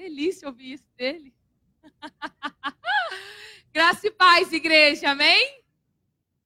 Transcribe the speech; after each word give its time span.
delícia 0.00 0.48
ouvir 0.48 0.72
isso 0.72 0.90
dele. 0.96 1.34
Graça 3.70 4.06
e 4.06 4.10
paz, 4.10 4.50
igreja, 4.50 5.10
amém? 5.10 5.62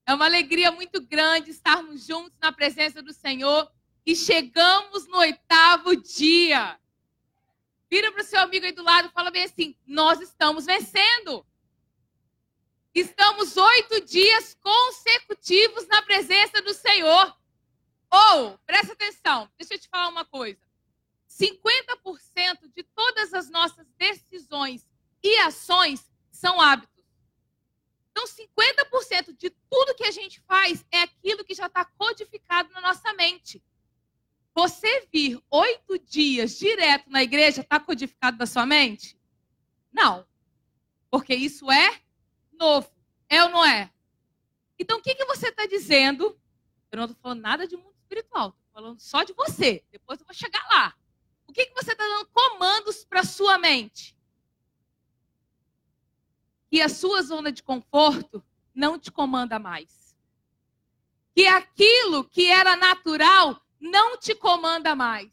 É 0.05 0.13
uma 0.13 0.25
alegria 0.25 0.71
muito 0.71 1.01
grande 1.01 1.51
estarmos 1.51 2.05
juntos 2.05 2.37
na 2.41 2.51
presença 2.51 3.01
do 3.01 3.13
Senhor 3.13 3.71
e 4.05 4.13
chegamos 4.13 5.07
no 5.07 5.17
oitavo 5.19 5.95
dia. 5.95 6.77
Vira 7.89 8.11
para 8.11 8.21
o 8.21 8.25
seu 8.25 8.41
amigo 8.41 8.65
aí 8.65 8.73
do 8.73 8.83
lado 8.83 9.07
e 9.07 9.11
fala 9.11 9.31
bem 9.31 9.45
assim: 9.45 9.75
nós 9.85 10.19
estamos 10.19 10.65
vencendo. 10.65 11.45
Estamos 12.93 13.55
oito 13.55 14.01
dias 14.01 14.55
consecutivos 14.61 15.87
na 15.87 16.01
presença 16.01 16.61
do 16.61 16.73
Senhor. 16.73 17.35
Ou, 18.11 18.53
oh, 18.53 18.57
presta 18.65 18.93
atenção, 18.93 19.49
deixa 19.57 19.73
eu 19.73 19.79
te 19.79 19.89
falar 19.89 20.09
uma 20.09 20.25
coisa. 20.25 20.64
50% 21.37 22.71
de 22.73 22.83
todas 22.83 23.33
as 23.33 23.49
nossas 23.49 23.85
decisões 23.97 24.87
e 25.21 25.37
ações 25.39 26.09
são 26.31 26.61
hábitos. 26.61 27.03
Então, 28.11 28.25
50% 28.25 29.35
de 29.35 29.49
tudo 29.69 29.95
que 29.95 30.05
a 30.05 30.11
gente 30.11 30.39
faz 30.41 30.85
é 30.89 31.01
aquilo 31.01 31.43
que 31.43 31.53
já 31.53 31.65
está 31.65 31.83
codificado 31.83 32.71
na 32.71 32.79
nossa 32.79 33.13
mente. 33.13 33.61
Você 34.53 35.05
vir 35.11 35.37
oito 35.51 35.99
dias 35.99 36.57
direto 36.57 37.09
na 37.09 37.21
igreja 37.21 37.59
está 37.59 37.77
codificado 37.77 38.37
na 38.37 38.45
sua 38.45 38.65
mente? 38.65 39.19
Não. 39.91 40.25
Porque 41.11 41.35
isso 41.35 41.69
é 41.69 42.01
novo. 42.53 42.89
É 43.27 43.43
ou 43.43 43.49
não 43.49 43.65
é? 43.65 43.91
Então, 44.79 44.99
o 44.99 45.01
que, 45.01 45.13
que 45.13 45.25
você 45.25 45.49
está 45.49 45.65
dizendo? 45.65 46.39
Eu 46.89 46.97
não 46.97 47.05
estou 47.05 47.19
falando 47.21 47.41
nada 47.41 47.67
de 47.67 47.75
mundo 47.75 47.95
espiritual. 47.97 48.49
Estou 48.49 48.71
falando 48.71 48.99
só 49.01 49.23
de 49.23 49.33
você. 49.33 49.83
Depois 49.91 50.21
eu 50.21 50.25
vou 50.25 50.33
chegar 50.33 50.65
lá. 50.69 50.95
Que, 51.55 51.67
que 51.67 51.73
você 51.73 51.93
está 51.93 52.03
dando 52.03 52.27
comandos 52.33 53.05
para 53.05 53.23
sua 53.23 53.57
mente? 53.57 54.13
Que 56.69 56.81
a 56.81 56.89
sua 56.89 57.21
zona 57.21 57.49
de 57.49 57.63
conforto 57.63 58.43
não 58.73 58.99
te 58.99 59.09
comanda 59.09 59.57
mais. 59.57 60.13
Que 61.33 61.47
aquilo 61.47 62.25
que 62.25 62.51
era 62.51 62.75
natural 62.75 63.65
não 63.79 64.17
te 64.17 64.35
comanda 64.35 64.93
mais. 64.93 65.31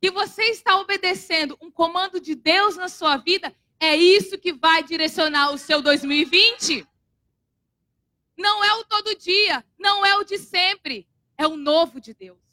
Que 0.00 0.10
você 0.10 0.42
está 0.46 0.80
obedecendo 0.80 1.56
um 1.60 1.70
comando 1.70 2.20
de 2.20 2.34
Deus 2.34 2.76
na 2.76 2.88
sua 2.88 3.16
vida, 3.16 3.54
é 3.78 3.94
isso 3.94 4.38
que 4.38 4.52
vai 4.52 4.82
direcionar 4.82 5.52
o 5.52 5.58
seu 5.58 5.80
2020. 5.80 6.84
Não 8.36 8.64
é 8.64 8.74
o 8.74 8.84
todo 8.84 9.14
dia, 9.14 9.64
não 9.78 10.04
é 10.04 10.16
o 10.16 10.24
de 10.24 10.38
sempre, 10.38 11.06
é 11.38 11.46
o 11.46 11.56
novo 11.56 12.00
de 12.00 12.12
Deus. 12.12 12.45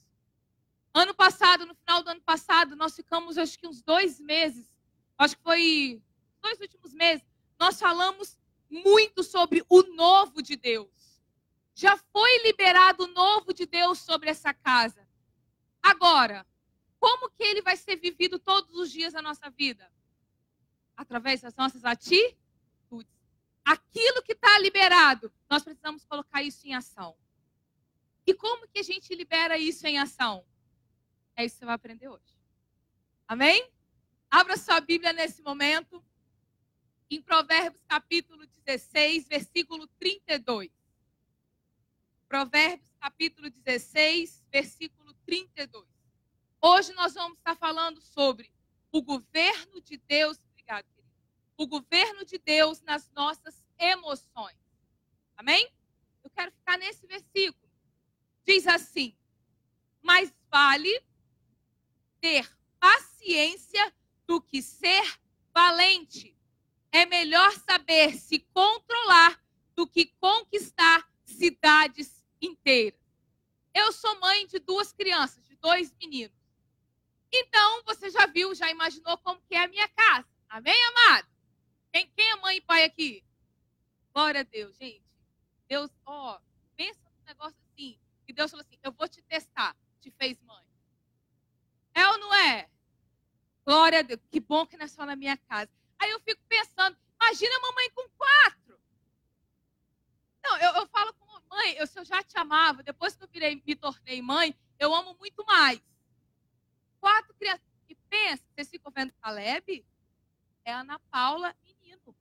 Ano 0.94 1.14
passado, 1.16 1.66
no 1.66 1.74
final 1.74 2.04
do 2.04 2.10
ano 2.12 2.22
passado, 2.22 2.76
nós 2.76 2.96
ficamos 2.96 3.38
acho 3.38 3.58
que 3.58 3.66
uns 3.66 3.82
dois 3.82 4.20
meses, 4.20 4.72
acho 5.18 5.36
que 5.36 5.44
foi 5.44 6.02
dois 6.40 6.60
últimos 6.60 6.94
meses, 6.94 7.26
nós 7.60 7.80
falamos 7.80 8.38
muito 8.70 9.24
sobre 9.24 9.66
o 9.68 9.82
novo 9.84 10.42
de 10.42 10.56
Deus. 10.56 10.92
Já 11.74 11.98
foi 11.98 12.44
liberado 12.44 13.06
o 13.06 13.08
novo 13.08 13.54
de 13.54 13.66
Deus 13.66 14.00
sobre 14.00 14.30
essa 14.30 14.54
casa. 14.54 15.08
Agora, 15.82 16.46
como 17.00 17.30
que 17.32 17.44
ele 17.44 17.62
vai 17.62 17.76
ser 17.76 17.96
vivido 17.96 18.38
todos 18.38 18.76
os 18.76 18.92
dias 18.92 19.14
da 19.14 19.22
nossa 19.22 19.50
vida? 19.50 19.92
Através 20.96 21.42
das 21.42 21.56
nossas 21.56 21.84
atitudes. 21.84 22.38
Aquilo 23.66 24.22
que 24.22 24.34
está 24.34 24.60
liberado, 24.60 25.34
nós 25.50 25.64
precisamos 25.64 26.06
colocar 26.06 26.44
isso 26.44 26.68
em 26.68 26.76
ação. 26.76 27.18
E 28.28 28.34
como 28.34 28.68
que 28.68 28.80
a 28.80 28.84
gente 28.84 29.16
libera 29.16 29.58
isso 29.58 29.88
em 29.88 29.98
ação? 29.98 30.46
É 31.36 31.46
isso 31.46 31.56
que 31.56 31.60
você 31.60 31.66
vai 31.66 31.76
aprender 31.76 32.08
hoje. 32.08 32.38
Amém? 33.28 33.72
Abra 34.30 34.58
sua 34.58 34.80
Bíblia 34.80 35.14
nesse 35.14 35.42
momento, 35.42 36.04
em 37.10 37.22
Provérbios 37.22 37.84
capítulo 37.88 38.46
16, 38.48 39.28
versículo 39.28 39.88
32. 40.00 40.72
Provérbios 42.28 42.90
capítulo 43.00 43.50
16, 43.50 44.44
versículo 44.52 45.14
32. 45.26 45.88
Hoje 46.62 46.94
nós 46.94 47.14
vamos 47.14 47.38
estar 47.38 47.56
falando 47.56 48.02
sobre 48.02 48.52
o 48.92 49.02
governo 49.02 49.82
de 49.82 49.98
Deus. 49.98 50.40
Obrigado, 50.52 50.86
querido. 50.96 51.14
O 51.58 51.68
governo 51.68 52.26
de 52.26 52.38
Deus 52.38 52.82
nas 52.82 53.10
nossas 53.12 53.64
emoções. 53.78 54.58
Amém? 55.36 55.70
Eu 56.24 56.30
quero 56.30 56.52
ficar 56.52 56.78
nesse 56.78 57.06
versículo. 57.06 57.70
Diz 58.46 58.66
assim: 58.68 59.16
mais 60.02 60.34
vale 60.50 61.04
ter 62.24 62.50
paciência 62.80 63.94
do 64.26 64.42
que 64.42 64.62
ser 64.62 65.20
valente. 65.54 66.34
É 66.90 67.06
melhor 67.06 67.52
saber 67.52 68.14
se 68.14 68.40
controlar 68.54 69.44
do 69.76 69.86
que 69.86 70.06
conquistar 70.22 71.06
cidades 71.26 72.26
inteiras. 72.42 73.02
Eu 73.74 73.92
sou 73.92 74.18
mãe 74.22 74.48
de 74.48 74.58
duas 74.60 74.94
crianças, 74.94 75.46
de 75.50 75.58
dois 75.58 75.94
meninos. 76.00 76.38
Então, 77.30 77.84
você 77.84 78.10
já 78.10 78.26
viu, 78.26 78.56
já 78.56 78.72
imaginou 78.72 79.18
como 79.18 79.42
que 79.42 79.56
é 79.56 79.66
a 79.66 79.68
minha 79.68 79.90
casa. 79.90 80.30
Amém, 80.48 80.82
amado? 80.86 81.28
Quem, 81.92 82.08
quem 82.16 82.30
é 82.30 82.36
mãe 82.38 82.56
e 82.56 82.62
pai 82.62 82.86
aqui? 82.86 83.22
Glória 84.14 84.42
a 84.42 84.44
Deus, 84.44 84.78
gente. 84.78 85.04
Deus, 85.68 85.92
ó, 86.06 86.40
pensa 86.78 87.02
num 87.18 87.26
negócio 87.26 87.60
assim. 87.66 88.00
Que 88.26 88.32
Deus 88.32 88.50
falou 88.50 88.66
assim: 88.66 88.80
eu 88.82 88.94
vou 88.94 89.10
te 89.10 89.22
testar. 89.24 89.76
Te 90.00 90.10
fez 90.12 90.40
mãe. 90.44 90.73
É 91.94 92.08
ou 92.08 92.18
não 92.18 92.34
é? 92.34 92.70
Glória 93.66 94.00
a 94.00 94.02
Deus. 94.02 94.20
Que 94.30 94.40
bom 94.40 94.66
que 94.66 94.78
não 94.78 94.86
é 94.86 94.88
só 94.88 95.06
na 95.06 95.16
minha 95.16 95.38
casa. 95.38 95.72
Aí 96.00 96.12
eu 96.12 96.20
fico 96.20 96.42
pensando, 96.48 96.98
imagina 97.22 97.56
a 97.56 97.62
mamãe 97.62 97.90
com 97.92 98.10
quatro. 98.10 98.80
Não, 100.44 100.58
eu, 100.58 100.82
eu 100.82 100.88
falo 100.88 101.14
com 101.14 101.24
mãe, 101.54 101.76
eu, 101.78 101.86
se 101.86 102.00
eu 102.00 102.06
já 102.06 102.22
te 102.24 102.38
amava, 102.38 102.84
depois 102.84 103.16
que 103.16 103.24
eu 103.24 103.28
virei, 103.28 103.62
me 103.66 103.76
tornei 103.76 104.22
mãe, 104.22 104.56
eu 104.80 104.94
amo 104.94 105.16
muito 105.20 105.46
mais. 105.46 105.80
Quatro 107.00 107.34
crianças. 107.36 107.64
E 107.88 107.96
pensa, 107.96 108.44
vocês 108.54 108.70
ficam 108.70 108.92
vendo 108.92 109.14
Caleb? 109.22 109.86
É 110.66 110.74
Ana 110.74 111.00
Paula, 111.12 111.56
menino. 111.64 112.16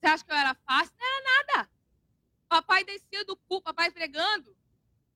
Você 0.00 0.06
acha 0.06 0.24
que 0.24 0.30
eu 0.30 0.36
era 0.36 0.54
fácil? 0.54 0.94
Não 0.98 1.06
era 1.06 1.22
nada. 1.22 1.70
Papai 2.48 2.84
descia 2.84 3.24
do 3.24 3.36
cu, 3.36 3.60
papai 3.60 3.90
pregando, 3.90 4.56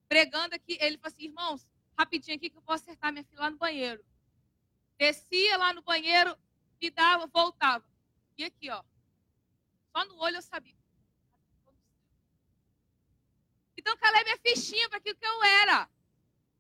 pregando 0.09 0.55
aqui. 0.55 0.77
Ele 0.81 0.99
falou 0.99 1.15
assim, 1.15 1.25
irmãos, 1.25 1.67
rapidinho 2.00 2.37
aqui 2.37 2.49
que 2.49 2.56
eu 2.56 2.62
vou 2.62 2.75
acertar 2.75 3.12
minha 3.12 3.25
filha 3.25 3.41
lá 3.41 3.50
no 3.50 3.59
banheiro. 3.59 4.03
Descia 4.99 5.56
lá 5.59 5.72
no 5.72 5.83
banheiro, 5.83 6.37
me 6.81 6.91
dava, 6.91 7.27
voltava. 7.27 7.84
E 8.38 8.44
aqui, 8.44 8.71
ó. 8.71 8.83
Só 9.94 10.05
no 10.06 10.19
olho 10.19 10.37
eu 10.37 10.43
sabia. 10.43 10.77
Então 13.77 13.97
Caleb 13.97 14.31
é 14.31 14.38
fichinha 14.38 14.88
para 14.88 14.99
aquilo 14.99 15.16
que 15.16 15.27
eu 15.27 15.44
era. 15.62 15.88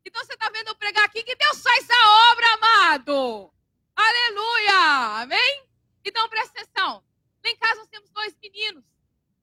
Então 0.04 0.24
você 0.24 0.34
está 0.34 0.48
vendo 0.50 0.68
eu 0.68 0.76
pregar 0.76 1.04
aqui 1.04 1.22
que 1.22 1.34
Deus 1.34 1.62
faz 1.62 1.88
a 1.90 2.32
obra, 2.32 2.54
amado. 2.54 3.54
Aleluia! 3.94 5.22
Amém? 5.22 5.68
Então 6.04 6.28
presta 6.28 6.60
atenção. 6.60 7.04
Lá 7.44 7.50
em 7.50 7.56
casa 7.56 7.76
nós 7.76 7.88
temos 7.88 8.10
dois 8.10 8.34
meninos. 8.42 8.84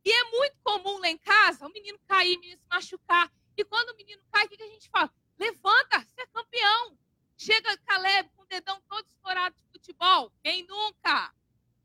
E 0.03 0.11
é 0.11 0.23
muito 0.31 0.57
comum 0.63 0.99
lá 0.99 1.09
em 1.09 1.17
casa 1.17 1.67
o 1.67 1.71
menino 1.71 1.99
cair, 2.07 2.37
o 2.37 2.39
menino 2.39 2.59
se 2.59 2.67
machucar. 2.69 3.31
E 3.55 3.63
quando 3.63 3.89
o 3.89 3.95
menino 3.95 4.21
cai, 4.31 4.45
o 4.45 4.49
que 4.49 4.61
a 4.61 4.67
gente 4.67 4.89
fala? 4.89 5.11
Levanta, 5.37 6.01
você 6.01 6.21
é 6.21 6.27
campeão. 6.27 6.97
Chega 7.37 7.77
Caleb 7.79 8.29
com 8.35 8.43
o 8.43 8.47
dedão 8.47 8.81
todo 8.87 9.05
estourado 9.07 9.55
de 9.55 9.63
futebol. 9.71 10.31
Quem 10.43 10.65
nunca? 10.65 11.33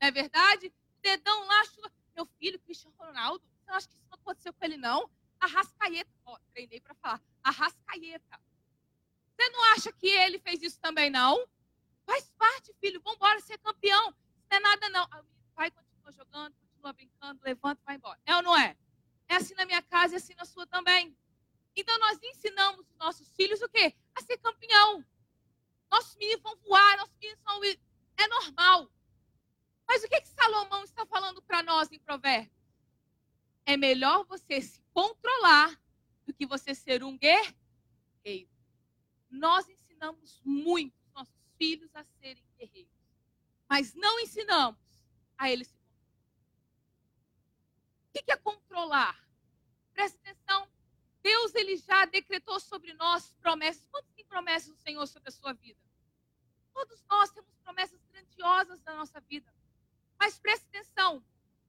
Não 0.01 0.07
é 0.07 0.11
verdade? 0.11 0.73
Dedão 1.01 1.45
lá, 1.45 1.61
meu 2.15 2.25
filho, 2.25 2.59
Cristiano 2.59 2.95
Ronaldo. 2.97 3.43
Você 3.63 3.71
acha 3.71 3.87
que 3.87 3.95
isso 3.95 4.07
não 4.09 4.15
aconteceu 4.15 4.53
com 4.53 4.65
ele, 4.65 4.77
não? 4.77 5.09
Arrascaeta. 5.39 6.11
Ó, 6.25 6.37
treinei 6.51 6.79
para 6.79 6.95
falar. 6.95 7.21
Arrascaeta. 7.43 8.41
Você 9.35 9.49
não 9.49 9.63
acha 9.73 9.91
que 9.91 10.07
ele 10.07 10.39
fez 10.39 10.61
isso 10.61 10.79
também, 10.79 11.09
não? 11.09 11.47
Faz 12.05 12.31
parte, 12.31 12.73
filho. 12.79 13.01
Vambora 13.01 13.39
ser 13.41 13.57
campeão. 13.59 14.09
Isso 14.09 14.47
não 14.49 14.57
é 14.57 14.59
nada, 14.59 14.89
não. 14.89 15.03
O 15.05 15.55
pai 15.55 15.69
continua 15.69 16.11
jogando, 16.11 16.55
continua 16.55 16.93
brincando, 16.93 17.41
levanta 17.43 17.81
e 17.81 17.85
vai 17.85 17.95
embora. 17.95 18.19
É 18.25 18.35
ou 18.35 18.41
não 18.41 18.57
é? 18.57 18.75
É 19.27 19.35
assim 19.35 19.53
na 19.55 19.65
minha 19.65 19.81
casa 19.81 20.15
e 20.15 20.17
assim 20.17 20.33
na 20.35 20.45
sua 20.45 20.65
também. 20.65 21.15
Então 21.75 21.97
nós 21.99 22.19
ensinamos 22.21 22.87
os 22.87 22.95
nossos 22.97 23.31
filhos 23.33 23.61
o 23.61 23.69
quê? 23.69 23.95
A 24.15 24.21
ser 24.21 24.37
campeão. 24.37 25.03
Nossos 25.91 26.15
meninos 26.15 26.41
vão 26.43 26.55
voar, 26.57 26.97
nossos 26.97 27.15
meninos 27.17 27.41
são. 27.43 27.61
É 28.17 28.27
normal. 28.27 28.91
Mas 29.87 30.03
o 30.03 30.07
que, 30.07 30.21
que 30.21 30.29
Salomão 30.29 30.83
está 30.83 31.05
falando 31.05 31.41
para 31.41 31.63
nós 31.63 31.91
em 31.91 31.99
Provérbios? 31.99 32.51
É 33.65 33.77
melhor 33.77 34.25
você 34.25 34.61
se 34.61 34.81
controlar 34.93 35.79
do 36.25 36.33
que 36.33 36.45
você 36.45 36.73
ser 36.75 37.03
um 37.03 37.17
guerreiro. 37.17 38.49
Nós 39.29 39.67
ensinamos 39.67 40.41
muito 40.43 40.95
os 41.05 41.13
nossos 41.13 41.35
filhos 41.57 41.95
a 41.95 42.03
serem 42.03 42.43
guerreiros, 42.57 42.91
mas 43.69 43.93
não 43.93 44.19
ensinamos 44.19 44.79
a 45.37 45.51
eles 45.51 45.67
se 45.67 45.73
controlar. 45.73 45.93
O 48.09 48.11
que 48.13 48.31
é 48.31 48.37
controlar? 48.37 49.27
Presta 49.93 50.17
atenção. 50.19 50.42
Deus 51.23 51.55
ele 51.55 51.77
já 51.77 52.05
decretou 52.05 52.59
sobre 52.59 52.93
nós 52.93 53.31
promessas. 53.41 53.87
Quantas 53.89 54.13
promessas 54.33 54.75
do 54.75 54.81
Senhor 54.81 55.07
sobre 55.07 55.29
a 55.29 55.31
sua 55.31 55.53
vida? 55.53 55.79
Todos 56.73 57.03
nós 57.05 57.31
temos 57.31 57.55
promessas 57.63 58.03
grandiosas 58.11 58.81
da 58.81 58.95
nossa 58.95 59.21
vida. 59.21 59.53
Mas 60.19 60.39
preste 60.39 60.65
atenção, 60.67 61.23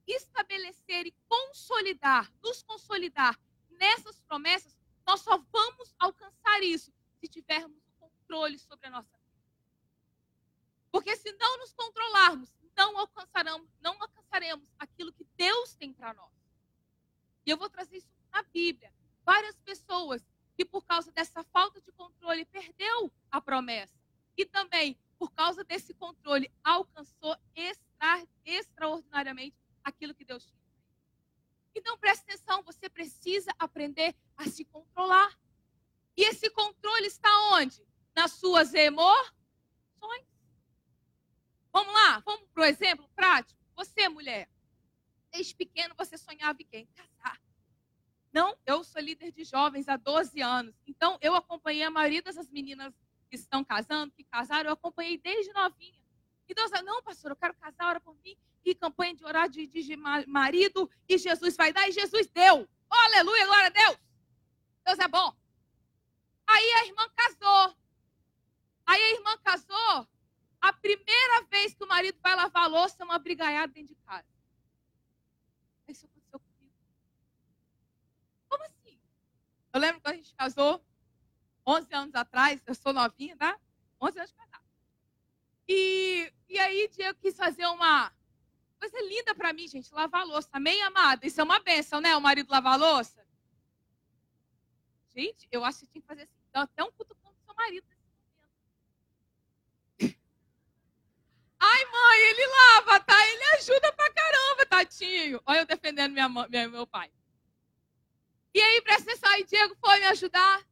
estabelecer 0.07 1.05
e 1.05 1.15
consolidar, 1.27 2.31
nos 2.43 2.63
consolidar 2.63 3.39
nessas 3.69 4.19
promessas, 4.21 4.75
nós 5.05 5.21
só 5.21 5.37
vamos 5.37 5.93
alcançar 5.99 6.63
isso 6.63 6.91
se 7.19 7.27
tivermos 7.27 7.77
o 7.87 7.91
controle 7.99 8.57
sobre 8.57 8.87
a 8.87 8.89
nossa 8.89 9.15
vida. 9.17 9.25
Porque 10.91 11.15
se 11.15 11.31
não 11.33 11.57
nos 11.59 11.73
controlarmos, 11.73 12.49
não 12.75 12.97
alcançaremos, 12.97 13.69
não 13.79 14.01
alcançaremos 14.01 14.67
aquilo 14.79 15.13
que 15.13 15.25
Deus 15.35 15.75
tem 15.75 15.93
para 15.93 16.13
nós. 16.13 16.33
E 17.45 17.51
eu 17.51 17.57
vou 17.57 17.69
trazer 17.69 17.97
isso 17.97 18.09
na 18.31 18.41
Bíblia. 18.41 18.91
Várias 19.25 19.57
pessoas 19.59 20.23
que 20.55 20.63
por 20.63 20.85
causa 20.85 21.11
dessa 21.11 21.43
falta 21.45 21.81
de 21.81 21.91
controle 21.91 22.45
perdeu 22.45 23.11
a 23.31 23.41
promessa. 23.41 23.99
E 24.37 24.45
também, 24.45 24.97
por 25.17 25.31
causa 25.31 25.63
desse 25.63 25.93
controle, 25.93 26.51
alcançou 26.63 27.35
extra, 27.55 28.27
extraordinariamente 28.45 29.57
aquilo 29.83 30.13
que 30.13 30.23
Deus 30.23 30.45
tinha. 30.45 30.65
Então 31.73 31.97
preste 31.97 32.23
atenção, 32.23 32.63
você 32.63 32.87
precisa 32.87 33.53
aprender 33.59 34.15
a 34.37 34.45
se 34.45 34.63
controlar. 34.63 35.37
E 36.15 36.23
esse 36.23 36.49
controle 36.49 37.07
está 37.07 37.29
onde? 37.53 37.85
Nas 38.15 38.31
suas 38.31 38.73
emoções. 38.73 39.33
Vamos 41.73 41.93
lá, 41.93 42.19
vamos 42.19 42.47
para 42.53 42.63
o 42.63 42.65
exemplo 42.65 43.09
prático. 43.09 43.59
Você, 43.75 44.07
mulher, 44.07 44.49
desde 45.31 45.53
pequeno 45.53 45.93
você 45.97 46.17
sonhava 46.17 46.61
em 46.61 46.65
quem? 46.65 46.85
Casar. 46.87 47.44
Não, 48.35 48.53
eu 48.65 48.83
sou 48.83 49.01
líder 49.01 49.31
de 49.31 49.45
jovens 49.45 49.87
há 49.87 49.95
12 49.95 50.41
anos. 50.41 50.75
Então, 50.85 51.17
eu 51.21 51.33
acompanhei 51.35 51.83
a 51.83 51.89
maioria 51.89 52.21
dessas 52.21 52.49
meninas 52.49 52.93
que 53.29 53.37
estão 53.37 53.63
casando, 53.63 54.11
que 54.11 54.25
casaram, 54.25 54.69
eu 54.69 54.73
acompanhei 54.73 55.17
desde 55.17 55.53
novinha. 55.53 56.03
Então, 56.49 56.65
eu 56.75 56.83
não, 56.83 57.01
pastor, 57.01 57.31
eu 57.31 57.37
quero 57.37 57.53
casar, 57.53 57.87
ora 57.87 58.01
por 58.01 58.13
mim. 58.25 58.35
E 58.65 58.75
campanha 58.75 59.15
de 59.15 59.23
orar 59.23 59.47
de, 59.47 59.65
de 59.65 59.95
marido, 60.27 60.89
e 61.07 61.17
Jesus 61.17 61.55
vai 61.55 61.71
dar, 61.71 61.87
e 61.87 61.93
Jesus 61.93 62.27
deu. 62.27 62.67
Oh, 62.91 63.05
aleluia, 63.05 63.45
glória 63.45 63.67
a 63.67 63.69
Deus. 63.69 63.97
Deus 64.85 64.99
é 64.99 65.07
bom. 65.07 65.33
Aí 66.45 66.71
a 66.73 66.85
irmã 66.87 67.09
casou. 67.15 67.77
Aí 68.85 69.01
a 69.01 69.11
irmã 69.11 69.37
casou. 69.37 70.07
A 70.59 70.73
primeira 70.73 71.41
vez 71.49 71.73
que 71.73 71.85
o 71.85 71.87
marido 71.87 72.19
vai 72.21 72.35
lavar 72.35 72.63
a 72.63 72.67
louça, 72.67 72.97
é 72.99 73.05
uma 73.05 73.17
brigaiada 73.17 73.71
dentro 73.71 73.95
de 73.95 74.01
casa. 74.01 74.27
Isso 75.87 76.05
aconteceu 76.05 76.39
comigo. 76.39 76.73
Como 78.49 78.63
assim? 78.63 78.99
Eu 79.75 79.81
lembro 79.81 79.99
quando 79.99 80.13
a 80.13 80.17
gente 80.17 80.33
casou, 80.35 80.81
11 81.67 81.93
anos 81.93 82.15
atrás, 82.15 82.61
eu 82.65 82.73
sou 82.73 82.93
novinha, 82.93 83.35
tá? 83.35 83.59
11 84.01 84.19
anos 84.19 84.31
de 84.31 84.37
casada. 84.37 84.63
E, 85.67 86.31
e 86.47 86.57
aí, 86.57 86.87
Diego 86.87 87.19
quis 87.19 87.35
fazer 87.35 87.65
uma 87.65 88.09
coisa 88.79 88.97
linda 89.01 89.35
para 89.35 89.51
mim, 89.51 89.67
gente, 89.67 89.93
lavar 89.93 90.21
a 90.21 90.23
louça. 90.23 90.47
Amém, 90.53 90.81
amada? 90.81 91.27
Isso 91.27 91.41
é 91.41 91.43
uma 91.43 91.59
benção, 91.59 91.99
né? 91.99 92.15
O 92.15 92.21
marido 92.21 92.49
lavar 92.49 92.75
a 92.75 92.77
louça. 92.77 93.27
Gente, 95.13 95.45
eu 95.51 95.65
acho 95.65 95.81
que 95.81 95.87
tinha 95.87 96.01
que 96.01 96.07
fazer 96.07 96.21
assim. 96.21 96.39
Então, 96.49 96.61
até 96.61 96.81
um 96.81 96.91
cutucão 96.93 97.33
do 97.33 97.39
seu 97.43 97.53
marido 97.53 97.85
nesse 97.89 98.01
momento. 99.99 100.21
Ai, 101.59 101.85
mãe, 101.85 102.19
ele 102.29 102.47
lava, 102.47 102.99
tá? 103.01 103.27
Ele 103.27 103.43
ajuda 103.57 103.91
pra 103.91 104.13
caramba, 104.13 104.65
tadinho. 104.67 105.41
Olha 105.45 105.59
eu 105.59 105.65
defendendo 105.65 106.13
minha, 106.13 106.29
minha, 106.29 106.69
meu 106.69 106.87
pai. 106.87 107.11
E 108.55 108.61
aí, 108.61 108.81
presta 108.83 109.11
atenção, 109.11 109.29
aí 109.33 109.43
Diego 109.43 109.75
foi 109.75 109.99
me 109.99 110.05
ajudar. 110.05 110.65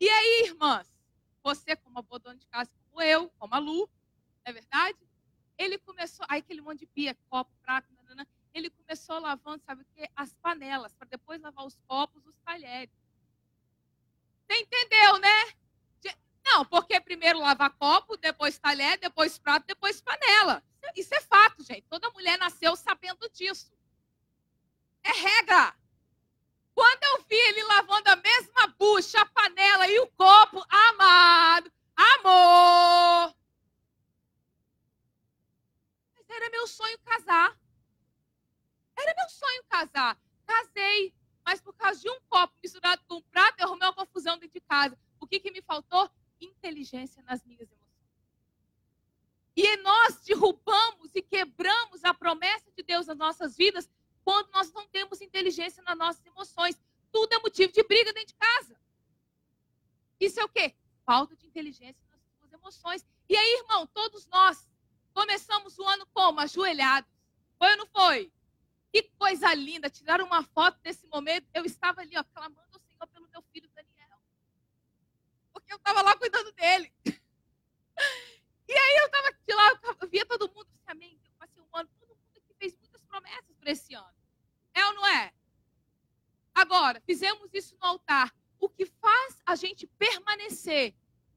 E 0.00 0.08
aí, 0.08 0.42
irmãs, 0.46 0.92
você, 1.40 1.76
como 1.76 2.00
a 2.00 2.02
boa 2.02 2.18
dona 2.18 2.36
de 2.36 2.44
casa, 2.48 2.68
como 2.90 3.00
eu, 3.00 3.30
como 3.38 3.54
a 3.54 3.58
Lu, 3.58 3.78
não 3.78 3.88
é 4.44 4.52
verdade? 4.52 4.98
Ele 5.56 5.78
começou, 5.78 6.26
aí 6.28 6.40
aquele 6.40 6.60
monte 6.60 6.80
de 6.80 6.86
pia, 6.88 7.16
copo, 7.30 7.52
prato, 7.62 7.86
nanana, 7.94 8.26
ele 8.52 8.68
começou 8.70 9.20
lavando, 9.20 9.62
sabe 9.64 9.82
o 9.82 9.86
quê? 9.94 10.10
As 10.16 10.34
panelas, 10.34 10.92
para 10.94 11.06
depois 11.06 11.40
lavar 11.40 11.64
os 11.64 11.78
copos, 11.86 12.26
os 12.26 12.36
talheres. 12.40 12.92
Você 14.44 14.58
entendeu, 14.58 15.20
né? 15.20 15.52
Não, 16.44 16.64
porque 16.64 17.00
primeiro 17.00 17.38
lavar 17.38 17.70
copo, 17.70 18.16
depois 18.16 18.58
talher, 18.58 18.98
depois 18.98 19.38
prato, 19.38 19.64
depois 19.64 20.00
panela. 20.00 20.60
Isso 20.96 21.14
é 21.14 21.20
fato, 21.20 21.62
gente. 21.62 21.86
Toda 21.88 22.10
mulher 22.10 22.36
nasceu 22.36 22.74
sabendo 22.74 23.30
disso. 23.30 23.72
É 25.04 25.12
regra. 25.12 25.81
Quando 26.74 27.02
eu 27.04 27.24
vi 27.28 27.36
ele 27.36 27.62
lavando 27.64 28.08
a 28.10 28.16
mesma 28.16 28.66
bucha, 28.78 29.20
a 29.20 29.26
panela 29.26 29.86
e 29.88 29.98
o 30.00 30.06
copo, 30.08 30.64
amado, 30.68 31.70
amor. 31.94 33.34
Mas 36.14 36.30
era 36.30 36.50
meu 36.50 36.66
sonho 36.66 36.98
casar. 37.00 37.58
Era 38.96 39.14
meu 39.16 39.28
sonho 39.28 39.64
casar. 39.68 40.18
Casei. 40.46 41.14
Mas 41.44 41.60
por 41.60 41.74
causa 41.74 42.00
de 42.00 42.08
um 42.08 42.20
copo 42.28 42.54
misturado 42.62 43.02
com 43.06 43.16
um 43.16 43.22
prato, 43.22 43.58
eu 43.58 43.66
arrumei 43.66 43.88
uma 43.88 43.94
confusão 43.94 44.38
dentro 44.38 44.54
de 44.54 44.60
casa. 44.60 44.98
O 45.20 45.26
que, 45.26 45.40
que 45.40 45.50
me 45.50 45.60
faltou? 45.60 46.10
Inteligência 46.40 47.22
nas 47.24 47.44
minhas 47.44 47.70
emoções. 47.70 47.82
E 49.54 49.76
nós 49.78 50.22
derrubamos 50.24 51.14
e 51.14 51.20
quebramos 51.20 52.04
a 52.04 52.14
promessa 52.14 52.70
de 52.70 52.82
Deus 52.82 53.06
nas 53.06 53.18
nossas 53.18 53.56
vidas 53.56 53.90
quando 54.24 54.50
nós 54.52 54.72
não 54.72 54.86
temos 54.88 55.20
inteligência 55.20 55.82
nas 55.82 55.96
nossas 55.96 56.24
emoções. 56.24 56.80
Tudo 57.10 57.32
é 57.34 57.38
motivo 57.38 57.72
de 57.72 57.82
briga 57.82 58.12
dentro 58.12 58.28
de 58.28 58.34
casa. 58.34 58.80
Isso 60.18 60.40
é 60.40 60.44
o 60.44 60.48
quê? 60.48 60.74
Falta 61.04 61.36
de 61.36 61.46
inteligência 61.46 62.02
nas 62.08 62.20
suas 62.38 62.52
emoções. 62.52 63.06
E 63.28 63.36
aí, 63.36 63.60
irmão, 63.60 63.86
todos 63.88 64.26
nós 64.26 64.66
começamos 65.12 65.78
o 65.78 65.84
ano 65.84 66.06
como? 66.06 66.40
Ajoelhados. 66.40 67.10
Foi 67.58 67.70
ou 67.72 67.76
não 67.76 67.86
foi? 67.86 68.32
Que 68.92 69.02
coisa 69.18 69.52
linda, 69.54 69.90
tiraram 69.90 70.26
uma 70.26 70.42
foto 70.42 70.78
desse 70.80 71.06
momento. 71.06 71.48
Eu 71.52 71.64
estava 71.64 72.00
ali, 72.02 72.16
ó, 72.16 72.24
clamando 72.24 72.68
ao 72.72 72.80
Senhor 72.80 73.06
pelo 73.08 73.28
meu 73.28 73.42
filho 73.52 73.68
Daniel. 73.70 74.18
Porque 75.52 75.72
eu 75.72 75.76
estava 75.76 76.02
lá 76.02 76.16
cuidando 76.16 76.52
dele. 76.52 76.92
E 78.68 78.72
aí 78.74 78.96
eu 79.00 79.06
estava 79.06 79.28
lá, 79.54 79.96
eu 80.00 80.08
via 80.08 80.24
todo 80.24 80.48
mundo, 80.48 80.66
disse, 80.72 80.82
amém. 80.86 81.20
Eu 81.26 81.32
passei 81.38 81.60
um 81.60 81.76
ano, 81.76 81.90
todo 82.00 82.08
mundo 82.08 82.36
aqui 82.36 82.54
fez 82.54 82.74
muitas 82.78 83.02
promessas 83.02 83.51
para 83.62 83.72
esse 83.72 83.94
ano. 83.94 84.14
É 84.74 84.84
ou 84.86 84.94
não 84.94 85.06
é? 85.06 85.32
Agora, 86.54 87.00
fizemos 87.00 87.48
isso 87.54 87.76
no 87.76 87.86
altar. 87.86 88.34
O 88.58 88.68
que 88.68 88.84
faz 88.84 89.40
a 89.46 89.54
gente 89.54 89.86
permanecer 89.86 90.94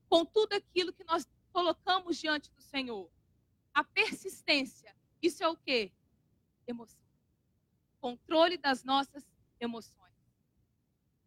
com 0.10 0.26
tudo 0.26 0.54
aquilo 0.54 0.92
que 0.92 1.04
nós 1.04 1.28
colocamos 1.52 2.18
diante 2.18 2.52
do 2.52 2.62
Senhor? 2.62 3.10
A 3.74 3.84
persistência. 3.84 4.96
Isso 5.22 5.44
é 5.44 5.48
o 5.48 5.56
quê? 5.56 5.92
Emoção 6.68 7.06
controle 8.06 8.56
das 8.56 8.84
nossas 8.84 9.28
emoções. 9.60 10.14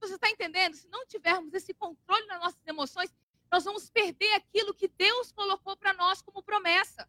Você 0.00 0.14
está 0.14 0.30
entendendo? 0.30 0.74
Se 0.76 0.86
não 0.86 1.04
tivermos 1.06 1.52
esse 1.52 1.74
controle 1.74 2.24
das 2.28 2.38
nossas 2.38 2.64
emoções, 2.64 3.12
nós 3.50 3.64
vamos 3.64 3.90
perder 3.90 4.32
aquilo 4.34 4.72
que 4.72 4.86
Deus 4.86 5.32
colocou 5.32 5.76
para 5.76 5.92
nós 5.94 6.22
como 6.22 6.40
promessa. 6.40 7.08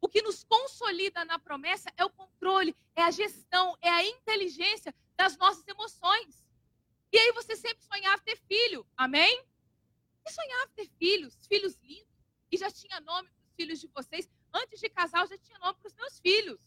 O 0.00 0.08
que 0.08 0.22
nos 0.22 0.44
consolida 0.44 1.24
na 1.24 1.38
promessa 1.38 1.90
é 1.96 2.04
o 2.04 2.10
controle, 2.10 2.76
é 2.94 3.02
a 3.02 3.10
gestão, 3.10 3.76
é 3.80 3.88
a 3.88 4.06
inteligência 4.06 4.94
das 5.16 5.36
nossas 5.36 5.66
emoções. 5.66 6.44
E 7.12 7.18
aí 7.18 7.32
você 7.32 7.56
sempre 7.56 7.84
sonhava 7.84 8.20
ter 8.22 8.36
filho, 8.36 8.86
amém? 8.96 9.42
Você 10.22 10.34
sonhava 10.34 10.70
ter 10.74 10.88
filhos, 10.98 11.46
filhos 11.46 11.76
lindos, 11.82 12.14
e 12.50 12.56
já 12.56 12.70
tinha 12.70 13.00
nome 13.00 13.28
para 13.30 13.42
os 13.42 13.54
filhos 13.54 13.80
de 13.80 13.86
vocês. 13.88 14.28
Antes 14.52 14.80
de 14.80 14.88
casar, 14.88 15.22
eu 15.22 15.28
já 15.28 15.38
tinha 15.38 15.58
nome 15.58 15.78
para 15.78 15.88
os 15.88 15.94
meus 15.94 16.18
filhos. 16.20 16.60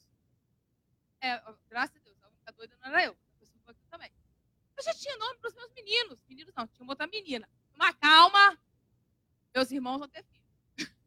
É, 1.22 1.42
graças 1.68 1.96
a 1.98 2.00
Deus 2.00 2.18
a 2.50 2.52
doida 2.52 2.76
não 2.82 2.90
era 2.90 3.06
eu. 3.06 3.18
Aqui 3.68 3.86
também. 3.90 4.12
Eu 4.76 4.84
já 4.84 4.94
tinha 4.94 5.16
nome 5.18 5.38
para 5.38 5.50
os 5.50 5.54
meus 5.54 5.72
meninos. 5.74 6.24
Meninos 6.28 6.54
não, 6.56 6.68
tinha 6.68 6.84
uma 6.84 6.94
outra 6.94 7.06
menina. 7.06 7.48
Uma 7.76 7.94
calma. 7.94 8.60
Meus 9.54 9.70
irmãos 9.72 10.00
vão 10.00 10.10
ter 10.10 10.24
filho. 10.24 10.44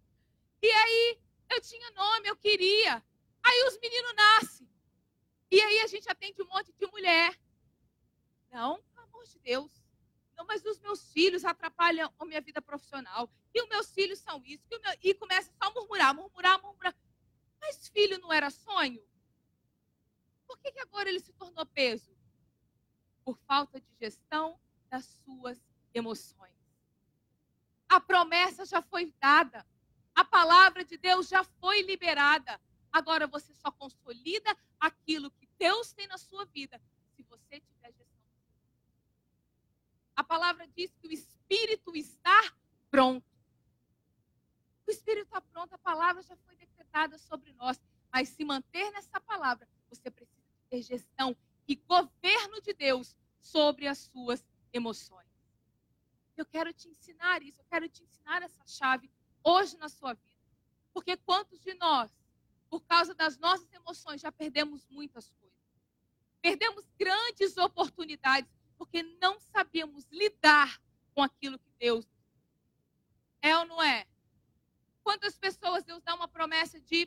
E 0.63 0.71
aí, 0.71 1.19
eu 1.53 1.61
tinha 1.61 1.91
nome, 1.93 2.29
eu 2.29 2.37
queria. 2.37 3.03
Aí 3.43 3.65
os 3.69 3.79
meninos 3.81 4.15
nascem. 4.15 4.69
E 5.51 5.61
aí 5.61 5.81
a 5.81 5.87
gente 5.87 6.09
atende 6.09 6.43
um 6.43 6.47
monte 6.47 6.73
de 6.73 6.87
mulher. 6.87 7.39
Não, 8.51 8.83
pelo 8.95 9.07
amor 9.07 9.25
de 9.25 9.39
Deus. 9.41 9.83
Não, 10.37 10.47
mas 10.47 10.65
os 10.65 10.79
meus 10.81 11.13
filhos 11.13 11.45
atrapalham 11.45 12.13
a 12.19 12.25
minha 12.25 12.41
vida 12.41 12.63
profissional. 12.63 13.31
E 13.55 13.63
os 13.63 13.69
meus 13.69 13.91
filhos 13.93 14.19
são 14.19 14.43
isso. 14.45 14.65
E, 14.71 14.79
meu... 14.79 14.93
e 15.03 15.15
começa 15.15 15.53
só 15.53 15.69
a 15.69 15.71
murmurar, 15.71 16.15
murmurar, 16.15 16.61
murmurar. 16.63 16.97
Mas 17.61 17.89
filho 17.89 18.19
não 18.19 18.33
era 18.33 18.51
sonho? 18.51 19.03
Por 20.47 20.59
que, 20.59 20.73
que 20.73 20.81
agora 20.81 21.09
ele 21.09 21.21
se 21.21 21.33
tornou 21.33 21.65
peso? 21.67 22.17
Por 23.25 23.37
falta 23.47 23.81
de 23.81 23.95
gestão 24.01 24.59
das 24.89 25.05
suas 25.05 25.59
emoções. 25.95 26.53
A 27.89 28.01
promessa 28.01 28.65
já 28.65 28.83
foi 28.83 29.13
dada. 29.21 29.67
A 30.15 30.25
palavra 30.25 30.85
de 30.85 30.97
Deus 30.97 31.29
já 31.29 31.43
foi 31.45 31.83
liberada. 31.83 32.61
Agora 32.93 33.27
você 33.27 33.55
só 33.55 33.71
consolida 33.71 34.57
aquilo 34.79 35.31
que 35.31 35.49
Deus 35.59 35.93
tem 35.93 36.07
na 36.07 36.19
sua 36.19 36.45
vida 36.47 36.81
se 37.15 37.23
você 37.23 37.61
tiver 37.61 37.93
gestão. 37.93 38.07
A 40.15 40.23
palavra 40.23 40.67
diz 40.69 40.95
que 40.97 41.09
o 41.09 41.13
espírito 41.13 41.97
está 41.97 42.53
pronto. 42.91 43.27
O 44.87 44.91
espírito 44.91 45.27
está 45.27 45.41
pronto, 45.41 45.73
a 45.75 45.79
palavra 45.79 46.23
já 46.23 46.37
foi 46.37 46.55
decretada 46.57 47.17
sobre 47.17 47.53
nós. 47.53 47.81
Mas 48.13 48.29
se 48.29 48.45
manter 48.45 48.91
nessa 48.91 49.21
palavra, 49.21 49.67
você 49.89 50.11
precisa 50.11 50.43
ter 50.69 50.83
gestão 50.83 51.35
e 51.67 51.77
governo 51.77 52.61
de 52.61 52.75
Deus 52.75 53.17
sobre 53.41 53.87
as 53.87 53.99
suas 53.99 54.45
emoções. 54.73 55.31
Eu 56.37 56.45
quero 56.45 56.73
te 56.73 56.89
ensinar 56.89 57.43
isso, 57.43 57.61
eu 57.61 57.67
quero 57.71 57.89
te 57.89 58.03
ensinar 58.03 58.43
essa 58.43 58.67
chave 58.67 59.11
hoje 59.45 59.77
na 59.77 59.89
sua 59.89 60.15
vida. 60.15 60.33
Porque 60.93 61.17
quantos 61.17 61.61
de 61.61 61.75
nós, 61.75 62.11
por 62.69 62.81
causa 62.83 63.15
das 63.15 63.39
nossas 63.39 63.71
emoções, 63.73 64.21
já 64.21 64.31
perdemos 64.31 64.87
muitas 64.89 65.31
coisas? 65.31 65.59
Perdemos 66.41 66.85
grandes 66.99 67.57
oportunidades 67.57 68.51
porque 68.77 69.03
não 69.21 69.39
sabíamos 69.39 70.07
lidar 70.11 70.81
com 71.15 71.23
aquilo 71.23 71.59
que 71.59 71.71
Deus 71.79 72.07
é 73.43 73.57
ou 73.59 73.67
não 73.67 73.83
é? 73.83 74.07
Quantas 75.03 75.37
pessoas 75.37 75.83
Deus 75.83 76.01
dá 76.03 76.15
uma 76.15 76.29
promessa 76.29 76.81
de, 76.81 77.07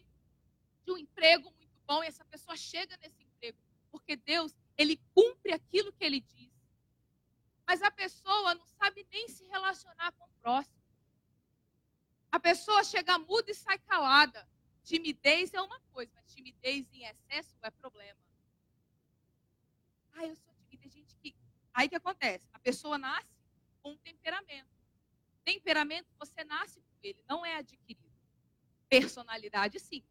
de 0.83 0.91
um 0.91 0.97
emprego 0.97 1.49
muito 1.51 1.79
bom 1.87 2.03
e 2.03 2.07
essa 2.07 2.25
pessoa 2.25 2.57
chega 2.57 2.97
nesse 2.97 3.23
emprego? 3.23 3.57
Porque 3.89 4.17
Deus, 4.17 4.53
ele 4.77 5.01
cumpre 5.13 5.53
aquilo 5.53 5.93
que 5.93 6.03
ele 6.03 6.19
diz. 6.19 6.53
Mas 7.65 7.81
a 7.81 7.89
pessoa 7.89 8.53
não 8.53 8.65
sabe 8.67 9.07
nem 9.09 9.27
se 9.29 9.45
relacionar 9.45 10.11
com 10.11 10.25
o 10.25 10.29
próximo. 10.41 10.74
A 12.35 12.39
pessoa 12.39 12.83
chega 12.83 13.17
muda 13.17 13.49
e 13.49 13.55
sai 13.55 13.79
calada. 13.79 14.45
Timidez 14.83 15.53
é 15.53 15.61
uma 15.61 15.79
coisa, 15.93 16.11
mas 16.15 16.33
timidez 16.33 16.85
em 16.91 17.05
excesso 17.05 17.55
é 17.61 17.71
problema. 17.71 18.19
Ah, 20.11 20.25
eu 20.25 20.35
sou 20.35 20.53
tímida. 20.69 20.89
Gente 20.89 21.15
que. 21.15 21.33
Aí 21.73 21.87
que 21.87 21.95
acontece? 21.95 22.49
A 22.51 22.59
pessoa 22.59 22.97
nasce 22.97 23.33
com 23.81 23.91
um 23.93 23.97
temperamento. 23.99 24.67
Temperamento 25.45 26.13
você 26.19 26.43
nasce 26.43 26.81
com 26.81 26.97
ele, 27.01 27.23
não 27.25 27.45
é 27.45 27.55
adquirido. 27.55 28.11
Personalidade, 28.89 29.79
sim. 29.79 30.03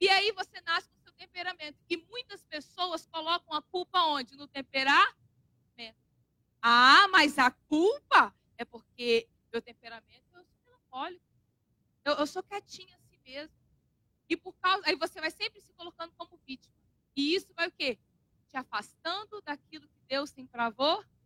E 0.00 0.08
aí 0.08 0.30
você 0.30 0.60
nasce 0.60 0.88
com 0.90 1.00
seu 1.00 1.12
temperamento. 1.14 1.76
E 1.88 1.96
muitas 1.96 2.44
pessoas 2.44 3.04
colocam 3.06 3.52
a 3.52 3.62
culpa 3.62 4.00
onde? 4.04 4.36
No 4.36 4.46
temperamento. 4.46 5.16
Ah, 6.62 7.08
mas 7.08 7.36
a 7.36 7.50
culpa 7.50 8.32
é 8.56 8.64
porque 8.64 9.28
meu 9.52 9.60
temperamento, 9.60 10.29
melancólico. 10.90 11.24
Eu, 12.04 12.14
eu 12.14 12.26
sou 12.26 12.42
quietinha 12.42 12.96
assim 12.96 13.18
mesmo. 13.24 13.54
E 14.28 14.36
por 14.36 14.52
causa. 14.54 14.86
Aí 14.86 14.96
você 14.96 15.20
vai 15.20 15.30
sempre 15.30 15.60
se 15.60 15.72
colocando 15.72 16.12
como 16.16 16.40
vítima. 16.46 16.74
E 17.16 17.34
isso 17.34 17.52
vai 17.54 17.68
o 17.68 17.72
quê? 17.72 17.98
Te 18.48 18.56
afastando 18.56 19.40
daquilo 19.42 19.88
que 19.88 20.00
Deus 20.08 20.30
tem 20.32 20.46
para 20.46 20.70
você 20.70 21.20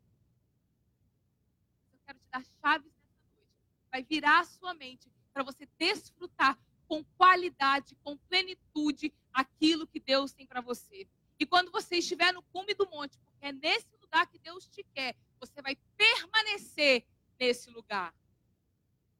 quero 2.06 2.18
te 2.18 2.28
dar 2.30 2.44
chaves 2.61 2.92
nessa 2.92 3.35
noite. 3.35 3.52
Vai 3.90 4.02
virar 4.02 4.40
a 4.40 4.44
sua 4.44 4.75
mente 4.75 5.11
para 5.33 5.42
você 5.42 5.66
desfrutar 5.78 6.59
com 6.87 7.02
qualidade, 7.16 7.97
com 8.02 8.16
plenitude, 8.16 9.12
aquilo 9.33 9.87
que 9.87 9.99
Deus 9.99 10.33
tem 10.33 10.47
para 10.47 10.61
você. 10.61 11.09
E 11.38 11.47
quando 11.47 11.71
você 11.71 11.97
estiver 11.97 12.33
no 12.33 12.42
cume 12.42 12.75
do 12.75 12.88
monte, 12.90 13.18
porque 13.18 13.47
é 13.47 13.52
nesse 13.52 13.97
lugar 13.97 14.26
que 14.26 14.38
Deus 14.38 14.66
te 14.68 14.85
quer, 14.94 15.16
você 15.40 15.62
vai 15.62 15.76
permanecer 15.97 17.06
nesse 17.40 17.71
lugar. 17.71 18.14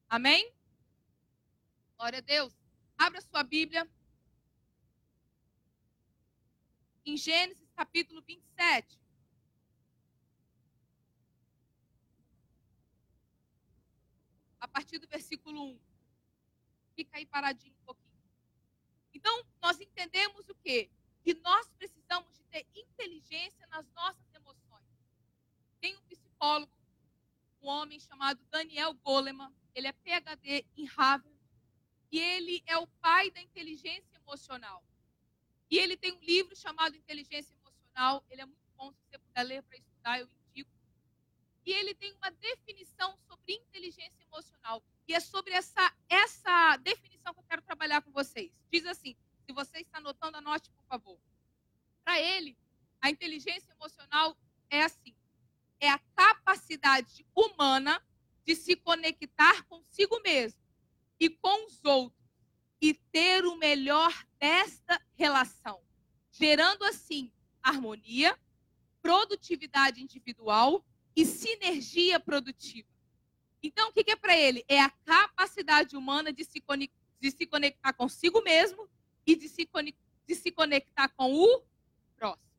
Amém? 0.09 0.53
Glória 1.97 2.19
a 2.19 2.23
Deus. 2.23 2.55
Abra 2.97 3.21
sua 3.21 3.43
Bíblia. 3.43 3.89
Em 7.05 7.17
Gênesis 7.17 7.71
capítulo 7.75 8.23
27. 8.23 8.99
a 14.65 14.69
partir 14.69 14.99
do 14.99 15.07
versículo 15.07 15.63
1. 15.63 15.81
Fica 16.97 17.19
aí 17.19 17.27
paradinho 17.27 17.75
um 17.75 17.85
pouquinho. 17.85 18.19
Então, 19.13 19.47
nós 19.61 19.79
entendemos 19.79 20.49
o 20.49 20.55
quê? 20.55 20.91
Que 21.23 21.35
nós 21.35 21.69
precisamos 21.77 22.35
de 22.35 22.43
ter 22.45 22.67
inteligência 22.75 23.67
nas 23.67 23.87
nossas 23.91 24.33
emoções. 24.33 24.89
Tem 25.81 25.95
um 25.95 26.03
psicólogo, 26.05 26.73
um 27.61 27.69
homem 27.69 28.01
chamado 28.01 28.43
Daniel 28.51 28.95
Goleman, 28.95 29.55
ele 29.75 29.89
é 29.89 29.93
PhD 29.93 30.67
em 30.77 30.85
Harvard, 30.87 31.35
e 32.11 32.19
ele 32.21 32.63
é 32.67 32.79
o 32.79 32.87
pai 32.87 33.31
da 33.31 33.43
inteligência 33.43 34.17
emocional. 34.17 34.85
E 35.71 35.79
ele 35.79 35.97
tem 35.97 36.13
um 36.13 36.21
livro 36.21 36.55
chamado 36.55 36.97
Inteligência 36.97 37.55
Emocional, 37.55 38.25
ele 38.31 38.43
é 38.43 38.47
muito 38.47 38.71
bom, 38.77 38.93
se 38.93 38.99
você 39.03 39.19
puder 39.19 39.43
ler 39.43 39.63
para 39.63 39.77
estudar, 39.77 40.21
eu 40.21 40.29
indico. 40.49 40.71
E 41.67 41.73
ele 41.73 41.95
tem 41.95 42.13
uma 42.15 42.31
definição 42.31 43.17
sobre 43.27 43.55
inteligência 43.55 44.23
emocional. 44.23 44.83
E 45.09 45.15
é 45.15 45.21
sobre 45.21 45.53
essa, 45.53 45.93
essa 46.09 46.77
definição 46.77 47.35
que 47.35 47.41
eu 47.41 47.45
quero 47.45 47.63
trabalhar 47.63 48.03
com 48.03 48.13
vocês. 48.13 48.53
Diz 48.71 48.87
assim: 48.87 49.17
se 49.45 49.53
você 49.53 49.81
está 49.81 49.99
anotando, 49.99 50.37
anote, 50.37 50.71
por 50.71 50.85
favor. 50.85 51.19
Para 52.05 52.21
ele, 52.21 52.57
a 53.01 53.11
inteligência 53.11 53.73
emocional 53.73 54.37
é 54.71 54.83
assim: 54.83 55.15
é 55.81 55.91
a 55.91 55.99
capacidade 56.15 57.27
humana 57.35 58.01
de 58.45 58.55
se 58.55 58.77
conectar 58.77 59.65
consigo 59.65 60.21
mesmo 60.23 60.61
e 61.19 61.29
com 61.31 61.67
os 61.67 61.85
outros 61.85 62.23
e 62.81 62.93
ter 62.95 63.45
o 63.45 63.57
melhor 63.57 64.13
desta 64.39 65.01
relação, 65.15 65.81
gerando 66.31 66.85
assim 66.85 67.33
harmonia, 67.63 68.39
produtividade 69.01 70.03
individual 70.03 70.85
e 71.17 71.25
sinergia 71.25 72.21
produtiva. 72.21 72.89
Então, 73.63 73.89
o 73.89 73.93
que 73.93 74.11
é 74.11 74.17
para 74.17 74.37
ele? 74.37 74.63
É 74.69 74.81
a 74.81 74.91
capacidade 74.91 75.97
humana 75.97 76.31
de 76.31 76.45
se, 76.45 76.63
de 77.21 77.31
se 77.31 77.47
conectar 77.47 77.95
consigo 77.95 78.43
mesmo 78.43 78.87
e 79.27 79.35
de 79.35 79.49
se, 79.49 79.67
de 80.27 80.35
se 80.35 80.51
conectar 80.51 81.09
com 81.09 81.33
o 81.35 81.63
próximo, 82.17 82.51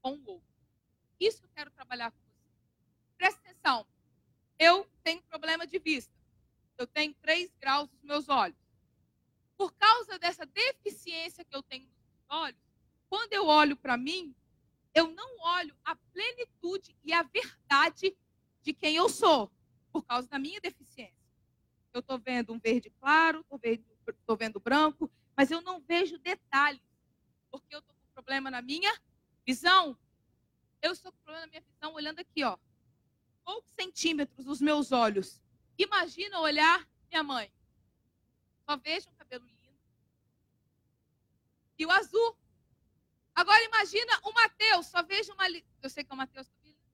com 0.00 0.12
o 0.14 0.30
outro. 0.30 0.54
Isso 1.20 1.44
eu 1.44 1.50
quero 1.54 1.70
trabalhar 1.70 2.10
com 2.10 2.18
você. 2.18 2.48
Presta 3.18 3.40
atenção. 3.40 3.86
Eu 4.58 4.88
tenho 5.02 5.22
problema 5.22 5.66
de 5.66 5.78
vista. 5.78 6.12
Eu 6.76 6.86
tenho 6.86 7.14
três 7.14 7.54
graus 7.60 7.90
nos 7.90 8.02
meus 8.02 8.28
olhos. 8.28 8.58
Por 9.56 9.72
causa 9.74 10.18
dessa 10.18 10.44
deficiência 10.46 11.44
que 11.44 11.54
eu 11.54 11.62
tenho 11.62 11.86
nos 11.86 12.24
olhos, 12.28 12.60
quando 13.08 13.32
eu 13.32 13.46
olho 13.46 13.76
para 13.76 13.96
mim, 13.96 14.34
eu 14.94 15.08
não 15.12 15.38
olho 15.40 15.76
a 15.84 15.94
plenitude 15.94 16.96
e 17.04 17.12
a 17.12 17.22
verdade 17.22 18.16
de 18.62 18.72
quem 18.72 18.96
eu 18.96 19.08
sou, 19.08 19.50
por 19.92 20.04
causa 20.04 20.28
da 20.28 20.38
minha 20.38 20.60
deficiência. 20.60 21.14
Eu 21.92 22.00
estou 22.00 22.18
vendo 22.18 22.52
um 22.52 22.58
verde 22.58 22.90
claro, 23.00 23.40
estou 23.40 23.58
vendo, 23.58 23.84
vendo 24.36 24.60
branco, 24.60 25.10
mas 25.36 25.50
eu 25.50 25.60
não 25.60 25.80
vejo 25.80 26.18
detalhes, 26.18 26.82
porque 27.50 27.74
eu 27.74 27.78
estou 27.78 27.94
com 27.94 28.14
problema 28.14 28.50
na 28.50 28.62
minha 28.62 28.92
visão. 29.46 29.96
Eu 30.82 30.92
estou 30.92 31.12
com 31.12 31.18
problema 31.18 31.46
na 31.46 31.50
minha 31.50 31.62
visão 31.62 31.94
olhando 31.94 32.18
aqui, 32.18 32.42
ó, 32.42 32.58
poucos 33.44 33.70
centímetros 33.72 34.44
dos 34.44 34.60
meus 34.60 34.92
olhos. 34.92 35.40
Imagina 35.78 36.40
olhar 36.40 36.88
minha 37.08 37.22
mãe. 37.22 37.52
Só 38.68 38.76
vejo 38.76 39.08
um 39.10 39.14
cabelo 39.14 39.44
lindo. 39.44 39.78
E 41.78 41.84
o 41.84 41.90
azul 41.90 42.36
Agora 43.34 43.62
imagina 43.64 44.20
o 44.22 44.32
Mateus, 44.32 44.86
só 44.86 45.02
vejo 45.02 45.32
uma. 45.32 45.44
Eu 45.82 45.90
sei 45.90 46.04
que 46.04 46.12
é 46.12 46.14
o 46.14 46.16
Mateus 46.16 46.48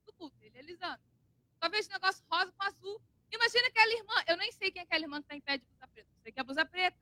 do 0.07 0.13
culto, 0.15 0.37
ele 0.41 0.59
é 0.59 0.63
lisando. 0.63 1.01
Só 1.63 1.69
vejo 1.69 1.89
um 1.89 1.93
negócio 1.93 2.25
rosa 2.31 2.51
com 2.53 2.65
azul. 2.65 3.01
Imagina 3.31 3.69
aquela 3.69 3.93
irmã, 3.93 4.15
eu 4.27 4.37
nem 4.37 4.51
sei 4.51 4.71
quem 4.71 4.81
é 4.81 4.83
aquela 4.85 5.05
irmã 5.05 5.19
que 5.19 5.27
está 5.27 5.37
em 5.37 5.41
pé 5.41 5.59
de 5.59 5.65
blusa 5.65 5.87
preta, 5.87 6.09
eu 6.11 6.23
sei 6.23 6.33
que 6.33 6.41
é 6.41 6.43
blusa 6.43 6.65
preta. 6.65 6.99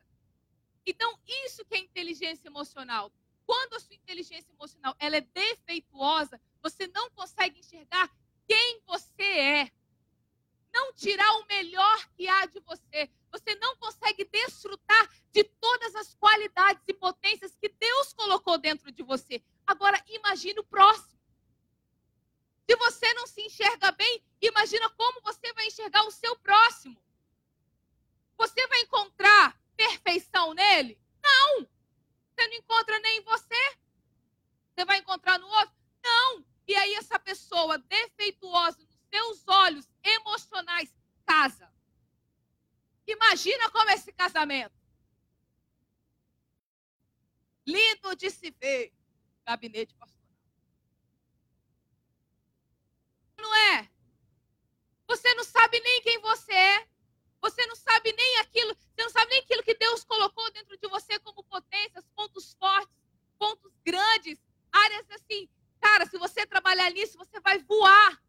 Então, 0.85 1.19
isso 1.47 1.65
que 1.65 1.75
é 1.75 1.79
inteligência 1.79 2.49
emocional. 2.49 3.13
Quando 3.47 3.75
a 3.75 3.81
sua 3.81 3.95
inteligência 3.95 4.51
emocional 4.53 4.95
ela 4.99 5.17
é 5.17 5.21
defeituosa, 5.21 6.39
você 6.61 6.87
não 6.89 7.09
consegue 7.11 7.61
enxergar 7.61 8.11
quem 8.49 8.83
você 8.87 9.23
é. 9.23 9.73
Não 10.73 10.93
tirar 10.95 11.31
o 11.37 11.47
melhor 11.47 12.09
que 12.17 12.27
há 12.27 12.47
de 12.47 12.61
você. 12.61 13.11
Você 13.31 13.55
não 13.57 13.77
consegue 13.77 14.25
desfrutar 14.25 15.09
de 15.31 15.45
todas 15.45 15.95
as 15.95 16.15
qualidades 16.15 16.83
e 16.89 16.95
potências 16.95 17.55
que 17.57 17.69
Deus 17.69 18.13
colocou 18.15 18.59
dentro 18.59 18.91
de 18.91 19.03
você. 19.03 19.43
Agora, 19.67 20.03
imagine 20.09 20.59
o 20.59 20.65
próximo. 20.65 21.19
Se 22.69 22.77
você 22.77 23.13
não 23.15 23.27
se 23.27 23.43
enxerga 23.43 23.93
bem, 23.93 24.25
imagina 24.41 24.89
como 24.91 25.21
você 25.23 25.53
vai 25.53 25.67
enxergar 25.67 26.05
o 26.05 26.11
seu 26.11 26.37
próximo. 26.37 27.01
Você 28.37 28.67
vai 28.67 28.81
encontrar 28.81 29.61
perfeição 29.77 30.55
nele? 30.55 30.99
Não. 31.23 31.67
Você 32.29 32.47
não 32.47 32.55
encontra 32.55 32.99
nem 33.01 33.19
em 33.19 33.23
você. 33.23 33.77
Você 34.75 34.85
vai 34.85 34.99
encontrar 34.99 35.39
no 35.39 35.49
outro? 35.49 35.75
Não. 36.03 36.45
E 36.69 36.77
aí 36.77 36.95
essa 36.97 37.19
pessoa 37.19 37.79
defeituosa 37.79 38.79
nos 38.79 39.01
seus 39.11 39.49
olhos 39.49 39.89
emocionais 40.03 40.95
casa. 41.25 41.73
Imagina 43.07 43.71
como 43.71 43.89
é 43.89 43.95
esse 43.95 44.13
casamento. 44.13 44.77
Lindo 47.67 48.15
de 48.15 48.31
se 48.31 48.51
ver, 48.51 48.93
gabinete 49.47 49.95
pastoral. 49.95 50.29
Não 53.39 53.55
é? 53.55 53.91
Você 55.07 55.35
não 55.35 55.45
sabe 55.45 55.81
nem 55.81 56.03
quem 56.03 56.19
você 56.21 56.53
é. 56.53 56.89
Você 57.41 57.65
não 57.67 57.77
sabe 57.77 58.13
nem 58.13 58.39
aquilo, 58.41 58.75
você 58.75 59.03
não 59.05 59.11
sabe 59.11 59.31
nem 59.31 59.39
aquilo 59.41 59.63
que 59.63 59.75
Deus 59.75 60.05
colocou 60.05 60.51
dentro 60.51 60.77
de 60.77 60.89
você 60.89 61.19
como 61.21 61.45
potências, 61.45 62.05
pontos 62.17 62.53
fortes, 62.55 62.99
pontos 63.39 63.73
grandes, 63.85 64.39
áreas 64.73 65.09
assim 65.13 65.49
Cara, 65.81 66.07
se 66.07 66.19
você 66.19 66.47
trabalhar 66.47 66.91
nisso, 66.91 67.19
você 67.19 67.41
vai 67.41 67.59
voar. 67.59 68.23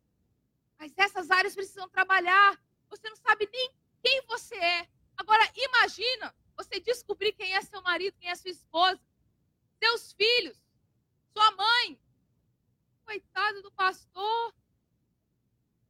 Mas 0.77 0.94
essas 0.98 1.29
áreas 1.29 1.56
precisam 1.56 1.89
trabalhar. 1.89 2.62
Você 2.89 3.10
não 3.10 3.18
sabe 3.18 3.50
nem 3.51 3.72
quem 4.01 4.22
você 4.27 4.56
é. 4.56 4.88
Agora, 5.18 5.44
imagina 5.56 6.36
você 6.56 6.79
descobrir 6.79 7.34
quem 7.34 7.53
é 7.53 7.62
seu 7.62 7.82
marido, 7.82 8.18
quem 8.20 8.29
é 8.29 8.36
sua 8.36 8.51
esposa, 8.51 9.00
seus 9.77 10.13
filhos, 10.13 10.58
sua 11.34 11.51
mãe. 11.51 12.00
Coitado 13.06 13.62
do 13.62 13.72
pastor. 13.72 14.53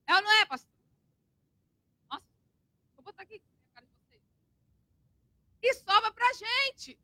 É 0.08 0.16
ou 0.16 0.22
não 0.22 0.32
é, 0.32 0.46
pastor? 0.46 0.72
Nossa, 2.10 2.26
vou 2.96 3.04
botar 3.04 3.24
aqui 3.24 3.36
a 3.36 3.74
cara 3.74 3.86
de 3.86 3.94
vocês. 3.94 4.22
E 5.62 5.74
sobra 5.76 6.12
pra 6.12 6.34
gente. 6.34 7.00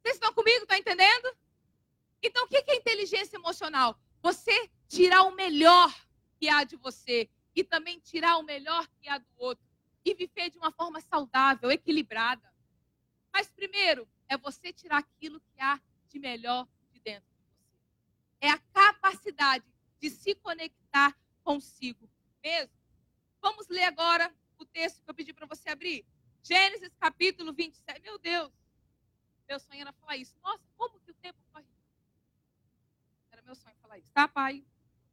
Vocês 0.00 0.16
estão 0.16 0.32
comigo, 0.32 0.66
tá 0.66 0.78
entendendo? 0.78 1.36
Então, 2.26 2.44
o 2.46 2.48
que 2.48 2.56
é 2.66 2.76
inteligência 2.76 3.36
emocional? 3.36 4.00
Você 4.22 4.70
tirar 4.88 5.24
o 5.24 5.34
melhor 5.34 5.94
que 6.40 6.48
há 6.48 6.64
de 6.64 6.74
você 6.74 7.28
e 7.54 7.62
também 7.62 8.00
tirar 8.00 8.38
o 8.38 8.42
melhor 8.42 8.88
que 8.98 9.08
há 9.10 9.18
do 9.18 9.26
outro 9.36 9.62
e 10.02 10.14
viver 10.14 10.48
de 10.48 10.56
uma 10.56 10.72
forma 10.72 11.02
saudável, 11.02 11.70
equilibrada. 11.70 12.50
Mas 13.30 13.50
primeiro 13.50 14.08
é 14.26 14.38
você 14.38 14.72
tirar 14.72 14.98
aquilo 14.98 15.38
que 15.38 15.60
há 15.60 15.78
de 16.08 16.18
melhor 16.18 16.66
de 16.90 16.98
dentro 17.00 17.28
de 17.28 17.42
você. 17.42 17.76
É 18.40 18.50
a 18.50 18.58
capacidade 18.58 19.66
de 20.00 20.08
se 20.08 20.34
conectar 20.34 21.14
consigo 21.42 22.08
mesmo. 22.42 22.74
Vamos 23.42 23.68
ler 23.68 23.84
agora 23.84 24.34
o 24.58 24.64
texto 24.64 25.02
que 25.02 25.10
eu 25.10 25.14
pedi 25.14 25.34
para 25.34 25.46
você 25.46 25.68
abrir. 25.68 26.06
Gênesis 26.42 26.94
capítulo 26.98 27.52
27. 27.52 28.00
Meu 28.00 28.18
Deus, 28.18 28.50
meu 29.46 29.60
sonho 29.60 29.82
era 29.82 29.92
falar 29.92 30.16
isso. 30.16 30.34
Nossa, 30.42 30.64
como 30.74 30.98
que 31.00 31.10
o 31.10 31.14
tempo 31.14 31.38
corre? 31.52 31.66
Era 33.30 33.33
meu 33.44 33.54
sonho 33.54 33.76
falar 33.80 33.98
isso, 33.98 34.10
tá, 34.12 34.26
pai? 34.26 34.64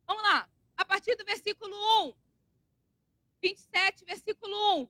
Vamos 0.08 0.24
lá. 0.24 0.50
A 0.78 0.86
partir 0.86 1.16
do 1.16 1.26
versículo 1.26 1.76
1. 2.08 2.14
27, 3.42 4.06
versículo 4.06 4.82
1. 4.82 4.90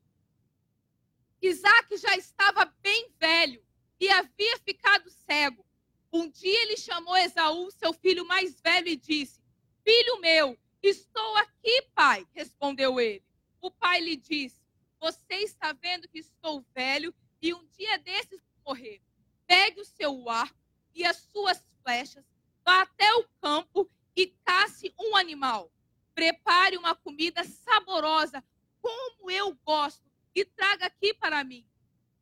Isaac 1.41 1.97
já 1.97 2.15
estava 2.15 2.65
bem 2.81 3.09
velho 3.19 3.63
e 3.99 4.09
havia 4.09 4.57
ficado 4.59 5.09
cego. 5.09 5.65
Um 6.13 6.29
dia 6.29 6.61
ele 6.63 6.77
chamou 6.77 7.15
Esaú, 7.17 7.71
seu 7.71 7.93
filho 7.93 8.25
mais 8.25 8.59
velho, 8.59 8.89
e 8.89 8.95
disse: 8.95 9.41
Filho 9.83 10.19
meu, 10.19 10.57
estou 10.83 11.37
aqui, 11.37 11.81
pai, 11.95 12.27
respondeu 12.33 12.99
ele. 12.99 13.23
O 13.59 13.71
pai 13.71 14.01
lhe 14.01 14.15
disse: 14.15 14.61
Você 14.99 15.35
está 15.35 15.71
vendo 15.73 16.07
que 16.07 16.19
estou 16.19 16.63
velho 16.75 17.13
e 17.41 17.53
um 17.53 17.65
dia 17.67 17.97
desses 17.97 18.41
morrer. 18.65 19.01
Pegue 19.47 19.81
o 19.81 19.85
seu 19.85 20.29
arco 20.29 20.59
e 20.93 21.05
as 21.05 21.17
suas 21.17 21.65
flechas, 21.81 22.25
vá 22.65 22.81
até 22.81 23.13
o 23.15 23.25
campo 23.41 23.89
e 24.15 24.27
casse 24.45 24.93
um 24.99 25.15
animal 25.15 25.71
prepare 26.13 26.77
uma 26.77 26.95
comida 26.95 27.43
saborosa, 27.43 28.43
como 28.81 29.31
eu 29.31 29.57
gosto, 29.65 30.09
e 30.35 30.45
traga 30.45 30.85
aqui 30.85 31.13
para 31.13 31.43
mim. 31.43 31.65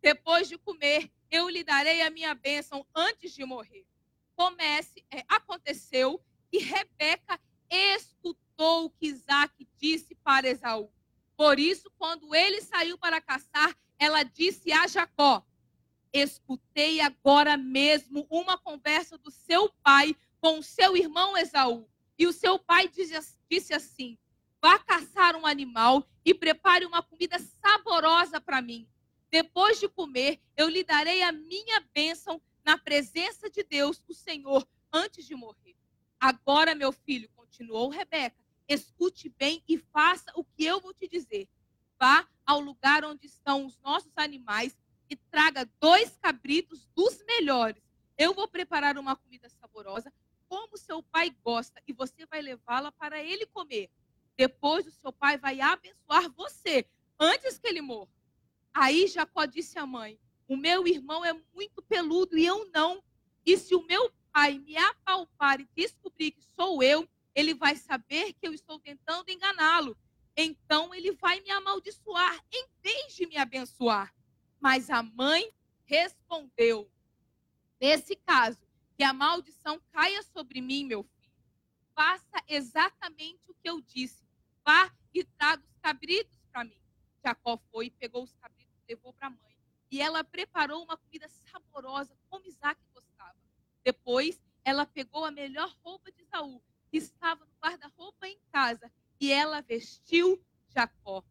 Depois 0.01 0.48
de 0.48 0.58
comer, 0.58 1.12
eu 1.29 1.50
lhe 1.50 1.63
darei 1.63 2.01
a 2.01 2.10
minha 2.10 2.34
bênção 2.34 2.86
antes 2.96 3.34
de 3.34 3.43
morrer. 3.46 3.86
Comece, 4.36 5.05
é, 5.12 5.24
aconteceu 5.27 6.24
e 6.51 6.60
Rebeca 6.60 7.39
escutou 7.69 8.86
o 8.86 8.89
que 8.89 9.08
Isaac 9.08 9.67
disse 9.77 10.15
para 10.15 10.48
Esaú. 10.48 10.89
Por 11.36 11.60
isso, 11.60 11.91
quando 11.98 12.34
ele 12.34 12.62
saiu 12.62 12.98
para 12.98 13.22
caçar, 13.22 13.75
ela 13.98 14.24
disse 14.24 14.72
a 14.72 14.88
Jacó: 14.88 15.46
Escutei 16.12 17.01
agora 17.01 17.58
mesmo 17.58 18.25
uma 18.30 18.58
conversa 18.58 19.17
do 19.17 19.30
seu 19.30 19.69
pai 19.84 20.15
com 20.41 20.62
seu 20.62 20.95
irmão 20.95 21.38
Esaú. 21.38 21.88
E 22.17 22.28
o 22.28 22.34
seu 22.34 22.60
pai 22.60 22.89
disse 22.89 23.73
assim: 23.73 24.17
Vá 24.62 24.78
caçar 24.80 25.36
um 25.36 25.45
animal 25.45 26.06
e 26.25 26.34
prepare 26.34 26.86
uma 26.86 27.02
comida 27.02 27.38
saborosa 27.39 28.41
para 28.41 28.62
mim. 28.62 28.88
Depois 29.32 29.80
de 29.80 29.88
comer, 29.88 30.41
eu 30.58 30.67
lhe 30.67 30.84
darei 30.84 31.21
a 31.21 31.32
minha 31.32 31.80
bênção 31.93 32.41
na 32.65 32.78
presença 32.78 33.49
de 33.49 33.63
Deus, 33.63 34.04
o 34.08 34.13
Senhor, 34.13 34.67
antes 34.91 35.25
de 35.25 35.36
morrer. 35.36 35.75
Agora, 36.19 36.75
meu 36.75 36.91
filho, 36.91 37.30
continuou 37.36 37.89
Rebeca, 37.89 38.43
escute 38.67 39.30
bem 39.30 39.63
e 39.67 39.78
faça 39.78 40.32
o 40.36 40.43
que 40.43 40.65
eu 40.65 40.82
vou 40.82 40.93
te 40.93 41.08
dizer. 41.08 41.47
Vá 41.97 42.28
ao 42.45 42.60
lugar 42.60 43.06
onde 43.06 43.28
estão 43.28 43.65
os 43.65 43.80
nossos 43.80 44.12
animais 44.17 44.78
e 45.10 45.15
traga 45.15 45.69
dois 45.80 46.17
cabritos 46.17 46.88
dos 46.95 47.23
melhores. 47.25 47.82
Eu 48.17 48.34
vou 48.34 48.47
preparar 48.47 48.97
uma 48.97 49.15
comida 49.15 49.47
saborosa 49.49 50.12
como 50.49 50.75
seu 50.77 51.01
pai 51.03 51.29
gosta 51.43 51.81
e 51.88 51.93
você 51.93 52.25
vai 52.25 52.41
levá-la 52.41 52.91
para 52.91 53.23
ele 53.23 53.45
comer. 53.45 53.89
Depois 54.35 54.88
o 54.88 54.91
seu 54.91 55.13
pai 55.13 55.38
vai 55.38 55.62
abençoar 55.62 56.29
você 56.31 56.85
antes 57.19 57.59
que 57.59 57.67
ele 57.67 57.81
morra. 57.81 58.12
Aí 58.73 59.07
Jacó 59.07 59.45
disse 59.45 59.77
à 59.77 59.85
mãe: 59.85 60.19
O 60.47 60.57
meu 60.57 60.88
irmão 60.88 61.23
é 61.23 61.33
muito 61.53 61.81
peludo 61.83 62.38
e 62.38 62.45
eu 62.45 62.69
não. 62.71 63.03
E 63.45 63.57
se 63.57 63.75
o 63.75 63.85
meu 63.85 64.12
pai 64.33 64.57
me 64.57 64.75
apalpar 64.75 65.62
e 65.62 65.69
descobrir 65.75 66.31
que 66.31 66.43
sou 66.43 66.81
eu, 66.81 67.07
ele 67.35 67.53
vai 67.53 67.75
saber 67.75 68.33
que 68.33 68.47
eu 68.47 68.53
estou 68.53 68.79
tentando 68.79 69.29
enganá-lo. 69.29 69.97
Então 70.35 70.93
ele 70.95 71.12
vai 71.12 71.41
me 71.41 71.51
amaldiçoar 71.51 72.43
em 72.51 72.65
vez 72.81 73.13
de 73.13 73.27
me 73.27 73.38
abençoar. 73.38 74.13
Mas 74.59 74.89
a 74.89 75.03
mãe 75.03 75.51
respondeu: 75.85 76.89
Nesse 77.79 78.15
caso, 78.15 78.68
que 78.99 79.03
a 79.05 79.13
maldição 79.13 79.81
caia 79.93 80.21
sobre 80.23 80.59
mim, 80.59 80.83
meu 80.83 81.03
filho. 81.03 81.31
Faça 81.95 82.43
exatamente 82.49 83.49
o 83.49 83.53
que 83.53 83.69
eu 83.69 83.79
disse. 83.79 84.27
Vá 84.62 84.93
e 85.13 85.23
traga 85.23 85.63
os 85.63 85.77
cabritos 85.77 86.38
para 86.51 86.65
mim. 86.65 86.81
Jacó 87.23 87.57
foi 87.71 87.85
e 87.85 87.91
pegou 87.91 88.23
os 88.23 88.33
cabritos 88.33 88.75
e 88.83 88.91
levou 88.93 89.13
para 89.13 89.27
a 89.27 89.29
mãe. 89.29 89.57
E 89.89 90.01
ela 90.01 90.21
preparou 90.21 90.83
uma 90.83 90.97
comida 90.97 91.29
saborosa, 91.29 92.13
como 92.27 92.45
Isaac 92.45 92.77
gostava. 92.93 93.38
Depois, 93.85 94.38
ela 94.65 94.85
pegou 94.85 95.23
a 95.23 95.31
melhor 95.31 95.73
roupa 95.81 96.12
de 96.12 96.21
Isaú, 96.23 96.62
que 96.91 96.97
estava 96.97 97.45
no 97.45 97.53
guarda-roupa 97.63 98.27
em 98.27 98.38
casa, 98.51 98.91
e 99.17 99.31
ela 99.31 99.62
vestiu 99.62 100.45
Jacó. 100.67 101.23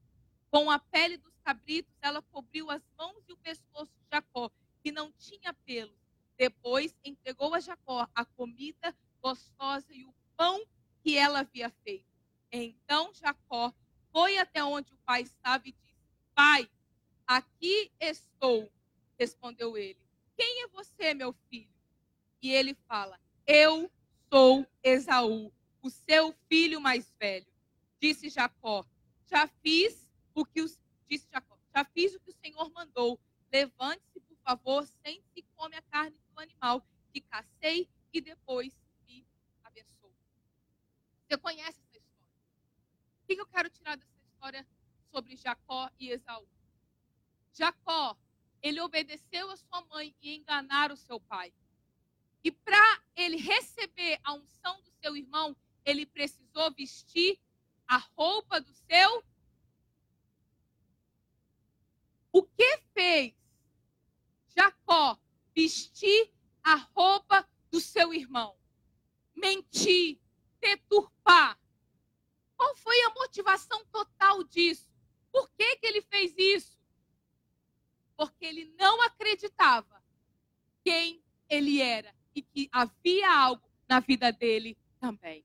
Com 0.51 0.71
a 0.71 0.79
pele 0.79 1.19
dos 1.19 1.37
cabritos, 1.45 1.95
ela 2.01 2.23
cobriu 2.23 2.71
as 2.71 2.83
mãos 2.97 3.23
e 3.29 3.33
o 3.35 3.37
pescoço 3.37 3.93
de 3.93 4.09
Jacó, 4.11 4.51
que 4.83 4.91
não 4.91 5.13
tinha 5.13 5.53
pelos 5.67 6.08
depois 6.39 6.97
entregou 7.05 7.53
a 7.53 7.61
Jacó 7.61 8.09
a 8.15 8.25
comida 8.25 8.97
gostosa 9.21 9.93
e 9.93 10.05
o 10.05 10.15
pão 10.37 10.65
que 11.03 11.19
ela 11.19 11.41
havia 11.41 11.69
feito. 11.83 12.07
Então 12.51 13.13
Jacó 13.13 13.75
foi 14.13 14.39
até 14.39 14.63
onde 14.65 14.95
o 14.95 14.99
pai 14.99 15.23
estava 15.23 15.69
e 15.69 15.73
disse: 15.73 15.99
Pai, 16.35 16.71
aqui 17.27 17.91
estou. 18.01 18.71
Respondeu 19.19 19.77
ele: 19.77 19.99
Quem 20.37 20.63
é 20.63 20.69
você, 20.69 21.13
meu 21.13 21.35
filho? 21.51 21.75
E 22.41 22.53
ele 22.53 22.75
fala: 22.87 23.21
Eu 23.45 23.91
sou 24.33 24.65
Esaú, 24.83 25.53
o 25.83 25.91
seu 25.91 26.33
filho 26.49 26.81
mais 26.81 27.13
velho. 27.19 27.47
Disse 28.01 28.29
Jacó: 28.29 28.87
Já 29.27 29.49
fiz 29.61 30.09
o 30.35 30.45
que 30.45 30.63
os 30.63 30.79
disse 31.09 31.29
Jacó: 31.33 31.59
Já 31.75 31.85
fiz 31.85 32.15
o 32.15 32.21
que 32.21 32.31
o 32.31 32.37
Senhor 32.45 32.71
mandou. 32.71 33.19
Levante-se, 33.53 34.21
por 34.21 34.37
favor, 34.37 34.87
sente-se 35.05 35.41
e 35.41 35.43
come 35.57 35.75
a 35.75 35.83
carne 35.83 36.17
animal 36.41 36.87
que 37.13 37.21
cacei 37.21 37.89
e 38.13 38.21
depois 38.21 38.75
me 39.07 39.27
abençoou. 39.65 40.15
Você 41.27 41.37
conhece 41.39 41.81
essa 41.81 41.99
história? 41.99 42.33
O 43.23 43.27
que 43.27 43.41
eu 43.41 43.47
quero 43.47 43.71
tirar 43.71 43.97
dessa 43.97 44.19
história 44.25 44.67
sobre 45.11 45.37
Jacó 45.37 45.91
e 45.99 46.11
Esaú? 46.11 46.49
Jacó, 47.53 48.17
ele 48.63 48.81
obedeceu 48.81 49.51
a 49.51 49.57
sua 49.57 49.85
mãe 49.87 50.15
e 50.21 50.37
enganar 50.37 50.93
o 50.93 50.97
seu 50.97 51.21
pai. 51.21 51.53
E 52.43 52.51
para 52.51 53.03
ele 53.17 53.37
receber 53.37 54.21
a 54.23 54.35
unção 54.35 54.81
do 54.83 54.91
seu 55.03 55.17
irmão, 55.17 55.57
ele 55.85 56.07
precisou 56.07 56.73
vestir 56.73 57.39
a 57.87 57.97
roupa 58.17 58.61
do 58.61 58.73
seu. 58.73 59.25
O 62.31 62.43
que 62.43 62.79
fez 62.95 63.35
Jacó 64.57 65.19
vestir 65.59 66.31
a 66.63 66.77
roupa 66.95 67.45
do 67.69 67.81
seu 67.81 68.15
irmão, 68.15 68.57
mentir, 69.35 70.17
deturpar. 70.61 71.59
Qual 72.57 72.77
foi 72.77 72.97
a 73.03 73.11
motivação 73.11 73.85
total 73.87 74.45
disso? 74.45 74.89
Por 75.33 75.51
que, 75.51 75.77
que 75.79 75.87
ele 75.89 76.01
fez 76.03 76.33
isso? 76.39 76.79
Porque 78.17 78.47
ele 78.47 78.73
não 78.79 79.03
acreditava 79.03 80.01
quem 80.85 81.25
ele 81.49 81.81
era 81.81 82.15
e 82.37 82.41
que 82.41 82.69
havia 82.71 83.29
algo 83.29 83.69
na 83.89 83.99
vida 83.99 84.31
dele 84.31 84.79
também. 85.01 85.45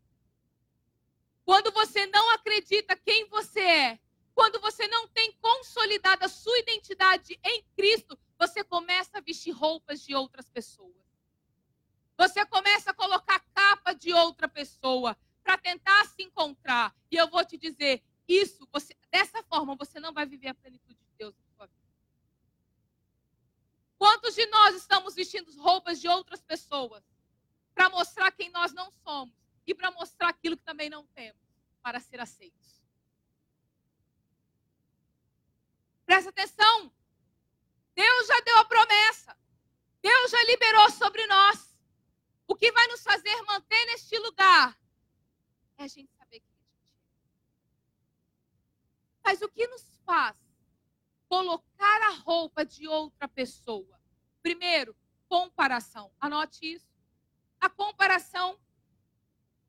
Quando 1.43 1.71
você 1.71 2.06
não 2.06 2.30
acredita 2.34 2.95
quem 2.95 3.28
você 3.30 3.62
é, 3.62 3.99
quando 4.36 4.62
você 4.62 4.88
não 4.88 5.08
tem 5.08 5.32
consolidada 5.41 6.28
a 6.28 6.30
sua 6.30 6.60
identidade 6.60 7.39
em 7.43 7.63
Cristo, 7.76 8.15
você 8.38 8.63
começa 8.63 9.17
a 9.17 9.22
vestir 9.22 9.52
roupas 9.52 10.02
de 10.02 10.15
outras 10.15 10.50
pessoas. 10.50 11.04
Você 12.17 12.46
começa 12.46 12.91
a 12.91 12.93
colocar 12.93 13.39
capa 13.54 13.93
de 13.93 14.13
outra 14.13 14.48
pessoa 14.48 15.17
para 15.43 15.58
tentar 15.58 16.06
se 16.06 16.24
encontrar. 16.24 16.96
E 17.12 17.15
eu 17.15 17.30
vou 17.30 17.43
te 17.46 17.58
dizer, 17.58 18.04
isso, 18.28 18.67
você, 18.72 18.96
dessa 19.12 19.43
forma, 19.43 19.76
você 19.76 20.00
não 20.00 20.13
vai 20.13 20.26
viver 20.26 20.50
a 20.50 20.54
plenitude 20.54 21.00
de 21.00 21.12
Deus 21.17 21.36
na 21.36 21.48
sua 21.56 21.65
vida. 21.67 21.84
Quantos 23.98 24.36
de 24.36 24.46
nós 24.48 24.76
estamos 24.76 25.15
vestindo 25.15 25.52
roupas 25.62 26.00
de 26.00 26.08
outras 26.08 26.41
pessoas 26.41 27.04
para 27.74 27.89
mostrar 27.89 28.32
quem 28.32 28.50
nós 28.50 28.72
não 28.74 28.91
somos 29.04 29.36
e 29.65 29.74
para 29.74 29.91
mostrar 29.91 30.30
aquilo 30.30 30.58
que 30.58 30.63
também 30.63 30.89
não 30.89 31.06
temos 31.08 31.41
para 31.82 32.00
ser 32.00 32.19
aceitos? 32.19 32.82
Presta 36.06 36.30
atenção, 36.30 36.91
Deus 37.95 38.27
já 38.27 38.39
deu 38.41 38.58
a 38.58 38.65
promessa. 38.65 39.38
Deus 40.01 40.32
já 40.32 40.43
liberou 40.43 40.89
sobre 40.91 41.25
nós. 41.27 41.77
O 42.47 42.56
que 42.56 42.71
vai 42.71 42.88
nos 42.88 43.03
fazer 43.03 43.41
manter 43.43 43.86
neste 43.86 44.17
lugar 44.19 44.77
é 45.77 45.84
a 45.84 45.88
gente 45.88 46.12
saber 46.13 46.39
quem 46.39 46.51
a 46.51 46.63
gente 46.63 46.79
é. 46.79 47.03
Mas 49.23 49.41
o 49.41 49.49
que 49.49 49.65
nos 49.67 49.86
faz 50.06 50.36
colocar 51.29 52.01
a 52.03 52.15
roupa 52.15 52.65
de 52.65 52.88
outra 52.88 53.27
pessoa? 53.27 53.99
Primeiro, 54.41 54.95
comparação. 55.27 56.12
Anote 56.19 56.73
isso. 56.73 56.93
A 57.60 57.69
comparação. 57.69 58.60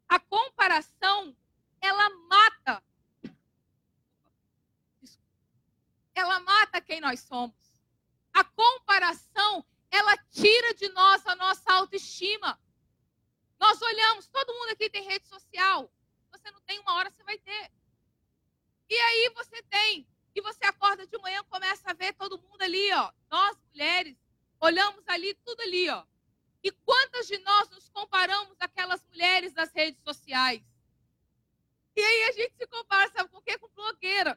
A 0.08 0.18
comparação, 0.18 1.34
ela 1.80 2.10
mata. 2.10 2.82
Ela 6.14 6.40
mata 6.40 6.80
quem 6.80 7.00
nós 7.00 7.20
somos. 7.20 7.63
A 8.34 8.42
comparação, 8.42 9.64
ela 9.90 10.16
tira 10.32 10.74
de 10.74 10.88
nós 10.88 11.24
a 11.26 11.36
nossa 11.36 11.72
autoestima. 11.72 12.60
Nós 13.60 13.80
olhamos, 13.80 14.26
todo 14.26 14.52
mundo 14.52 14.70
aqui 14.70 14.90
tem 14.90 15.04
rede 15.04 15.26
social. 15.28 15.90
Você 16.32 16.50
não 16.50 16.60
tem 16.62 16.80
uma 16.80 16.94
hora, 16.94 17.10
você 17.10 17.22
vai 17.22 17.38
ter. 17.38 17.72
E 18.90 18.94
aí 18.94 19.32
você 19.34 19.62
tem. 19.62 20.06
E 20.34 20.40
você 20.40 20.64
acorda 20.64 21.06
de 21.06 21.16
manhã, 21.18 21.44
começa 21.44 21.90
a 21.90 21.94
ver 21.94 22.12
todo 22.14 22.40
mundo 22.40 22.60
ali, 22.60 22.92
ó. 22.92 23.12
Nós, 23.30 23.56
mulheres, 23.70 24.18
olhamos 24.60 25.06
ali, 25.06 25.32
tudo 25.44 25.60
ali, 25.62 25.88
ó. 25.88 26.04
E 26.60 26.72
quantas 26.72 27.28
de 27.28 27.38
nós 27.38 27.70
nos 27.70 27.88
comparamos 27.88 28.56
aquelas 28.58 29.04
mulheres 29.04 29.52
das 29.52 29.72
redes 29.72 30.02
sociais? 30.02 30.62
E 31.94 32.00
aí 32.02 32.22
a 32.24 32.32
gente 32.32 32.56
se 32.56 32.66
compara, 32.66 33.08
sabe 33.10 33.30
com 33.30 33.38
o 33.38 33.42
quê? 33.42 33.56
Com 33.58 33.68
blogueira. 33.68 34.36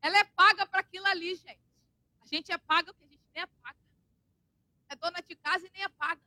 Ela 0.00 0.18
é 0.18 0.24
paga 0.24 0.66
para 0.66 0.80
aquilo 0.80 1.06
ali, 1.06 1.34
gente. 1.34 1.60
A 2.22 2.26
gente 2.26 2.52
é 2.52 2.58
paga 2.58 2.92
porque 2.92 3.04
a 3.04 3.08
gente 3.08 3.24
nem 3.34 3.42
é 3.42 3.46
paga. 3.46 3.78
É 4.88 4.96
dona 4.96 5.20
de 5.20 5.36
casa 5.36 5.66
e 5.66 5.70
nem 5.70 5.82
é 5.82 5.88
paga. 5.88 6.20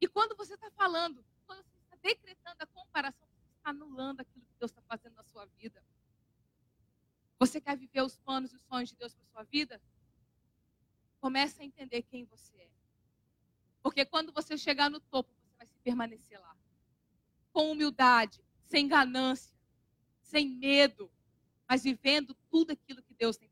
E 0.00 0.08
quando 0.08 0.36
você 0.36 0.54
está 0.54 0.70
falando, 0.70 1.24
quando 1.46 1.62
você 1.62 1.76
está 1.82 1.96
decretando 2.02 2.56
a 2.60 2.66
comparação, 2.66 3.28
você 3.28 3.50
está 3.56 3.70
anulando 3.70 4.20
aquilo 4.20 4.44
que 4.46 4.58
Deus 4.58 4.70
está 4.70 4.82
fazendo 4.82 5.14
na 5.14 5.24
sua 5.24 5.44
vida. 5.58 5.82
Você 7.38 7.60
quer 7.60 7.76
viver 7.76 8.02
os 8.02 8.16
planos 8.16 8.52
e 8.52 8.56
os 8.56 8.62
sonhos 8.62 8.90
de 8.90 8.96
Deus 8.96 9.14
para 9.14 9.24
sua 9.26 9.42
vida? 9.44 9.80
Comece 11.20 11.62
a 11.62 11.64
entender 11.64 12.02
quem 12.02 12.24
você 12.24 12.56
é. 12.56 12.70
Porque 13.82 14.04
quando 14.04 14.32
você 14.32 14.56
chegar 14.56 14.90
no 14.90 15.00
topo, 15.00 15.32
você 15.34 15.54
vai 15.56 15.66
se 15.66 15.78
permanecer 15.78 16.40
lá. 16.40 16.56
Com 17.52 17.72
humildade, 17.72 18.42
sem 18.64 18.86
ganância, 18.86 19.54
sem 20.22 20.48
medo, 20.48 21.10
mas 21.68 21.82
vivendo 21.82 22.34
tudo 22.50 22.72
aquilo 22.72 23.02
que 23.02 23.14
Deus 23.14 23.36
tem 23.36 23.50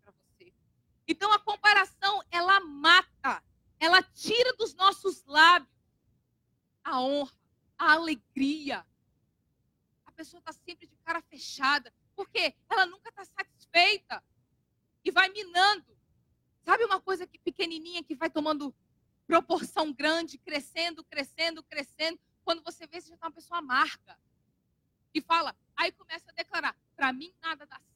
então 1.08 1.32
a 1.32 1.38
comparação, 1.38 2.22
ela 2.30 2.60
mata, 2.60 3.42
ela 3.80 4.02
tira 4.02 4.52
dos 4.52 4.74
nossos 4.74 5.24
lábios 5.24 5.72
a 6.88 7.00
honra, 7.00 7.32
a 7.76 7.92
alegria. 7.92 8.84
A 10.06 10.12
pessoa 10.12 10.38
está 10.38 10.52
sempre 10.52 10.86
de 10.86 10.96
cara 11.04 11.20
fechada, 11.22 11.92
porque 12.16 12.54
ela 12.68 12.86
nunca 12.86 13.10
está 13.10 13.24
satisfeita 13.24 14.24
e 15.04 15.10
vai 15.10 15.28
minando. 15.28 15.96
Sabe 16.64 16.84
uma 16.84 17.00
coisa 17.00 17.26
que 17.26 17.38
pequenininha 17.38 18.02
que 18.02 18.14
vai 18.14 18.30
tomando 18.30 18.74
proporção 19.26 19.92
grande, 19.92 20.38
crescendo, 20.38 21.04
crescendo, 21.04 21.62
crescendo. 21.62 22.18
Quando 22.42 22.62
você 22.62 22.86
vê, 22.86 23.00
você 23.00 23.08
já 23.08 23.14
está 23.14 23.26
uma 23.26 23.32
pessoa 23.32 23.58
amarga. 23.58 24.18
E 25.12 25.20
fala, 25.20 25.54
aí 25.76 25.92
começa 25.92 26.30
a 26.30 26.34
declarar: 26.34 26.76
para 26.96 27.12
mim 27.12 27.32
nada 27.42 27.66
dá 27.66 27.76
certo. 27.76 27.88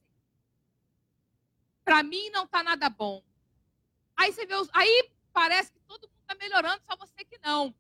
Para 1.85 2.03
mim 2.03 2.31
não 2.31 2.45
está 2.45 2.63
nada 2.63 2.89
bom. 2.89 3.23
Aí 4.17 4.33
você 4.33 4.47
vê 4.47 4.55
os, 4.55 4.69
aí 4.73 5.11
parece 5.33 5.73
que 5.73 5.81
todo 5.81 6.09
mundo 6.09 6.21
está 6.21 6.35
melhorando, 6.35 6.83
só 6.85 6.97
você 6.97 7.25
que 7.25 7.39
não. 7.39 7.75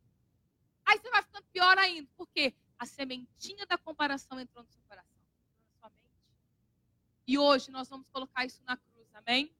Aí 0.85 0.99
você 0.99 1.11
vai 1.11 1.23
ficando 1.23 1.47
pior 1.53 1.79
ainda, 1.79 2.09
porque 2.17 2.55
a 2.79 2.87
sementinha 2.87 3.65
da 3.67 3.79
comparação 3.79 4.39
entrou 4.41 4.65
no 4.65 4.71
seu 4.71 4.83
coração, 4.83 5.23
na 5.57 5.79
sua 5.79 5.91
mente. 5.91 6.23
E 7.27 7.39
hoje 7.39 7.71
nós 7.71 7.89
vamos 7.89 8.07
colocar 8.09 8.45
isso 8.45 8.63
na 8.65 8.77
cruz, 8.77 9.15
amém? 9.15 9.55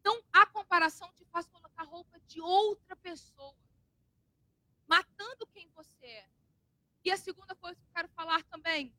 Então 0.00 0.22
a 0.32 0.46
comparação 0.46 1.12
te 1.14 1.24
faz 1.26 1.46
colocar 1.48 1.84
roupa 1.84 2.18
de 2.20 2.40
outra 2.40 2.96
pessoa, 2.96 3.56
matando 4.86 5.46
quem 5.48 5.68
você 5.70 6.06
é. 6.06 6.28
E 7.04 7.10
a 7.10 7.16
segunda 7.16 7.54
coisa 7.54 7.78
que 7.78 7.86
eu 7.86 7.94
quero 7.94 8.08
falar 8.08 8.42
também 8.44 8.94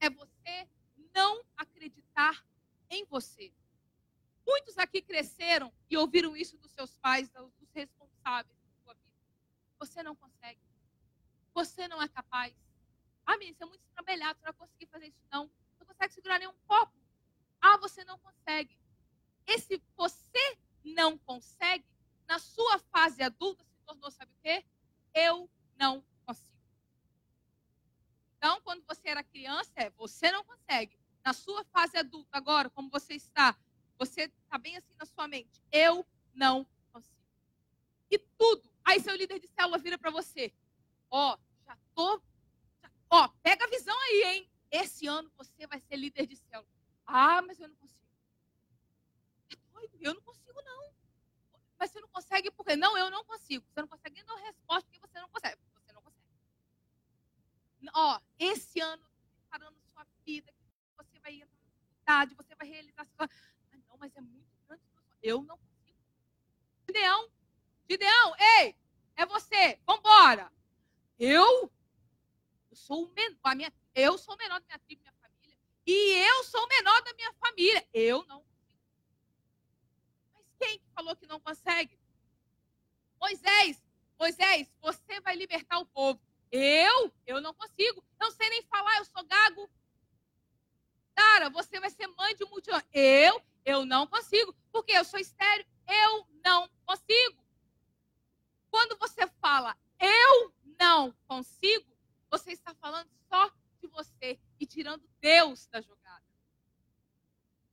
é 0.00 0.10
você 0.10 0.68
não 1.14 1.44
acreditar 1.56 2.44
em 2.90 3.04
você. 3.04 3.52
Muitos 4.46 4.78
aqui 4.78 5.02
cresceram 5.02 5.72
e 5.90 5.96
ouviram 5.96 6.36
isso 6.36 6.56
dos 6.56 6.72
seus 6.72 6.96
pais, 6.96 7.28
dos 7.28 7.52
responsáveis 7.74 8.56
da 8.58 8.72
sua 8.82 8.94
vida. 8.94 9.16
Você 9.78 10.02
não 10.02 10.16
consegue. 10.16 10.60
Você 11.54 11.88
não 11.88 12.02
é 12.02 12.08
capaz. 12.08 12.54
Ah, 13.26 13.36
menina, 13.36 13.56
você 13.56 13.64
é 13.64 13.66
muito 13.66 13.82
estrambelhado, 13.82 14.38
você 14.38 14.46
não 14.46 14.52
vai 14.52 14.66
conseguir 14.66 14.86
fazer 14.86 15.08
isso, 15.08 15.20
não. 15.30 15.50
Não 15.78 15.86
consegue 15.86 16.14
segurar 16.14 16.38
nenhum 16.38 16.54
copo. 16.66 16.92
Ah, 17.60 17.76
você 17.76 18.04
não 18.04 18.18
consegue. 18.18 18.78
Esse 19.46 19.82
você 19.96 20.58
não 20.84 21.18
consegue, 21.18 21.84
na 22.26 22.38
sua 22.38 22.78
fase 22.78 23.22
adulta, 23.22 23.64
se 23.64 23.76
tornou, 23.84 24.10
sabe 24.10 24.32
o 24.32 24.42
quê? 24.42 24.64
Eu 25.12 25.50
não 25.76 26.04
consigo. 26.24 26.56
Então, 28.36 28.60
quando 28.60 28.84
você 28.86 29.08
era 29.08 29.22
criança, 29.22 29.72
é 29.76 29.90
você 29.90 30.30
não 30.30 30.44
consegue. 30.44 30.96
Na 31.24 31.32
sua 31.32 31.64
fase 31.64 31.96
adulta, 31.96 32.36
agora, 32.36 32.70
como 32.70 32.88
você 32.88 33.14
está, 33.14 33.56
você 33.98 34.22
está 34.22 34.56
bem 34.58 34.76
assim 34.76 34.94
na 34.98 35.04
sua 35.04 35.26
mente. 35.26 35.60
Eu 35.72 36.06
não. 36.32 36.66
E 38.10 38.18
tudo. 38.18 38.68
Aí 38.84 39.00
seu 39.00 39.14
líder 39.14 39.38
de 39.38 39.48
célula 39.48 39.78
vira 39.78 39.98
para 39.98 40.10
você. 40.10 40.52
Ó, 41.10 41.34
oh, 41.34 41.38
já 41.64 41.76
tô. 41.94 42.22
Ó, 43.10 43.28
pega 43.42 43.64
a 43.64 43.68
visão 43.68 43.96
aí, 44.04 44.22
hein? 44.24 44.50
Esse 44.70 45.06
ano 45.06 45.30
você 45.36 45.66
vai 45.66 45.80
ser 45.80 45.96
líder 45.96 46.26
de 46.26 46.36
célula. 46.36 46.68
Ah, 47.06 47.40
mas 47.42 47.58
eu 47.58 47.68
não 47.68 47.76
consigo. 47.76 47.98
É 49.50 49.56
eu 50.00 50.14
não 50.14 50.22
consigo, 50.22 50.62
não. 50.62 50.92
Mas 51.78 51.90
você 51.90 52.00
não 52.00 52.08
consegue 52.08 52.50
por 52.50 52.64
quê? 52.64 52.76
Não, 52.76 52.96
eu 52.98 53.10
não 53.10 53.24
consigo. 53.24 53.64
Você 53.68 53.80
não 53.80 53.88
consegue 53.88 54.14
nem 54.14 54.24
dar 54.24 54.34
resposta 54.36 54.88
porque 54.90 55.06
você 55.06 55.20
não 55.20 55.28
consegue. 55.28 55.60
Você 55.74 55.92
não 55.92 56.02
consegue. 56.02 56.28
Ó, 57.94 58.20
esse 58.38 58.80
ano, 58.80 59.06
preparando 59.32 59.78
sua 59.92 60.06
vida, 60.24 60.52
você 60.96 61.18
vai 61.20 61.34
entrar 61.34 61.48
na 61.62 61.70
faculdade, 61.70 62.34
você 62.34 62.54
vai 62.54 62.68
realizar 62.68 63.04
sua. 63.04 63.24
Ah, 63.24 63.76
não, 63.88 63.96
mas 63.98 64.14
é 64.16 64.20
muito 64.20 64.50
grande. 64.66 64.82
Eu 65.22 65.42
não 65.42 65.56
consigo. 65.56 65.98
Gideão, 66.86 67.30
Gideão, 67.90 68.34
ei, 68.60 68.76
é 69.16 69.26
você, 69.26 69.78
vambora. 69.86 70.52
Eu? 71.18 71.70
Eu 72.70 72.76
sou 72.76 73.04
o 73.04 73.14
menor, 73.14 73.38
a 73.42 73.54
minha, 73.54 73.72
eu 73.94 74.18
sou 74.18 74.34
o 74.34 74.38
menor 74.38 74.60
da 74.60 74.66
minha 74.66 74.78
tribo, 74.78 75.02
minha 75.02 75.14
família. 75.14 75.58
E 75.86 76.28
eu 76.28 76.44
sou 76.44 76.62
o 76.62 76.68
menor 76.68 77.02
da 77.02 77.14
minha 77.14 77.32
família. 77.34 77.88
Eu 77.92 78.24
não 78.26 78.46
quem 80.58 80.78
que 80.78 80.90
falou 80.94 81.14
que 81.14 81.26
não 81.26 81.40
consegue? 81.40 81.98
Moisés, 83.20 83.82
Moisés, 84.18 84.72
você 84.80 85.20
vai 85.20 85.36
libertar 85.36 85.78
o 85.78 85.86
povo. 85.86 86.20
Eu? 86.50 87.12
Eu 87.26 87.40
não 87.40 87.54
consigo. 87.54 88.04
Não 88.18 88.30
sei 88.30 88.48
nem 88.50 88.62
falar, 88.62 88.98
eu 88.98 89.04
sou 89.04 89.24
gago. 89.24 89.70
Cara, 91.14 91.48
você 91.50 91.78
vai 91.78 91.90
ser 91.90 92.06
mãe 92.08 92.34
de 92.34 92.44
um 92.44 92.48
multidão. 92.48 92.82
Eu? 92.92 93.42
Eu 93.64 93.84
não 93.84 94.06
consigo. 94.06 94.54
Porque 94.72 94.92
eu 94.92 95.04
sou 95.04 95.20
estéreo. 95.20 95.66
Eu 95.86 96.26
não 96.44 96.68
consigo. 96.84 97.44
Quando 98.78 98.96
você 98.96 99.26
fala 99.40 99.76
eu 99.98 100.54
não 100.78 101.10
consigo, 101.26 101.92
você 102.30 102.52
está 102.52 102.72
falando 102.76 103.10
só 103.28 103.52
de 103.80 103.88
você 103.88 104.38
e 104.60 104.64
tirando 104.64 105.04
Deus 105.20 105.66
da 105.66 105.80
jogada. 105.80 106.24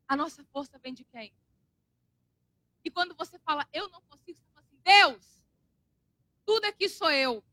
A 0.07 0.17
nossa 0.17 0.43
força 0.45 0.79
vem 0.79 0.95
de 0.95 1.03
quem? 1.03 1.31
E 2.83 2.89
quando 2.89 3.13
você 3.13 3.37
fala, 3.37 3.69
eu 3.71 3.87
não 3.89 4.01
consigo, 4.01 4.39
você 4.39 4.49
fala 4.51 4.65
assim, 4.65 4.79
Deus, 4.83 5.43
tudo 6.43 6.65
aqui 6.65 6.89
sou 6.89 7.11
eu. 7.11 7.43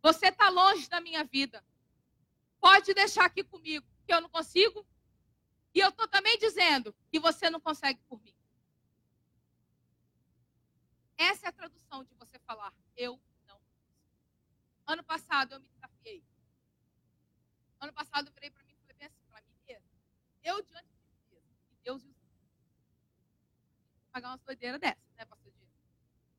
Você 0.00 0.28
está 0.28 0.48
longe 0.48 0.88
da 0.88 1.00
minha 1.00 1.24
vida. 1.24 1.64
Pode 2.60 2.94
deixar 2.94 3.24
aqui 3.24 3.42
comigo, 3.42 3.84
que 4.06 4.14
eu 4.14 4.20
não 4.20 4.28
consigo. 4.28 4.86
E 5.74 5.80
eu 5.80 5.88
estou 5.88 6.06
também 6.06 6.38
dizendo 6.38 6.94
que 7.10 7.18
você 7.18 7.50
não 7.50 7.58
consegue 7.58 8.00
por 8.08 8.22
mim. 8.22 8.35
Essa 11.16 11.46
é 11.46 11.48
a 11.48 11.52
tradução 11.52 12.04
de 12.04 12.14
você 12.14 12.38
falar, 12.40 12.72
eu 12.96 13.20
não 13.46 13.60
Ano 14.86 15.02
passado 15.02 15.54
eu 15.54 15.60
me 15.60 15.68
desafiei. 15.68 16.24
Ano 17.80 17.92
passado 17.92 18.28
eu 18.28 18.32
virei 18.32 18.50
para 18.50 18.62
mim 18.64 18.72
e 18.72 18.76
falei 18.76 18.96
bem 18.96 19.06
assim, 19.06 19.22
para 19.30 19.40
mim 19.42 19.56
mesmo. 19.66 19.88
Eu 20.42 20.62
diante 20.62 20.88
de 20.88 21.04
Deus, 21.30 21.44
e 21.70 21.76
Deus 21.82 22.04
e 22.04 22.14
pagar 24.12 24.30
umas 24.30 24.42
doideiras 24.42 24.80
dessas, 24.80 25.14
né, 25.16 25.24
pastor 25.24 25.52
Diego? 25.52 25.72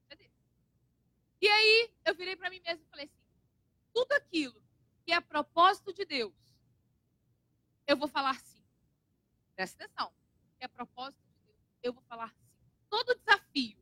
Cadê? 0.10 0.32
E 1.42 1.48
aí, 1.48 1.94
eu 2.06 2.16
virei 2.16 2.36
para 2.36 2.50
mim 2.50 2.60
mesmo 2.62 2.84
e 2.84 2.90
falei 2.90 3.06
assim: 3.06 3.22
tudo 3.94 4.12
aquilo 4.14 4.62
que 5.04 5.12
é 5.12 5.20
propósito 5.20 5.94
de 5.94 6.06
Deus, 6.06 6.36
eu 7.86 7.98
vou 7.98 8.08
falar 8.08 8.40
sim. 8.40 8.64
Presta 9.56 9.84
atenção. 9.84 10.14
Que 10.58 10.66
é 10.66 10.68
propósito 10.68 11.22
de 11.22 11.46
Deus, 11.46 11.58
eu 11.84 11.94
vou 11.94 12.04
falar 12.04 12.30
sim. 12.34 12.48
Todo 12.90 13.16
desafio 13.16 13.78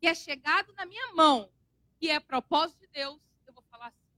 que 0.00 0.06
é 0.06 0.14
chegado 0.14 0.72
na 0.74 0.86
minha 0.86 1.12
mão, 1.14 1.50
que 1.98 2.08
é 2.10 2.20
propósito 2.20 2.80
de 2.80 2.86
Deus, 2.88 3.20
eu 3.46 3.52
vou 3.52 3.62
falar 3.64 3.90
sim. 3.90 4.08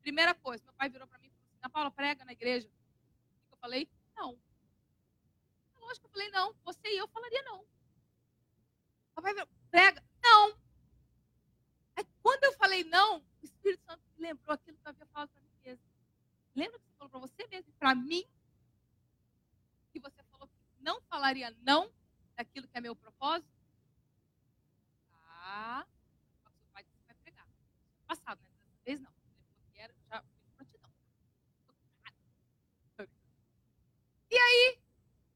Primeira 0.00 0.34
coisa, 0.34 0.62
meu 0.64 0.74
pai 0.74 0.88
virou 0.88 1.06
para 1.06 1.18
mim 1.18 1.28
e 1.28 1.30
falou 1.30 1.44
assim: 1.46 1.58
Ana 1.58 1.70
Paula, 1.70 1.90
prega 1.90 2.24
na 2.24 2.32
igreja. 2.32 2.70
Eu 3.50 3.56
falei: 3.56 3.88
não. 4.16 4.38
Lógico 5.76 6.00
que 6.00 6.06
eu 6.06 6.10
falei: 6.10 6.30
não. 6.30 6.54
Você 6.64 6.88
e 6.88 6.98
eu 6.98 7.08
falaria 7.08 7.42
não. 7.42 7.64
Papai 9.14 9.34
prega. 9.70 10.02
Não. 10.22 10.56
Aí, 11.96 12.04
quando 12.22 12.44
eu 12.44 12.52
falei 12.54 12.84
não, 12.84 13.18
o 13.18 13.44
Espírito 13.44 13.84
Santo 13.84 14.02
me 14.16 14.22
lembrou 14.22 14.54
aquilo 14.54 14.76
que 14.76 14.86
eu 14.86 14.90
havia 14.90 15.06
falado 15.06 15.30
para 15.30 15.42
mim 15.42 15.50
mesmo. 15.64 15.84
Lembra 16.54 16.78
que 16.78 16.84
você 16.86 16.94
falou 16.96 17.10
para 17.10 17.20
você 17.20 17.46
mesmo 17.48 17.72
para 17.74 17.94
mim? 17.94 18.24
Que 19.92 20.00
você 20.00 20.22
falou 20.24 20.48
que 20.48 20.82
não 20.82 21.00
falaria 21.02 21.50
não 21.62 21.92
daquilo 22.36 22.66
que 22.68 22.76
é 22.76 22.80
meu 22.80 22.96
propósito? 22.96 23.61
Vai 26.72 26.84
pregar. 27.22 27.46
Passado, 28.06 28.40
né? 28.40 28.48
Dessa 28.64 28.80
vez 28.84 29.00
não. 29.00 29.12
Ele 29.12 29.44
falou 29.44 29.70
que 29.72 29.80
era, 29.80 29.94
já 30.08 30.24
prontidão. 30.56 30.90
E 34.30 34.36
aí, 34.36 34.78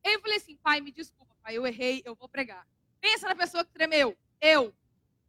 eu 0.05 0.21
falei 0.21 0.37
assim, 0.39 0.57
pai, 0.57 0.81
me 0.81 0.91
desculpa, 0.91 1.35
pai, 1.43 1.57
eu 1.57 1.67
errei, 1.67 2.03
eu 2.05 2.15
vou 2.15 2.29
pregar. 2.29 2.67
Pensa 3.01 3.29
na 3.29 3.37
pessoa 3.37 3.65
que 3.65 3.73
tremeu. 3.73 4.17
Eu. 4.41 4.75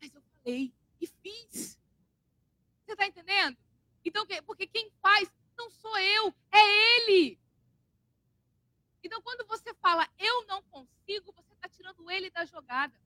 Mas 0.02 0.14
eu 0.14 0.22
falei 0.22 0.74
e 1.02 1.08
fiz. 1.08 1.78
Você 2.86 2.94
está 2.94 3.06
entendendo? 3.06 3.58
Então, 4.06 4.26
porque 4.46 4.66
quem 4.68 4.90
faz 5.02 5.30
não 5.58 5.70
sou 5.70 5.98
eu, 6.00 6.34
é 6.52 7.02
ele. 7.02 7.38
Então, 9.04 9.22
quando 9.22 9.46
você 9.48 9.74
fala 9.76 10.08
eu 10.18 10.46
não 10.46 10.62
consigo, 10.64 11.34
você 11.34 11.54
está 11.54 11.68
tirando 11.68 12.10
ele 12.10 12.30
da 12.30 12.46
jogada. 12.46 12.98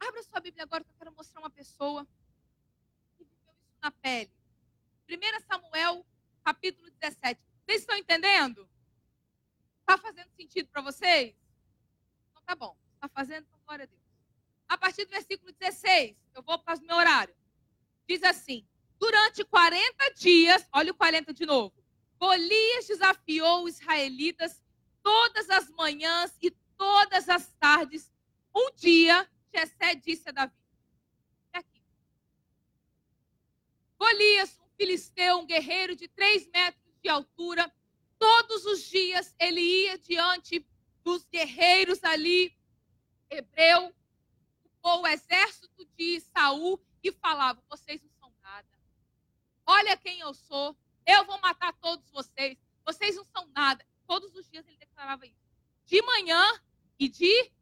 Abra 0.00 0.22
sua 0.22 0.40
Bíblia 0.40 0.64
agora 0.64 0.84
que 0.84 0.90
eu 0.90 0.96
quero 0.98 1.12
mostrar 1.12 1.40
uma 1.40 1.50
pessoa 1.50 2.06
que 3.16 3.24
viveu 3.24 3.54
isso 3.54 3.78
na 3.82 3.90
pele. 3.90 4.30
1 5.08 5.40
Samuel, 5.46 6.06
capítulo 6.44 6.90
17. 6.90 7.40
Vocês 7.64 7.80
estão 7.80 7.96
entendendo? 7.96 8.68
Está 9.80 9.96
fazendo 9.96 10.28
sentido 10.30 10.68
para 10.68 10.82
vocês? 10.82 11.34
Então 12.30 12.42
tá 12.44 12.54
bom. 12.54 12.76
Está 12.94 13.08
fazendo? 13.08 13.46
Então, 13.46 13.60
glória 13.64 13.84
a 13.84 13.86
Deus. 13.86 14.02
A 14.68 14.76
partir 14.76 15.04
do 15.04 15.10
versículo 15.10 15.52
16, 15.52 16.16
eu 16.34 16.42
vou 16.42 16.58
para 16.58 16.78
o 16.78 16.82
meu 16.82 16.96
horário. 16.96 17.34
Diz 18.08 18.22
assim: 18.22 18.66
Durante 18.98 19.44
40 19.44 20.14
dias, 20.14 20.66
olha 20.72 20.90
o 20.90 20.94
40 20.94 21.32
de 21.32 21.46
novo. 21.46 21.74
Golias 22.18 22.86
desafiou 22.86 23.64
os 23.64 23.80
israelitas 23.80 24.60
todas 25.02 25.48
as 25.50 25.70
manhãs 25.70 26.36
e 26.42 26.50
todas 26.76 27.28
as 27.28 27.52
tardes. 27.60 28.10
Um 28.54 28.72
dia, 28.74 29.28
Jessé 29.54 29.94
disse 29.94 30.28
a 30.28 30.32
Davi: 30.32 30.54
é 31.52 31.58
aqui. 31.58 31.82
Golias, 33.98 34.58
um 34.60 34.68
filisteu, 34.76 35.38
um 35.38 35.46
guerreiro 35.46 35.96
de 35.96 36.08
3 36.08 36.48
metros 36.48 36.94
de 37.02 37.08
altura, 37.08 37.72
todos 38.18 38.64
os 38.66 38.82
dias 38.82 39.34
ele 39.38 39.60
ia 39.60 39.98
diante 39.98 40.66
dos 41.04 41.24
guerreiros 41.26 42.02
ali 42.02 42.56
hebreu, 43.30 43.94
ou 44.82 45.02
o 45.02 45.06
exército 45.06 45.84
de 45.96 46.20
Saul 46.20 46.80
e 47.02 47.12
falava: 47.12 47.62
vocês 47.68 48.02
não 48.02 48.10
são 48.10 48.32
nada. 48.42 48.68
Olha 49.66 49.96
quem 49.96 50.20
eu 50.20 50.32
sou. 50.34 50.76
Eu 51.04 51.24
vou 51.24 51.40
matar 51.40 51.72
todos 51.74 52.10
vocês. 52.10 52.58
Vocês 52.84 53.16
não 53.16 53.24
são 53.24 53.46
nada. 53.48 53.84
Todos 54.06 54.34
os 54.34 54.48
dias 54.48 54.66
ele 54.66 54.76
declarava 54.76 55.26
isso. 55.26 55.44
De 55.84 56.00
manhã 56.02 56.42
e 56.98 57.08
de. 57.08 57.52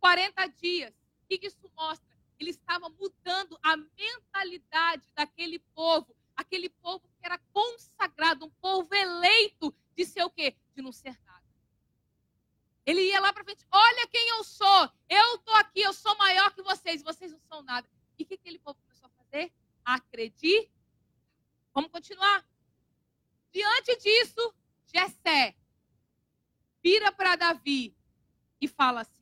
40 0.00 0.46
dias. 0.48 0.94
O 1.22 1.28
que 1.28 1.46
isso 1.46 1.70
mostra? 1.76 2.08
Ele 2.38 2.50
estava 2.50 2.88
mudando 2.88 3.58
a 3.62 3.76
mentalidade 3.76 5.04
daquele 5.14 5.58
povo, 5.74 6.16
aquele 6.34 6.70
povo 6.70 7.06
que 7.06 7.26
era 7.26 7.38
consagrado, 7.52 8.46
um 8.46 8.50
povo 8.50 8.94
eleito 8.94 9.74
de 9.94 10.06
ser 10.06 10.24
o 10.24 10.30
quê? 10.30 10.56
De 10.74 10.82
não 10.82 10.90
ser 10.90 11.18
nada. 11.24 11.44
Ele 12.86 13.02
ia 13.02 13.20
lá 13.20 13.32
para 13.32 13.44
frente, 13.44 13.64
olha 13.70 14.08
quem 14.08 14.28
eu 14.30 14.42
sou, 14.42 14.90
eu 15.08 15.36
estou 15.36 15.54
aqui, 15.54 15.82
eu 15.82 15.92
sou 15.92 16.16
maior 16.16 16.52
que 16.54 16.62
vocês, 16.62 17.02
vocês 17.02 17.30
não 17.30 17.40
são 17.40 17.62
nada. 17.62 17.88
E 18.18 18.22
o 18.22 18.26
que 18.26 18.34
aquele 18.34 18.58
povo 18.58 18.80
começou 18.80 19.06
a 19.06 19.22
fazer? 19.22 19.52
Acredite. 19.84 20.70
Vamos 21.74 21.90
continuar? 21.90 22.44
Diante 23.52 23.96
disso, 23.96 24.54
Jessé 24.86 25.54
vira 26.82 27.12
para 27.12 27.36
Davi 27.36 27.94
e 28.60 28.66
fala 28.66 29.02
assim, 29.02 29.19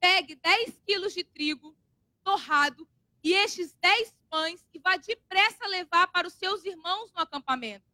pegue 0.00 0.34
10 0.36 0.80
quilos 0.84 1.14
de 1.14 1.24
trigo 1.24 1.76
torrado 2.22 2.88
e 3.22 3.32
estes 3.32 3.72
10 3.74 4.14
pães 4.30 4.66
e 4.72 4.78
vá 4.78 4.96
depressa 4.96 5.66
levar 5.66 6.06
para 6.08 6.28
os 6.28 6.34
seus 6.34 6.64
irmãos 6.64 7.12
no 7.12 7.20
acampamento. 7.20 7.84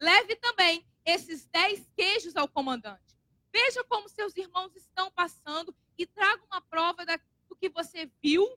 Leve 0.00 0.36
também 0.36 0.86
esses 1.04 1.46
10 1.46 1.88
queijos 1.96 2.36
ao 2.36 2.48
comandante. 2.48 3.16
Veja 3.52 3.84
como 3.84 4.08
seus 4.08 4.36
irmãos 4.36 4.74
estão 4.74 5.10
passando 5.10 5.74
e 5.98 6.06
traga 6.06 6.42
uma 6.46 6.60
prova 6.60 7.04
do 7.48 7.56
que 7.56 7.68
você 7.68 8.10
viu, 8.22 8.48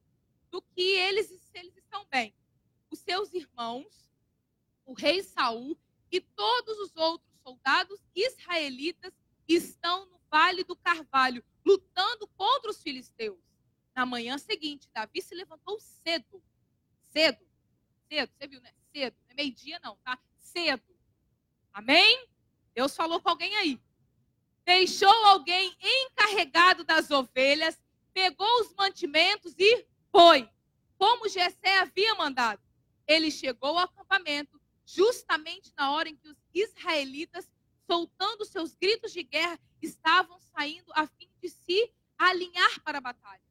do 0.50 0.62
que 0.62 0.82
eles, 0.82 1.30
eles 1.54 1.76
estão 1.76 2.06
bem. 2.10 2.34
Os 2.90 3.00
seus 3.00 3.34
irmãos, 3.34 4.10
o 4.86 4.94
rei 4.94 5.22
Saul 5.22 5.78
e 6.12 6.22
todos 6.22 6.80
os 6.80 6.96
outros 6.96 7.30
soldados 7.44 8.00
israelitas 8.16 9.14
estão 9.48 10.06
no 10.06 10.20
Vale 10.36 10.66
do 10.66 10.76
Carvalho, 10.76 11.42
lutando 11.66 12.28
contra 12.36 12.70
os 12.70 12.84
filisteus. 12.84 13.40
Na 13.96 14.06
manhã 14.06 14.38
seguinte, 14.38 14.90
Davi 14.94 15.22
se 15.22 15.34
levantou 15.34 15.80
cedo. 15.80 16.44
Cedo. 17.08 17.40
Cedo, 18.10 18.34
você 18.34 18.46
viu, 18.46 18.60
né? 18.60 18.74
Cedo. 18.92 19.16
Não 19.24 19.32
é 19.32 19.34
meio-dia, 19.34 19.80
não, 19.82 19.96
tá? 20.04 20.20
Cedo. 20.38 20.94
Amém? 21.72 22.28
Deus 22.74 22.94
falou 22.98 23.22
com 23.22 23.30
alguém 23.30 23.56
aí. 23.56 23.82
Deixou 24.66 25.08
alguém 25.28 25.74
encarregado 25.82 26.84
das 26.84 27.10
ovelhas, 27.12 27.82
pegou 28.14 28.60
os 28.60 28.76
mantimentos 28.76 29.56
e 29.58 29.88
foi, 30.12 30.50
como 30.98 31.30
Jessé 31.30 31.78
havia 31.78 32.14
mandado. 32.16 32.62
Ele 33.08 33.32
chegou 33.32 33.70
ao 33.70 33.86
acampamento 33.86 34.60
justamente 34.86 35.72
na 35.78 35.92
hora 35.94 36.10
em 36.10 36.18
que 36.18 36.28
os 36.28 36.38
israelitas 36.54 37.50
soltando 37.88 38.46
seus 38.46 38.76
gritos 38.76 39.12
de 39.12 39.24
guerra, 39.24 39.60
estavam 39.82 40.40
saindo 40.40 40.92
a 40.94 41.08
fim 41.08 41.30
de 41.42 41.50
se 41.50 41.92
alinhar 42.18 42.82
para 42.82 42.98
a 42.98 43.02
batalha. 43.02 43.42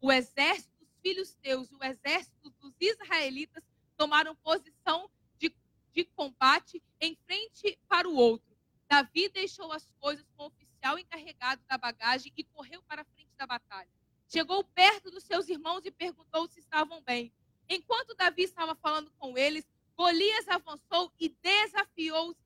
O 0.00 0.12
exército 0.12 0.72
dos 0.78 0.88
filhos 1.00 1.34
teus, 1.36 1.70
o 1.72 1.84
exército 1.84 2.50
dos 2.60 2.74
israelitas 2.80 3.64
tomaram 3.96 4.34
posição 4.36 5.10
de, 5.38 5.54
de 5.92 6.04
combate 6.04 6.82
em 7.00 7.16
frente 7.26 7.78
para 7.88 8.08
o 8.08 8.14
outro. 8.14 8.54
Davi 8.88 9.28
deixou 9.28 9.72
as 9.72 9.88
coisas 10.00 10.26
com 10.36 10.44
o 10.44 10.46
oficial 10.46 10.98
encarregado 10.98 11.62
da 11.68 11.78
bagagem 11.78 12.32
e 12.36 12.44
correu 12.44 12.82
para 12.82 13.02
a 13.02 13.04
frente 13.04 13.30
da 13.36 13.46
batalha. 13.46 13.88
Chegou 14.28 14.64
perto 14.64 15.10
dos 15.10 15.24
seus 15.24 15.48
irmãos 15.48 15.84
e 15.84 15.90
perguntou 15.90 16.48
se 16.48 16.60
estavam 16.60 17.02
bem. 17.02 17.32
Enquanto 17.68 18.14
Davi 18.14 18.42
estava 18.42 18.74
falando 18.74 19.10
com 19.18 19.38
eles, 19.38 19.66
Golias 19.96 20.48
avançou 20.48 21.12
e 21.18 21.28
desafiou 21.28 22.30
os 22.30 22.36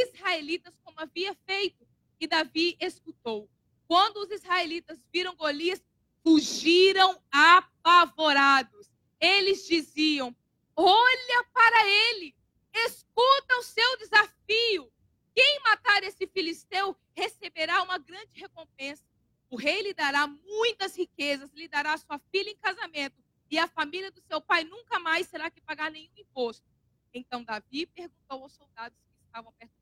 israelitas 0.00 0.74
como 0.82 0.98
havia 1.00 1.34
feito. 1.46 1.86
E 2.18 2.26
Davi 2.26 2.76
escutou. 2.80 3.48
Quando 3.86 4.18
os 4.18 4.30
israelitas 4.30 5.04
viram 5.12 5.34
Golias, 5.34 5.82
fugiram 6.22 7.20
apavorados. 7.30 8.90
Eles 9.20 9.66
diziam: 9.66 10.34
Olha 10.74 11.44
para 11.52 11.86
ele, 11.86 12.34
escuta 12.72 13.56
o 13.58 13.62
seu 13.62 13.98
desafio. 13.98 14.90
Quem 15.34 15.60
matar 15.64 16.02
esse 16.04 16.26
filisteu 16.26 16.96
receberá 17.14 17.82
uma 17.82 17.98
grande 17.98 18.30
recompensa. 18.34 19.04
O 19.50 19.56
rei 19.56 19.82
lhe 19.82 19.92
dará 19.92 20.26
muitas 20.26 20.96
riquezas, 20.96 21.52
lhe 21.52 21.68
dará 21.68 21.96
sua 21.98 22.18
filha 22.30 22.50
em 22.50 22.56
casamento, 22.56 23.22
e 23.50 23.58
a 23.58 23.68
família 23.68 24.10
do 24.10 24.20
seu 24.22 24.40
pai 24.40 24.64
nunca 24.64 24.98
mais 24.98 25.26
será 25.28 25.50
que 25.50 25.60
pagar 25.60 25.90
nenhum 25.90 26.10
imposto. 26.16 26.66
Então 27.12 27.44
Davi 27.44 27.86
perguntou 27.86 28.44
aos 28.44 28.52
soldados 28.52 28.98
que 28.98 29.26
estavam 29.26 29.52
perto 29.52 29.81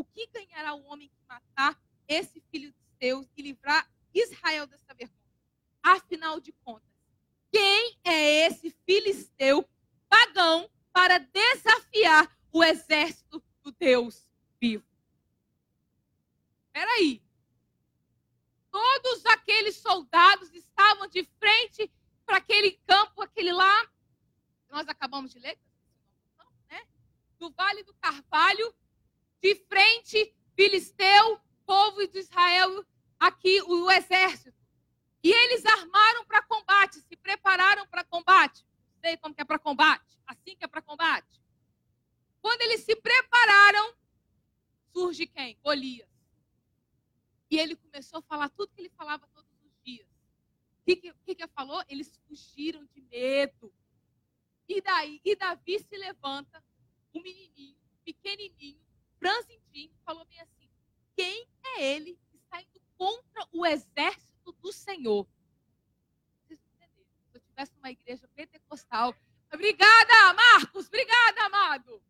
o 0.00 0.04
que 0.04 0.26
ganhará 0.28 0.74
o 0.74 0.84
homem 0.86 1.08
que 1.08 1.22
matar 1.28 1.78
esse 2.08 2.40
filho 2.50 2.72
de 2.72 2.78
Deus 2.98 3.26
e 3.36 3.42
livrar 3.42 3.86
Israel 4.14 4.66
dessa 4.66 4.94
vergonha? 4.94 5.20
Afinal 5.82 6.40
de 6.40 6.52
contas, 6.64 6.90
quem 7.52 7.98
é 8.02 8.46
esse 8.46 8.70
filisteu 8.86 9.68
pagão 10.08 10.70
para 10.90 11.18
desafiar 11.18 12.34
o 12.50 12.64
exército 12.64 13.42
do 13.62 13.72
Deus 13.72 14.26
vivo? 14.58 14.84
Espera 16.66 16.90
aí. 16.92 17.22
Todos 18.70 19.26
aqueles 19.26 19.76
soldados 19.76 20.50
estavam 20.54 21.08
de 21.08 21.24
frente 21.38 21.92
para 22.24 22.38
aquele 22.38 22.72
campo, 22.86 23.20
aquele 23.20 23.52
lá, 23.52 23.90
nós 24.70 24.88
acabamos 24.88 25.30
de 25.32 25.38
ler, 25.40 25.58
né? 26.70 26.86
do 27.38 27.50
Vale 27.50 27.82
do 27.82 27.92
Carvalho, 27.94 28.74
de 29.40 29.54
frente, 29.54 30.34
Filisteu, 30.54 31.40
povo 31.64 32.06
de 32.06 32.18
Israel, 32.18 32.84
aqui 33.18 33.62
o 33.62 33.90
exército. 33.90 34.58
E 35.22 35.30
eles 35.30 35.64
armaram 35.66 36.24
para 36.26 36.42
combate, 36.42 37.00
se 37.00 37.16
prepararam 37.16 37.86
para 37.86 38.04
combate. 38.04 38.64
Não 38.94 39.00
sei 39.00 39.16
como 39.16 39.34
que 39.34 39.42
é 39.42 39.44
para 39.44 39.58
combate, 39.58 40.18
assim 40.26 40.56
que 40.56 40.64
é 40.64 40.68
para 40.68 40.82
combate. 40.82 41.40
Quando 42.40 42.62
eles 42.62 42.80
se 42.80 42.96
prepararam, 42.96 43.94
surge 44.92 45.26
quem? 45.26 45.58
Golias. 45.62 46.08
E 47.50 47.58
ele 47.58 47.76
começou 47.76 48.20
a 48.20 48.22
falar 48.22 48.48
tudo 48.50 48.72
que 48.74 48.80
ele 48.80 48.90
falava 48.90 49.26
todos 49.34 49.50
os 49.62 49.72
dias. 49.84 50.06
O 50.06 50.84
que, 50.84 50.96
que, 50.96 51.34
que, 51.34 51.48
falou? 51.48 51.82
Eles 51.88 52.18
fugiram 52.26 52.84
de 52.86 53.00
medo. 53.02 53.72
E 54.68 54.80
daí, 54.80 55.20
e 55.24 55.34
Davi 55.34 55.78
se 55.80 55.96
levanta, 55.96 56.62
um 57.12 57.20
menininho, 57.20 57.76
pequenininho, 58.04 58.80
franzidinho, 59.20 59.94
falou 60.04 60.24
bem 60.24 60.40
assim: 60.40 60.68
quem 61.14 61.46
é 61.76 61.94
ele 61.94 62.18
que 62.30 62.36
está 62.38 62.60
indo 62.60 62.80
contra 62.96 63.46
o 63.52 63.64
exército 63.64 64.52
do 64.54 64.72
Senhor? 64.72 65.28
Vocês 66.42 66.58
entenderam? 66.58 67.06
Se 67.30 67.36
eu 67.36 67.40
tivesse 67.42 67.76
uma 67.76 67.90
igreja 67.90 68.26
pentecostal. 68.34 69.14
Obrigada, 69.52 70.32
Marcos, 70.32 70.86
obrigada, 70.86 71.44
amado. 71.44 72.02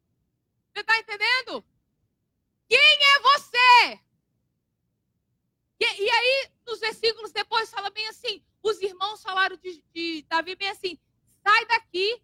Você 0.72 0.80
está 0.80 0.96
entendendo? 0.98 1.64
Quem 2.68 2.78
é 2.78 3.20
você? 3.20 4.00
E, 5.80 6.02
e, 6.04 6.10
aí, 6.10 6.50
nos 6.66 6.78
versículos 6.78 7.32
depois, 7.32 7.70
fala 7.70 7.90
bem 7.90 8.06
assim: 8.08 8.44
os 8.62 8.80
irmãos 8.80 9.22
falaram 9.22 9.56
de, 9.56 9.82
de 9.92 10.22
Davi 10.28 10.54
bem 10.54 10.68
assim: 10.68 10.98
sai 11.42 11.66
daqui. 11.66 12.22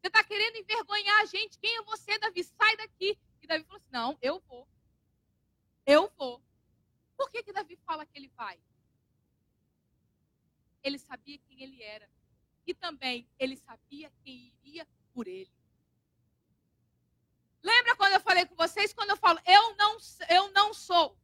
Você 0.00 0.08
está 0.08 0.24
querendo 0.24 0.56
envergonhar 0.56 1.20
a 1.20 1.24
gente. 1.26 1.58
Quem 1.60 1.76
é 1.76 1.82
você, 1.82 2.18
Davi? 2.18 2.42
Sai 2.42 2.76
daqui. 2.76 3.16
E 3.42 3.46
Davi 3.46 3.64
falou 3.64 3.78
assim: 3.78 3.90
não, 3.90 4.18
eu 4.22 4.40
vou. 4.40 4.68
Eu 5.84 6.08
vou. 6.16 6.42
Por 7.16 7.30
que, 7.30 7.42
que 7.42 7.52
Davi 7.52 7.76
fala 7.84 8.06
que 8.06 8.16
ele 8.16 8.28
vai? 8.28 8.58
Ele 10.82 10.98
sabia 10.98 11.38
quem 11.38 11.62
ele 11.62 11.82
era. 11.82 12.08
E 12.66 12.72
também 12.72 13.28
ele 13.38 13.56
sabia 13.56 14.12
quem 14.22 14.54
iria 14.62 14.86
por 15.12 15.26
ele. 15.26 15.52
Lembra 17.62 17.96
quando 17.96 18.14
eu 18.14 18.20
falei 18.20 18.46
com 18.46 18.56
vocês? 18.56 18.92
Quando 18.92 19.10
eu 19.10 19.16
falo, 19.16 19.38
eu 19.46 19.76
não, 19.76 19.96
eu 20.28 20.50
não 20.52 20.74
sou. 20.74 21.16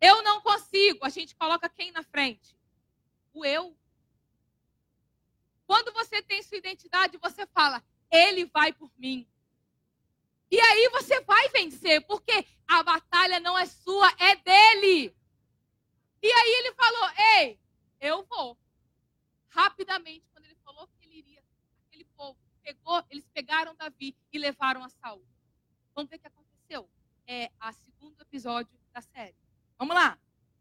Eu 0.00 0.22
não 0.22 0.40
consigo. 0.40 1.04
A 1.04 1.08
gente 1.08 1.34
coloca 1.36 1.68
quem 1.68 1.92
na 1.92 2.02
frente? 2.02 2.56
O 3.32 3.44
eu. 3.44 3.76
Quando 5.64 5.92
você 5.92 6.20
tem 6.22 6.42
sua 6.42 6.58
identidade, 6.58 7.16
você 7.18 7.46
fala, 7.46 7.82
ele 8.10 8.44
vai 8.46 8.72
por 8.72 8.90
mim. 8.98 9.28
E 10.52 10.60
aí 10.60 10.86
você 10.90 11.18
vai 11.22 11.48
vencer, 11.48 12.06
porque 12.06 12.46
a 12.68 12.82
batalha 12.82 13.40
não 13.40 13.58
é 13.58 13.64
sua, 13.64 14.06
é 14.18 14.36
dele. 14.36 15.16
E 16.22 16.30
aí 16.30 16.54
ele 16.58 16.74
falou: 16.74 17.10
Ei, 17.38 17.58
eu 17.98 18.22
vou. 18.24 18.58
Rapidamente, 19.48 20.28
quando 20.30 20.44
ele 20.44 20.58
falou 20.62 20.86
que 20.88 21.06
ele 21.06 21.20
iria, 21.20 21.42
aquele 21.86 22.04
povo 22.04 22.38
pegou, 22.62 23.02
eles 23.08 23.26
pegaram 23.32 23.74
Davi 23.74 24.14
e 24.30 24.38
levaram 24.38 24.84
a 24.84 24.90
Saul. 24.90 25.26
Vamos 25.94 26.10
ver 26.10 26.16
o 26.16 26.20
que 26.20 26.26
aconteceu. 26.26 26.86
É 27.26 27.50
a 27.58 27.72
segundo 27.72 28.20
episódio 28.20 28.78
da 28.92 29.00
série. 29.00 29.34
Vamos 29.78 29.94
lá. 29.94 30.18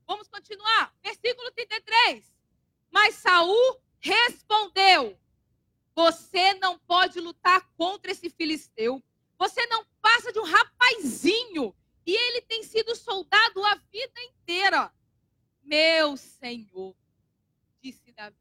Vamos 0.07 0.29
continuar. 0.29 0.95
Versículo 1.03 1.51
33. 1.51 2.33
Mas 2.89 3.15
Saul 3.15 3.81
respondeu: 3.99 5.19
Você 5.93 6.53
não 6.53 6.79
pode 6.79 7.19
lutar 7.19 7.69
contra 7.75 8.09
esse 8.09 8.29
filisteu 8.29 9.03
você 9.41 9.65
não 9.65 9.83
passa 9.99 10.31
de 10.31 10.37
um 10.37 10.43
rapazinho. 10.43 11.75
E 12.05 12.15
ele 12.15 12.41
tem 12.41 12.61
sido 12.61 12.95
soldado 12.95 13.65
a 13.65 13.73
vida 13.91 14.21
inteira. 14.21 14.93
Meu 15.63 16.15
Senhor, 16.15 16.95
disse 17.81 18.11
Davi, 18.11 18.35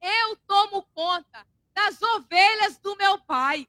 eu 0.00 0.36
tomo 0.46 0.82
conta 0.94 1.46
das 1.74 2.00
ovelhas 2.00 2.78
do 2.78 2.96
meu 2.96 3.18
pai. 3.18 3.68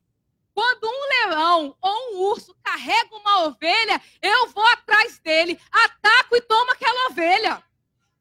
Quando 0.53 0.85
um 0.85 1.27
leão 1.27 1.77
ou 1.81 2.13
um 2.13 2.19
urso 2.29 2.55
carrega 2.63 3.13
uma 3.17 3.47
ovelha, 3.47 4.01
eu 4.21 4.47
vou 4.47 4.65
atrás 4.67 5.19
dele, 5.19 5.59
ataco 5.69 6.37
e 6.37 6.41
tomo 6.41 6.71
aquela 6.71 7.09
ovelha. 7.09 7.61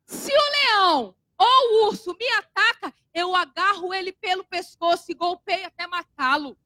Se 0.07 0.33
o 0.33 0.51
leão 0.51 1.15
ou 1.39 1.47
o 1.47 1.87
urso 1.87 2.17
me 2.19 2.29
ataca, 2.31 2.93
eu 3.13 3.33
agarro 3.37 3.95
ele 3.95 4.11
pelo 4.11 4.43
pescoço 4.43 5.05
e 5.09 5.15
golpeio 5.15 5.67
até 5.69 5.87
matá-lo. 5.87 6.59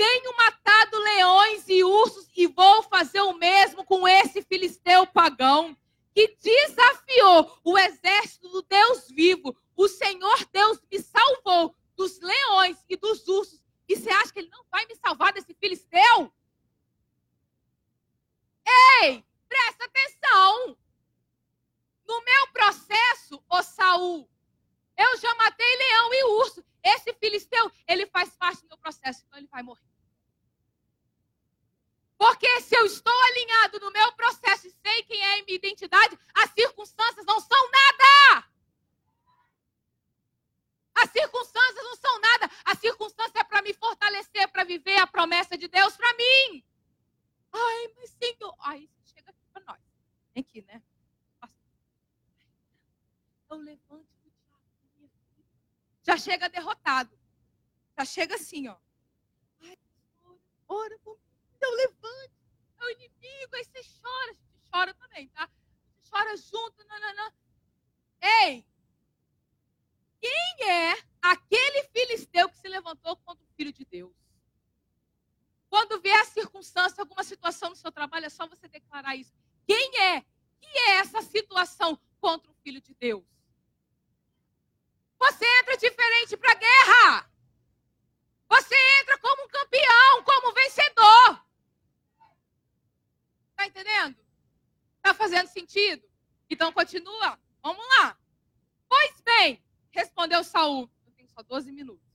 Tenho 0.00 0.34
matado 0.34 0.98
leões 0.98 1.68
e 1.68 1.84
ursos 1.84 2.26
e 2.34 2.46
vou 2.46 2.82
fazer 2.84 3.20
o 3.20 3.34
mesmo 3.34 3.84
com 3.84 4.08
esse 4.08 4.40
filisteu 4.40 5.06
pagão 5.06 5.76
que 6.14 6.38
desafiou 6.40 7.60
o 7.62 7.78
exército 7.78 8.48
do 8.48 8.62
Deus 8.62 9.10
vivo. 9.10 9.54
O 9.76 9.88
Senhor 9.88 10.42
Deus 10.50 10.80
me 10.90 10.98
salvou 11.00 11.76
dos 11.94 12.18
leões 12.18 12.78
e 12.88 12.96
dos 12.96 13.28
ursos. 13.28 13.60
E 13.86 13.94
você 13.94 14.08
acha 14.08 14.32
que 14.32 14.38
ele 14.38 14.48
não 14.48 14.64
vai 14.70 14.86
me 14.86 14.96
salvar 14.96 15.34
desse 15.34 15.52
filisteu? 15.52 16.32
Ei, 19.02 19.22
presta 19.46 19.84
atenção. 19.84 20.78
No 22.08 22.24
meu 22.24 22.46
processo, 22.54 23.44
ô 23.50 23.62
Saul, 23.62 24.26
eu 24.96 25.18
já 25.18 25.34
matei 25.34 25.76
leão 25.76 26.14
e 26.14 26.24
urso. 26.40 26.64
Esse 26.82 27.12
filisteu, 27.12 27.70
ele 27.86 28.06
faz 28.06 28.34
parte 28.34 28.62
do 28.62 28.68
meu 28.68 28.78
processo, 28.78 29.22
então 29.26 29.38
ele 29.38 29.48
vai 29.48 29.62
morrer. 29.62 29.89
Porque 32.20 32.60
se 32.60 32.76
eu 32.76 32.84
estou 32.84 33.18
alinhado 33.28 33.80
no 33.80 33.90
meu 33.90 34.12
processo 34.12 34.66
e 34.66 34.70
sei 34.70 35.02
quem 35.04 35.18
é 35.18 35.40
a 35.40 35.42
minha 35.42 35.56
identidade, 35.56 36.18
as 36.34 36.50
circunstâncias 36.50 37.24
não 37.24 37.40
são 37.40 37.70
nada. 37.70 38.46
As 40.96 41.10
circunstâncias 41.10 41.82
não 41.82 41.96
são 41.96 42.20
nada. 42.20 42.50
A 42.66 42.74
circunstância 42.74 43.38
é 43.38 43.44
para 43.44 43.62
me 43.62 43.72
fortalecer, 43.72 44.46
para 44.52 44.64
viver 44.64 44.98
a 44.98 45.06
promessa 45.06 45.56
de 45.56 45.66
Deus 45.66 45.96
para 45.96 46.12
mim. 46.12 46.62
Ai, 47.54 47.94
mas 47.96 48.10
Senhor. 48.10 48.54
Aí 48.58 48.90
chega 49.06 49.30
aqui 49.30 49.46
para 49.50 49.64
nós. 49.64 49.80
Vem 50.34 50.42
aqui, 50.42 50.60
né? 50.60 50.82
Eu 53.48 53.56
levanto 53.56 54.06
o 54.26 54.30
diabo 54.30 55.10
Já 56.02 56.18
chega 56.18 56.50
derrotado. 56.50 57.18
Já 57.98 58.04
chega 58.04 58.34
assim, 58.34 58.68
ó. 58.68 58.76
Ai, 59.62 59.78
ora 60.68 60.98
por 60.98 61.16
mim. 61.16 61.30
Eu 61.60 61.70
levante. 61.76 62.32
É 62.78 62.84
o 62.84 62.90
inimigo. 62.90 63.54
Aí 63.56 63.64
você 63.64 63.82
chora. 64.00 64.30
A 64.30 64.34
gente 64.34 64.70
chora 64.70 64.94
também, 64.94 65.28
tá? 65.28 65.50
Você 66.02 66.10
chora 66.10 66.36
junto. 66.36 66.84
Não, 66.84 67.00
não, 67.00 67.14
não. 67.14 67.32
Ei! 68.20 68.66
Quem 70.18 70.68
é 70.68 70.96
aquele 71.22 71.82
filisteu 71.88 72.48
que 72.48 72.56
se 72.56 72.68
levantou 72.68 73.16
contra 73.16 73.44
o 73.44 73.48
filho 73.56 73.72
de 73.72 73.84
Deus? 73.84 74.14
Quando 75.68 76.00
vê 76.00 76.12
a 76.12 76.24
circunstância, 76.24 77.00
alguma 77.00 77.22
situação 77.22 77.70
no 77.70 77.76
seu 77.76 77.92
trabalho, 77.92 78.26
é 78.26 78.30
só 78.30 78.46
você 78.46 78.68
declarar 78.68 79.16
isso. 79.16 79.32
Quem 79.66 79.98
é? 79.98 80.20
Que 80.60 80.78
é 80.78 80.90
essa 80.96 81.22
situação 81.22 81.98
contra 82.20 82.50
o 82.50 82.54
filho 82.56 82.80
de 82.80 82.92
Deus? 82.94 83.24
Você 85.18 85.44
entra 85.60 85.76
diferente 85.76 86.36
para 86.36 86.52
a 86.52 86.54
guerra. 86.54 87.30
Você 88.48 88.74
entra 89.00 89.16
como 89.18 89.44
um 89.44 89.48
campeão, 89.48 90.24
como 90.24 90.50
um 90.50 90.54
vencedor. 90.54 91.50
Está 93.60 93.66
entendendo? 93.66 94.16
Está 94.96 95.12
fazendo 95.12 95.46
sentido? 95.46 96.08
Então 96.48 96.72
continua. 96.72 97.38
Vamos 97.62 97.84
lá. 97.98 98.18
Pois 98.88 99.20
bem, 99.20 99.62
respondeu 99.90 100.42
Saul. 100.42 100.90
Eu 101.04 101.12
tenho 101.12 101.28
só 101.28 101.42
12 101.42 101.70
minutos. 101.70 102.08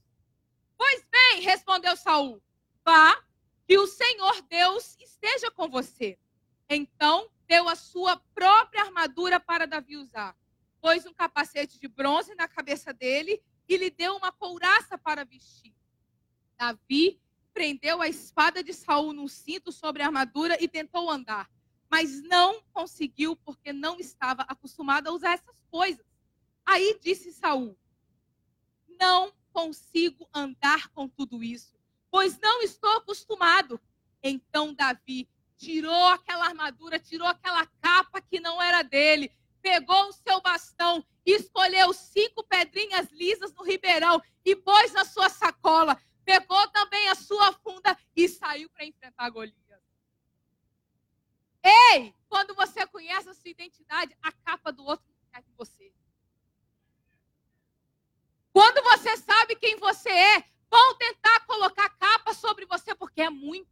Pois 0.76 1.06
bem, 1.08 1.42
respondeu 1.42 1.96
Saul. 1.96 2.42
Vá, 2.84 3.22
que 3.64 3.78
o 3.78 3.86
Senhor 3.86 4.42
Deus 4.42 4.96
esteja 4.98 5.48
com 5.52 5.68
você. 5.68 6.18
Então 6.68 7.30
deu 7.46 7.68
a 7.68 7.76
sua 7.76 8.16
própria 8.34 8.82
armadura 8.82 9.38
para 9.38 9.68
Davi 9.68 9.96
usar. 9.96 10.36
Pôs 10.80 11.06
um 11.06 11.14
capacete 11.14 11.78
de 11.78 11.86
bronze 11.86 12.34
na 12.34 12.48
cabeça 12.48 12.92
dele 12.92 13.40
e 13.68 13.76
lhe 13.76 13.90
deu 13.90 14.16
uma 14.16 14.32
couraça 14.32 14.98
para 14.98 15.24
vestir. 15.24 15.72
Davi 16.58 17.20
prendeu 17.54 18.02
a 18.02 18.08
espada 18.08 18.64
de 18.64 18.72
Saul 18.96 19.12
num 19.12 19.28
cinto 19.28 19.70
sobre 19.70 20.02
a 20.02 20.06
armadura 20.06 20.56
e 20.58 20.66
tentou 20.66 21.10
andar, 21.10 21.50
mas 21.90 22.22
não 22.22 22.62
conseguiu 22.72 23.36
porque 23.36 23.70
não 23.70 23.98
estava 24.00 24.40
acostumado 24.48 25.08
a 25.08 25.12
usar 25.12 25.34
essas 25.34 25.62
coisas. 25.70 26.06
Aí 26.64 26.98
disse 27.02 27.30
Saul: 27.30 27.78
Não 28.98 29.34
consigo 29.52 30.26
andar 30.32 30.88
com 30.88 31.06
tudo 31.06 31.44
isso, 31.44 31.76
pois 32.10 32.40
não 32.40 32.62
estou 32.62 32.90
acostumado. 32.96 33.78
Então 34.22 34.72
Davi 34.72 35.28
tirou 35.58 36.06
aquela 36.06 36.46
armadura, 36.46 36.98
tirou 36.98 37.28
aquela 37.28 37.66
capa 37.82 38.22
que 38.22 38.40
não 38.40 38.62
era 38.62 38.80
dele, 38.80 39.30
pegou 39.60 40.08
o 40.08 40.12
seu 40.12 40.40
bastão, 40.40 41.04
escolheu 41.26 41.92
cinco 41.92 42.42
pedrinhas 42.44 43.10
lisas 43.12 43.52
no 43.52 43.62
ribeirão 43.62 44.22
e 44.42 44.56
pôs 44.56 44.94
na 44.94 45.04
sua 45.04 45.28
sacola 45.28 46.00
pegou 46.26 46.68
também 46.70 47.08
a 47.08 47.14
sua 47.14 47.52
funda 47.52 47.96
e 48.14 48.28
saiu 48.28 48.68
para 48.70 48.84
enfrentar 48.84 49.30
Golias. 49.30 49.56
Ei, 51.62 52.12
quando 52.28 52.52
você 52.54 52.84
conhece 52.88 53.28
a 53.28 53.34
sua 53.34 53.48
identidade, 53.48 54.16
a 54.20 54.32
capa 54.32 54.72
do 54.72 54.84
outro 54.84 55.06
não 55.08 55.30
cai 55.30 55.42
em 55.42 55.54
você. 55.54 55.92
Quando 58.52 58.82
você 58.82 59.16
sabe 59.18 59.54
quem 59.54 59.76
você 59.76 60.10
é, 60.10 60.40
vão 60.68 60.96
tentar 60.98 61.46
colocar 61.46 61.88
capa 61.90 62.34
sobre 62.34 62.66
você 62.66 62.94
porque 62.94 63.22
é 63.22 63.30
muito. 63.30 63.70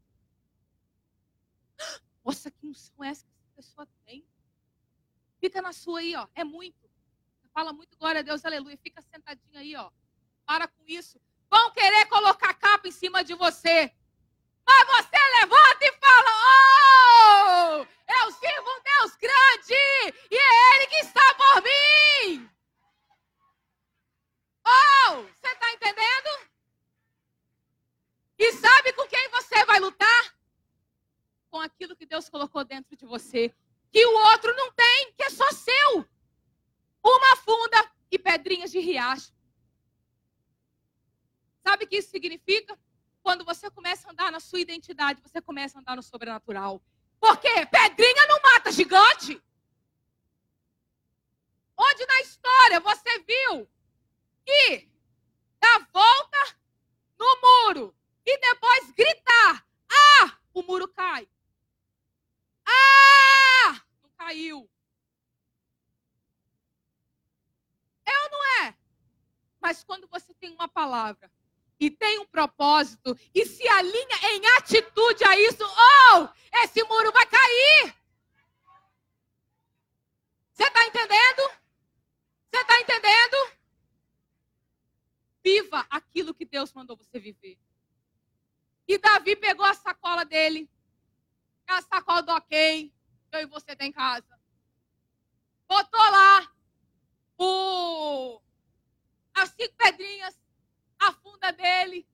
Nossa, 2.25 2.51
que 2.53 2.67
unção 2.69 3.03
é 3.03 3.09
essa 3.09 3.27
que 3.27 3.33
essa 3.33 3.51
pessoa 3.57 3.89
tem? 4.05 4.25
Fica 5.41 5.61
na 5.61 5.73
sua 5.73 5.99
aí, 5.99 6.15
ó. 6.15 6.29
É 6.35 6.45
muito. 6.45 6.89
Fala 7.53 7.73
muito 7.73 7.97
glória 7.97 8.21
a 8.21 8.23
Deus, 8.23 8.45
aleluia. 8.45 8.77
Fica 8.79 9.03
sentadinho 9.03 9.59
aí, 9.59 9.75
ó. 9.75 9.91
Para 10.47 10.69
com 10.69 10.85
isso 10.87 11.21
vão 11.55 11.71
querer 11.71 12.07
colocar 12.07 12.53
capa 12.55 12.89
em 12.89 12.91
cima 12.91 13.23
de 13.23 13.35
você. 13.35 13.93
Mas 14.67 14.87
você 14.95 15.19
levanta 15.39 15.83
e 15.83 15.93
fala: 16.05 16.31
Oh, 16.51 17.87
eu 18.13 18.33
sirvo 18.33 18.71
um 18.71 18.83
Deus 18.83 19.17
grande 19.17 19.81
e 20.31 20.37
é 20.37 20.75
Ele 20.75 20.87
que 20.89 20.97
está 20.97 21.35
por 21.35 21.63
mim. 21.63 22.51
Oh, 24.67 25.23
você 25.23 25.47
está 25.47 25.73
entendendo? 25.73 26.31
E 28.37 28.53
sabe 28.55 28.93
com 28.95 29.07
quem 29.07 29.29
você 29.29 29.65
vai 29.65 29.79
lutar? 29.79 30.35
Com 31.51 31.61
aquilo 31.61 31.95
que 31.95 32.07
Deus 32.07 32.29
colocou 32.29 32.65
dentro 32.65 32.97
de 32.97 33.07
você, 33.07 33.55
que 33.93 34.05
o 34.05 34.15
outro 34.33 34.53
não 34.57 34.73
tem, 34.73 35.13
que 35.13 35.23
é 35.23 35.31
só 35.31 35.49
seu. 35.53 36.05
Uma 37.01 37.37
funda 37.37 37.93
e 38.11 38.19
pedrinhas 38.19 38.73
de 38.73 38.81
riacho. 38.81 39.35
Sabe 41.65 41.87
o 41.87 41.89
que 41.89 41.97
isso 41.97 42.11
significa? 42.11 42.79
Quando 43.23 43.43
você 43.43 43.71
começa 43.71 44.07
a 44.07 44.13
andar 44.13 44.31
na 44.31 44.39
sua 44.55 44.61
identidade, 44.61 45.21
você 45.21 45.43
começa 45.43 45.77
a 45.77 45.81
andar 45.81 45.97
no 45.97 46.03
sobrenatural. 46.03 46.81
Porque 47.19 47.67
pedrinha 47.67 48.27
não 48.29 48.41
mata 48.41 48.71
gigante. 48.71 49.43
Onde 51.77 52.07
na 52.07 52.21
história 52.21 52.79
você 52.79 53.19
viu 53.21 53.69
que 54.47 54.89
dar 55.59 55.89
volta 55.93 56.57
no 57.19 57.27
muro 57.43 57.97
e 58.25 58.39
depois 58.39 58.93
gritar: 58.93 59.67
Ah, 59.91 60.39
o 60.53 60.63
muro 60.63 60.87
cai. 60.87 61.29
Ah, 62.65 63.83
não 64.03 64.11
caiu. 64.17 64.71
É 68.07 68.19
ou 68.23 68.31
não 68.31 68.67
é? 68.67 68.77
Mas 69.61 69.83
quando 69.83 70.07
você 70.07 70.33
tem 70.35 70.53
uma 70.53 70.69
palavra 70.69 71.29
e 71.85 71.91
tem 71.91 72.18
um 72.18 72.26
propósito 72.26 73.14
e 73.35 73.45
se 73.45 73.66
alinha 73.68 74.18
em 74.32 74.47
atitude 74.59 75.22
a 75.24 75.39
isso, 75.39 75.62
oh, 75.62 76.28
esse 76.62 76.82
muro 76.85 77.12
vai 77.12 77.26
cair. 77.26 77.95
Você 80.51 80.64
está 80.64 80.87
entendendo? 80.87 81.43
Você 82.51 82.61
está 82.61 82.80
entendendo? 82.80 83.37
Viva 85.45 85.87
aquilo 85.91 86.32
que 86.32 86.47
Deus 86.47 86.72
mandou 86.72 86.97
você 86.97 87.18
viver. 87.18 87.59
E 88.89 88.97
Davi 88.97 89.37
pegou 89.37 89.66
a 89.66 89.74
sacola 89.74 90.24
dele, 90.24 90.70
a 91.66 91.82
sacola 91.82 92.22
do 92.22 92.32
ok, 92.32 92.91
eu 93.32 93.41
e 93.41 93.47
você 93.47 93.76
tem 93.76 93.89
em 93.89 93.93
casa. 93.93 94.41
Botou 95.68 96.01
lá 96.01 96.51
o, 97.37 98.41
as 99.35 99.51
cinco 99.51 99.74
pedrinhas 99.76 100.44
a 101.09 101.13
funda 101.13 101.53
dele. 101.53 102.07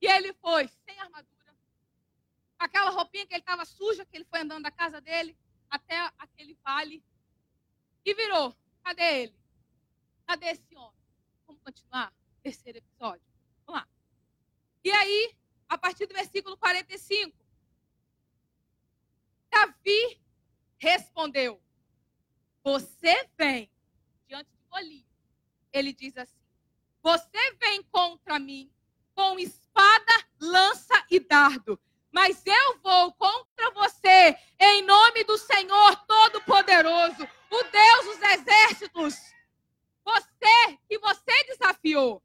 E 0.00 0.06
ele 0.06 0.32
foi 0.34 0.68
sem 0.68 0.98
armadura. 1.00 1.56
Aquela 2.58 2.90
roupinha 2.90 3.26
que 3.26 3.34
ele 3.34 3.40
estava 3.40 3.64
suja, 3.64 4.04
que 4.04 4.16
ele 4.16 4.24
foi 4.24 4.40
andando 4.40 4.64
da 4.64 4.70
casa 4.70 5.00
dele 5.00 5.36
até 5.70 5.96
aquele 6.18 6.54
vale. 6.64 7.04
E 8.04 8.14
virou. 8.14 8.54
Cadê 8.82 9.22
ele? 9.22 9.36
Cadê 10.26 10.46
esse 10.46 10.76
homem? 10.76 11.00
Vamos 11.46 11.62
continuar? 11.62 12.12
Terceiro 12.42 12.78
episódio. 12.78 13.22
Vamos 13.64 13.80
lá. 13.80 13.88
E 14.84 14.90
aí, 14.90 15.36
a 15.68 15.78
partir 15.78 16.06
do 16.06 16.14
versículo 16.14 16.56
45, 16.56 17.36
Davi 19.48 20.20
respondeu: 20.78 21.62
Você 22.64 23.28
vem 23.38 23.70
diante 24.26 24.50
de 24.50 24.64
Golias. 24.68 25.06
Ele 25.72 25.92
diz 25.92 26.16
assim: 26.16 26.41
você 27.02 27.52
vem 27.60 27.82
contra 27.84 28.38
mim 28.38 28.72
com 29.14 29.38
espada, 29.38 30.12
lança 30.40 31.04
e 31.10 31.18
dardo. 31.20 31.78
Mas 32.10 32.44
eu 32.46 32.78
vou 32.80 33.12
contra 33.14 33.70
você 33.72 34.36
em 34.58 34.82
nome 34.82 35.24
do 35.24 35.36
Senhor 35.38 35.96
Todo-Poderoso, 36.06 37.28
o 37.50 37.62
Deus 37.64 38.04
dos 38.04 38.22
exércitos. 38.22 39.14
Você 40.04 40.78
que 40.88 40.98
você 40.98 41.44
desafiou. 41.44 42.22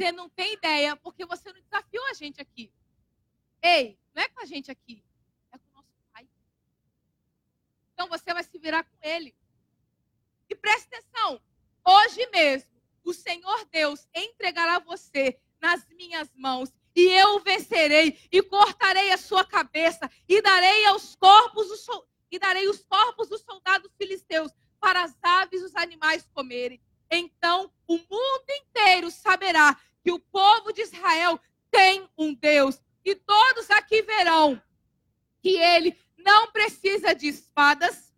Você 0.00 0.12
não 0.12 0.30
tem 0.30 0.54
ideia, 0.54 0.96
porque 0.96 1.26
você 1.26 1.52
não 1.52 1.60
desafiou 1.60 2.06
a 2.06 2.14
gente 2.14 2.40
aqui. 2.40 2.72
Ei, 3.60 3.98
não 4.14 4.22
é 4.22 4.28
com 4.30 4.40
a 4.40 4.46
gente 4.46 4.70
aqui, 4.70 5.04
é 5.52 5.58
com 5.58 5.68
o 5.68 5.74
nosso 5.74 5.92
pai. 6.10 6.26
Então 7.92 8.08
você 8.08 8.32
vai 8.32 8.42
se 8.42 8.58
virar 8.58 8.82
com 8.82 8.96
ele. 9.02 9.34
E 10.50 10.54
preste 10.56 10.88
atenção, 10.92 11.40
hoje 11.86 12.28
mesmo, 12.32 12.68
o 13.04 13.14
Senhor 13.14 13.64
Deus 13.70 14.08
entregará 14.12 14.80
você 14.80 15.38
nas 15.60 15.86
minhas 15.90 16.28
mãos 16.34 16.72
e 16.94 17.02
eu 17.02 17.36
o 17.36 17.40
vencerei 17.40 18.18
e 18.32 18.42
cortarei 18.42 19.12
a 19.12 19.16
sua 19.16 19.44
cabeça 19.44 20.10
e 20.28 20.42
darei 20.42 20.84
aos 20.86 21.14
corpos 21.14 21.70
os, 21.70 21.86
e 22.30 22.38
darei 22.38 22.68
os 22.68 22.84
corpos 22.84 23.28
dos 23.28 23.42
soldados 23.42 23.92
filisteus 23.96 24.52
para 24.80 25.04
as 25.04 25.16
aves 25.22 25.60
e 25.60 25.64
os 25.64 25.76
animais 25.76 26.28
comerem. 26.34 26.82
Então 27.08 27.72
o 27.86 27.96
mundo 27.96 28.50
inteiro 28.50 29.10
saberá 29.10 29.78
que 30.02 30.10
o 30.10 30.18
povo 30.18 30.72
de 30.72 30.82
Israel 30.82 31.40
tem 31.70 32.08
um 32.18 32.34
Deus 32.34 32.82
e 33.04 33.14
todos 33.14 33.70
aqui 33.70 34.02
verão 34.02 34.60
que 35.40 35.56
ele 35.56 35.96
não 36.18 36.50
precisa 36.50 37.14
de 37.14 37.28
espadas, 37.28 38.12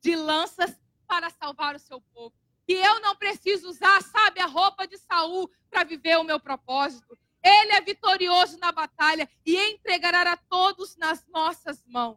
de 0.00 0.14
lanças 0.14 0.80
para 1.10 1.28
salvar 1.28 1.74
o 1.74 1.80
seu 1.80 2.00
povo. 2.00 2.32
Que 2.64 2.74
eu 2.74 3.00
não 3.00 3.16
preciso 3.16 3.68
usar, 3.68 4.00
sabe, 4.00 4.38
a 4.38 4.46
roupa 4.46 4.86
de 4.86 4.96
Saul 4.96 5.50
para 5.68 5.82
viver 5.82 6.16
o 6.18 6.22
meu 6.22 6.38
propósito. 6.38 7.18
Ele 7.42 7.72
é 7.72 7.80
vitorioso 7.80 8.56
na 8.58 8.70
batalha 8.70 9.28
e 9.44 9.56
entregará 9.72 10.30
a 10.30 10.36
todos 10.36 10.96
nas 10.96 11.26
nossas 11.26 11.84
mãos. 11.84 12.16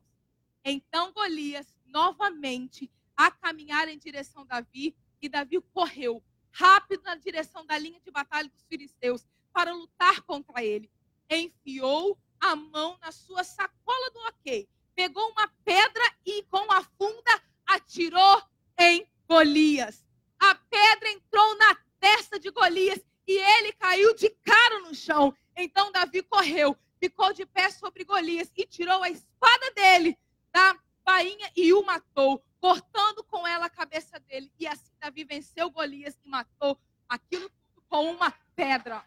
Então 0.64 1.12
Golias, 1.12 1.76
novamente, 1.88 2.91
a 3.18 3.32
caminhar 3.32 3.88
em 3.88 3.98
direção 3.98 4.44
a 4.44 4.60
Davi, 4.62 4.96
e 5.20 5.28
Davi 5.28 5.60
correu 5.74 6.24
rápido 6.52 7.02
na 7.02 7.16
direção 7.16 7.66
da 7.66 7.78
linha 7.80 8.00
de 8.00 8.12
batalha 8.12 8.48
dos 8.48 8.64
filisteus 8.66 9.26
para 9.52 9.74
lutar 9.74 10.22
contra 10.22 10.64
ele 10.64 10.91
enfiou 11.30 12.18
a 12.39 12.56
mão 12.56 12.98
na 13.02 13.12
sua 13.12 13.44
sacola 13.44 14.12
do 14.12 14.20
ok, 14.28 14.68
pegou 14.94 15.28
uma 15.32 15.48
pedra 15.64 16.04
e 16.26 16.44
com 16.44 16.72
a 16.72 16.84
funda 16.84 17.41
atirou 17.66 18.44
em 18.78 19.07
Golias. 19.28 20.05
A 20.39 20.55
pedra 20.55 21.09
entrou 21.09 21.57
na 21.57 21.76
testa 21.99 22.39
de 22.39 22.49
Golias 22.51 22.99
e 23.28 23.38
ele 23.38 23.74
caiu 23.74 24.13
de 24.15 24.30
cara 24.30 24.80
no 24.80 24.93
chão. 24.93 25.36
Então 25.55 25.91
Davi 25.91 26.21
correu, 26.24 26.78
ficou 26.99 27.32
de 27.34 27.45
pé 27.45 27.69
sobre 27.71 28.03
Golias 28.03 28.51
e 28.55 28.65
tirou 28.65 29.01
a 29.03 29.09
espada 29.09 29.71
dele 29.71 30.17
da 30.51 30.78
bainha 31.03 31.51
e 31.55 31.74
o 31.74 31.84
matou, 31.84 32.43
cortando 32.59 33.24
com 33.24 33.45
ela 33.47 33.65
a 33.65 33.69
cabeça 33.69 34.19
dele. 34.19 34.51
E 34.59 34.67
assim 34.67 34.91
Davi 34.99 35.24
venceu 35.24 35.69
Golias 35.69 36.17
e 36.24 36.30
matou 36.30 36.78
aquilo 37.07 37.49
com 37.89 38.11
uma 38.11 38.32
pedra. 38.55 39.05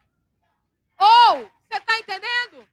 Ou, 0.98 1.50
você 1.68 1.78
está 1.78 1.98
entendendo? 1.98 2.66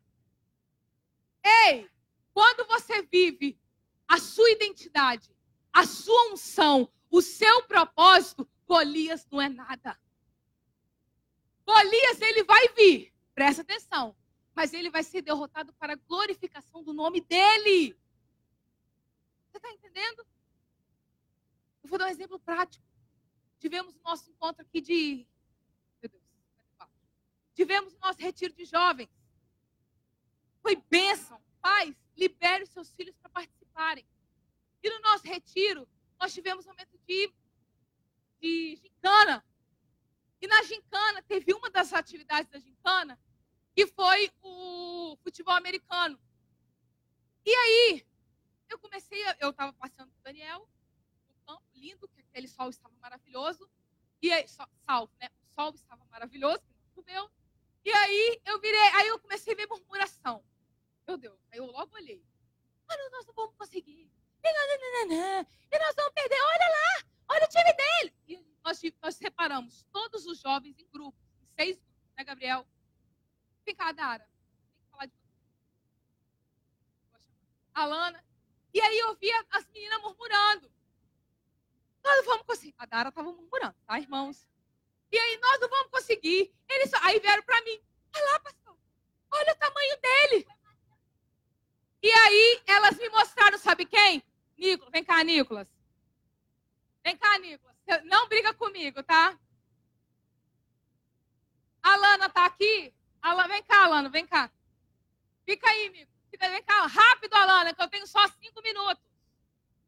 Ei, 1.43 1.89
quando 2.33 2.65
você 2.67 3.01
vive 3.03 3.59
a 4.07 4.17
sua 4.17 4.49
identidade, 4.51 5.35
a 5.73 5.85
sua 5.85 6.31
unção, 6.31 6.87
o 7.09 7.21
seu 7.21 7.63
propósito, 7.63 8.47
Golias 8.67 9.27
não 9.31 9.41
é 9.41 9.49
nada. 9.49 9.99
Golias, 11.65 12.21
ele 12.21 12.43
vai 12.43 12.67
vir, 12.69 13.13
presta 13.33 13.63
atenção, 13.63 14.15
mas 14.53 14.73
ele 14.73 14.89
vai 14.89 15.03
ser 15.03 15.21
derrotado 15.21 15.73
para 15.73 15.93
a 15.93 15.97
glorificação 16.07 16.83
do 16.83 16.93
nome 16.93 17.19
dele. 17.21 17.97
Você 19.47 19.57
está 19.57 19.71
entendendo? 19.71 20.25
Eu 21.83 21.89
vou 21.89 21.97
dar 21.97 22.05
um 22.05 22.09
exemplo 22.09 22.39
prático. 22.39 22.85
Tivemos 23.59 23.95
nosso 24.03 24.29
encontro 24.29 24.61
aqui 24.61 24.79
de 24.79 25.27
Tivemos 27.53 27.93
o 27.93 27.99
nosso 27.99 28.19
retiro 28.19 28.53
de 28.53 28.65
jovens. 28.65 29.09
Foi 30.61 30.75
bênção. 30.75 31.39
Pais, 31.61 31.95
libere 32.17 32.63
os 32.63 32.69
seus 32.69 32.91
filhos 32.91 33.15
para 33.17 33.29
participarem. 33.29 34.05
E 34.83 34.89
no 34.89 34.99
nosso 34.99 35.25
retiro, 35.25 35.87
nós 36.19 36.33
tivemos 36.33 36.65
um 36.65 36.69
momento 36.69 36.97
de, 37.07 37.33
de 38.41 38.75
gincana. 38.75 39.43
E 40.41 40.47
na 40.47 40.61
gincana, 40.63 41.23
teve 41.23 41.53
uma 41.53 41.69
das 41.69 41.93
atividades 41.93 42.51
da 42.51 42.59
gincana, 42.59 43.17
que 43.73 43.87
foi 43.87 44.29
o 44.41 45.17
futebol 45.23 45.55
americano. 45.55 46.19
E 47.45 47.53
aí, 47.53 48.05
eu 48.69 48.77
comecei, 48.77 49.21
eu 49.39 49.51
estava 49.51 49.71
passeando 49.73 50.11
com 50.11 50.19
o 50.19 50.23
Daniel, 50.23 50.67
no 51.29 51.35
campo 51.45 51.63
lindo, 51.73 52.07
que 52.09 52.21
aquele 52.21 52.47
sol 52.47 52.69
estava 52.69 52.93
maravilhoso. 52.97 53.69
E 54.21 54.31
aí, 54.33 54.45
salvo, 54.85 55.13
né? 55.19 55.29
O 55.49 55.53
sol 55.53 55.73
estava 55.73 56.03
maravilhoso, 56.05 56.63
choveu. 56.93 57.31
E 57.85 57.91
aí 57.91 58.41
eu 58.45 58.59
virei, 58.59 58.79
aí 58.95 59.07
eu 59.07 59.19
comecei 59.19 59.53
a 59.53 59.55
ver 59.57 59.67
murmuração. 59.67 60.43
Meu 61.05 61.17
Deus, 61.17 61.39
aí 61.51 61.59
eu 61.59 61.65
logo 61.65 61.95
olhei. 61.95 62.25
Olha, 62.89 63.09
nós 63.11 63.25
não 63.25 63.33
vamos 63.33 63.55
conseguir. 63.55 64.02
E, 65.11 65.79
nós 65.79 65.95
vamos 65.95 66.13
perder. 66.13 66.39
Olha 66.39 66.69
lá, 66.69 67.05
olha 67.29 67.45
o 67.45 67.49
time 67.49 67.73
dele. 67.73 68.15
E 68.27 68.45
nós, 68.63 68.81
nós 69.01 69.15
separamos 69.15 69.85
todos 69.91 70.25
os 70.25 70.39
jovens 70.39 70.77
em 70.79 70.87
grupos, 70.91 71.21
em 71.41 71.47
seis 71.47 71.77
grupos, 71.77 72.13
né, 72.17 72.23
Gabriel? 72.23 72.67
Vem 73.65 73.75
cá, 73.75 73.91
Dara. 73.91 74.23
Tem 74.23 74.83
que 74.83 74.91
falar 74.91 75.05
de 75.05 75.13
Alana. 77.73 78.25
E 78.73 78.81
aí 78.81 78.99
eu 78.99 79.15
via 79.15 79.45
as 79.51 79.67
meninas 79.69 80.01
murmurando. 80.01 80.71
Nós 82.03 82.17
não 82.17 82.25
vamos 82.25 82.45
conseguir. 82.45 82.75
A 82.77 82.85
Dara 82.85 83.09
estava 83.09 83.31
murmurando, 83.31 83.75
tá, 83.85 83.99
irmãos? 83.99 84.47
E 85.11 85.17
aí, 85.17 85.37
nós 85.37 85.59
não 85.59 85.69
vamos 85.69 85.91
conseguir. 85.91 86.53
Eles 86.67 86.89
só... 86.89 86.97
Aí 87.01 87.19
vieram 87.19 87.43
para 87.43 87.61
mim. 87.61 87.79
Olha 88.15 88.31
lá, 88.31 88.39
pastor. 88.39 88.77
Olha 89.31 89.53
o 89.53 89.57
tamanho 89.57 89.97
dele. 90.01 90.47
E 92.01 92.11
aí, 92.11 92.63
elas 92.67 92.97
me 92.97 93.09
mostraram, 93.09 93.57
sabe 93.57 93.85
quem? 93.85 94.23
Nicolas. 94.57 94.91
Vem 94.91 95.03
cá, 95.03 95.23
Nicolas. 95.23 95.73
Vem 97.03 97.17
cá, 97.17 97.37
Nicolas. 97.39 97.75
Não 98.05 98.27
briga 98.27 98.53
comigo, 98.53 99.03
tá? 99.03 99.37
A 101.81 101.95
Lana 101.97 102.29
tá 102.29 102.45
aqui? 102.45 102.93
Alana, 103.21 103.47
vem 103.49 103.63
cá, 103.63 103.83
Alana, 103.83 104.09
vem 104.09 104.25
cá. 104.25 104.51
Fica 105.45 105.69
aí, 105.69 105.87
amigo. 105.87 106.11
Vem 106.39 106.63
cá, 106.63 106.85
rápido, 106.87 107.33
Alana, 107.35 107.73
que 107.73 107.81
eu 107.81 107.89
tenho 107.89 108.07
só 108.07 108.25
cinco 108.27 108.61
minutos. 108.61 109.03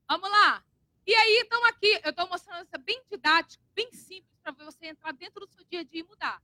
Vamos 0.07 0.29
lá. 0.29 0.63
E 1.07 1.13
aí, 1.15 1.41
estamos 1.41 1.67
aqui. 1.69 1.99
Eu 2.03 2.09
estou 2.11 2.27
mostrando 2.27 2.65
isso 2.65 2.77
bem 2.79 3.01
didático, 3.09 3.63
bem 3.73 3.91
simples 3.91 4.39
para 4.41 4.51
você 4.51 4.87
entrar 4.87 5.11
dentro 5.13 5.39
do 5.39 5.47
seu 5.51 5.63
dia 5.65 5.79
a 5.79 5.83
dia 5.83 6.01
e 6.01 6.03
mudar. 6.03 6.41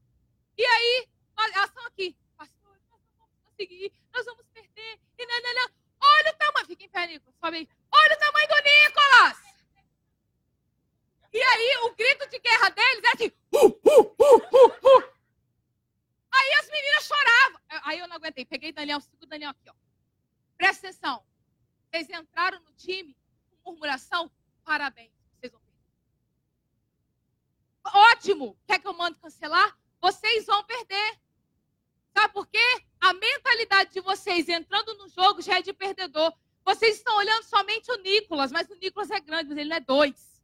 E 0.56 0.64
aí, 0.64 1.08
elas 1.36 1.68
estão 1.68 1.86
aqui. 1.86 2.16
Pastor, 2.36 2.78
nós 2.90 3.00
não 3.04 3.16
vamos 3.18 3.36
conseguir, 3.44 3.92
nós 4.12 4.24
vamos 4.24 4.46
perder. 4.48 5.00
E 5.18 5.26
não, 5.26 5.42
não, 5.42 5.54
não. 5.54 5.81
Olha 6.18 6.32
o 6.32 6.36
tamanho. 6.36 6.66
Fica 6.66 6.84
em 6.84 6.88
pé, 6.88 7.06
Nicolas. 7.06 7.34
Sobe 7.40 7.56
aí. 7.56 7.68
Olha 7.92 8.16
o 8.16 8.18
tamanho 8.18 8.48
do 8.48 8.54
Nicolas. 8.56 9.38
E 11.32 11.42
aí, 11.42 11.78
o 11.84 11.94
grito 11.94 12.28
de 12.28 12.38
guerra 12.38 12.68
deles 12.70 13.04
é 13.04 13.12
assim. 13.14 13.32
Uh, 13.52 13.66
uh, 13.66 14.14
uh, 14.18 14.98
uh 14.98 15.12
aí 16.30 16.52
as 16.60 16.68
meninas 16.68 17.04
choravam. 17.04 17.60
Aí 17.84 17.98
eu 17.98 18.08
não 18.08 18.16
aguentei. 18.16 18.44
Peguei 18.44 18.72
Daniel, 18.72 19.00
seguro 19.00 19.26
Daniel 19.26 19.50
aqui, 19.50 19.68
ó. 19.68 19.74
Presta 20.56 20.88
atenção. 20.88 21.24
Vocês 21.90 22.08
entraram 22.10 22.60
no 22.60 22.72
time 22.72 23.16
com 23.62 23.72
murmuração? 23.72 24.30
Parabéns 24.64 25.22
ótimo. 27.92 28.56
Quer 28.66 28.78
que 28.78 28.86
eu 28.86 28.94
mande 28.94 29.18
cancelar? 29.18 29.76
Vocês 30.00 30.46
vão 30.46 30.64
perder. 30.64 31.20
Sabe 32.16 32.32
por 32.32 32.46
quê? 32.46 32.84
A 33.02 33.12
mentalidade 33.14 33.90
de 33.90 34.00
vocês 34.00 34.48
entrando 34.48 34.94
no 34.94 35.08
jogo 35.08 35.42
já 35.42 35.58
é 35.58 35.62
de 35.62 35.72
perdedor. 35.72 36.32
Vocês 36.64 36.98
estão 36.98 37.16
olhando 37.16 37.42
somente 37.42 37.90
o 37.90 37.96
Nicolas, 37.96 38.52
mas 38.52 38.70
o 38.70 38.76
Nicolas 38.76 39.10
é 39.10 39.18
grande, 39.18 39.48
mas 39.48 39.58
ele 39.58 39.70
não 39.70 39.76
é 39.76 39.80
dois. 39.80 40.40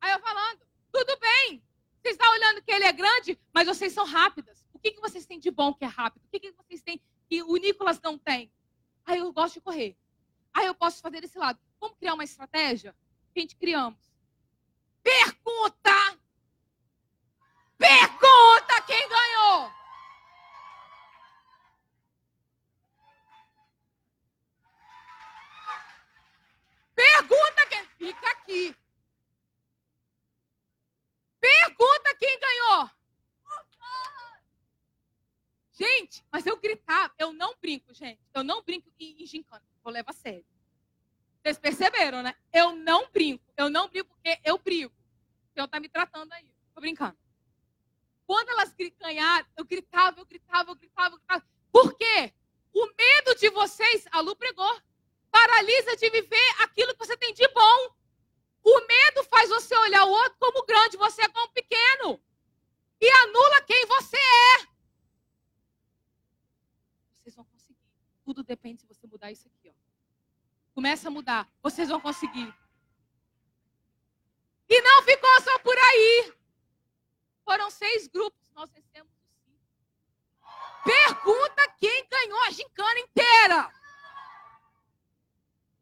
Aí 0.00 0.10
eu 0.10 0.18
falando, 0.18 0.60
tudo 0.92 1.16
bem. 1.20 1.62
Vocês 2.02 2.16
estão 2.16 2.28
olhando 2.32 2.60
que 2.62 2.72
ele 2.72 2.84
é 2.84 2.92
grande, 2.92 3.38
mas 3.52 3.68
vocês 3.68 3.92
são 3.92 4.04
rápidas. 4.04 4.66
O 4.74 4.78
que, 4.80 4.90
que 4.90 5.00
vocês 5.00 5.24
têm 5.24 5.38
de 5.38 5.52
bom 5.52 5.72
que 5.72 5.84
é 5.84 5.86
rápido? 5.86 6.24
O 6.24 6.28
que, 6.28 6.40
que 6.40 6.50
vocês 6.50 6.82
têm 6.82 7.00
que 7.28 7.40
o 7.44 7.56
Nicolas 7.56 8.00
não 8.02 8.18
tem? 8.18 8.52
Aí 9.06 9.20
eu 9.20 9.32
gosto 9.32 9.54
de 9.54 9.60
correr. 9.60 9.96
Aí 10.52 10.66
eu 10.66 10.74
posso 10.74 11.00
fazer 11.00 11.20
desse 11.20 11.38
lado. 11.38 11.60
Vamos 11.78 11.96
criar 11.96 12.14
uma 12.14 12.24
estratégia? 12.24 12.92
Que 13.32 13.38
a 13.38 13.42
gente 13.42 13.54
criamos. 13.54 14.00
Pergunta 17.78 18.82
quem 18.84 19.08
ganhou! 19.08 19.84
Pergunta 26.94 27.66
quem 27.66 27.86
fica 27.98 28.30
aqui. 28.30 28.76
Brinco, 37.74 37.92
gente. 37.92 38.20
Eu 38.32 38.44
não 38.44 38.62
brinco 38.62 38.92
em, 38.98 39.22
em 39.22 39.26
gincana. 39.26 39.62
Eu 39.84 39.90
levo 39.90 40.10
a 40.10 40.12
sério. 40.12 40.44
Vocês 41.42 41.58
perceberam, 41.58 42.22
né? 42.22 42.34
Eu 42.52 42.74
não 42.74 43.10
brinco. 43.10 43.44
Eu 43.56 43.68
não 43.68 43.88
brinco 43.88 44.08
porque 44.10 44.40
eu 44.44 44.58
brigo. 44.58 44.92
O 45.50 45.52
Senhor 45.52 45.68
tá 45.68 45.80
me 45.80 45.88
tratando 45.88 46.32
aí. 46.32 46.50
Tô 46.74 46.80
brincando. 46.80 47.16
Quando 48.26 48.48
elas 48.50 48.74
ganharam, 48.98 49.46
eu 49.56 49.64
gritava, 49.64 50.20
eu 50.20 50.24
gritava, 50.24 50.70
eu 50.70 50.74
gritava, 50.74 51.14
eu 51.14 51.18
gritava. 51.18 51.46
Por 51.70 51.94
quê? 51.96 52.32
O 52.72 52.86
medo 52.86 53.38
de 53.38 53.50
vocês, 53.50 54.06
a 54.10 54.20
Lu 54.20 54.34
pregou, 54.34 54.80
paralisa 55.30 55.96
de 55.96 56.08
viver 56.10 56.54
aquilo 56.60 56.92
que 56.94 57.06
você 57.06 57.16
tem 57.16 57.34
de 57.34 57.46
bom. 57.48 57.94
O 58.62 58.80
medo 58.86 59.24
faz 59.24 59.50
você 59.50 59.76
olhar 59.76 60.04
o 60.04 60.10
outro 60.10 60.36
como 60.40 60.64
grande, 60.64 60.96
você 60.96 61.22
é 61.22 61.28
como 61.28 61.52
pequeno. 61.52 62.20
E 63.00 63.10
anula 63.10 63.60
quem 63.62 63.84
você 63.86 64.16
é. 64.16 64.74
Vocês 67.24 67.36
vão 67.36 67.44
conseguir. 67.46 67.78
Tudo 68.24 68.42
depende 68.42 68.80
se 68.80 68.86
você 68.86 69.06
mudar 69.06 69.30
isso 69.30 69.46
aqui, 69.46 69.70
ó. 69.70 69.74
Começa 70.72 71.08
a 71.08 71.10
mudar. 71.10 71.48
Vocês 71.62 71.88
vão 71.88 72.00
conseguir. 72.00 72.52
E 74.68 74.80
não 74.80 75.02
ficou 75.02 75.40
só 75.42 75.58
por 75.60 75.76
aí. 75.76 76.34
Foram 77.44 77.70
seis 77.70 78.08
grupos, 78.08 78.50
nós 78.54 78.70
vencemos 78.70 79.12
os 79.12 79.28
cinco. 79.44 79.60
Pergunta 80.82 81.74
quem 81.78 82.08
ganhou 82.08 82.42
a 82.44 82.50
gincana 82.50 83.00
inteira. 83.00 83.72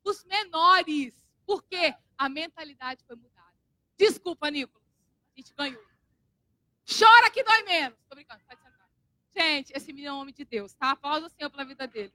Os 0.05 0.24
menores. 0.24 1.14
Por 1.47 1.62
quê? 1.62 1.95
A 2.18 2.28
mentalidade 2.28 3.05
foi 3.05 3.16
mudada. 3.16 3.55
Desculpa, 3.97 4.51
Nicolas. 4.51 4.82
A 5.34 5.40
gente 5.40 5.55
ganhou. 5.55 5.82
Chora 6.86 7.30
que 7.30 7.45
dói 7.45 7.62
menos. 7.62 7.99
Tô 8.09 8.14
brincando, 8.16 8.43
pode 8.45 8.61
sentar. 8.61 8.90
Gente, 9.34 9.72
esse 9.74 9.93
menino 9.93 10.09
é 10.09 10.12
um 10.12 10.20
homem 10.20 10.34
de 10.34 10.45
Deus, 10.45 10.74
tá? 10.74 10.90
Aplauda 10.90 11.26
o 11.26 11.30
Senhor 11.30 11.49
pela 11.49 11.64
vida 11.64 11.86
dele. 11.86 12.12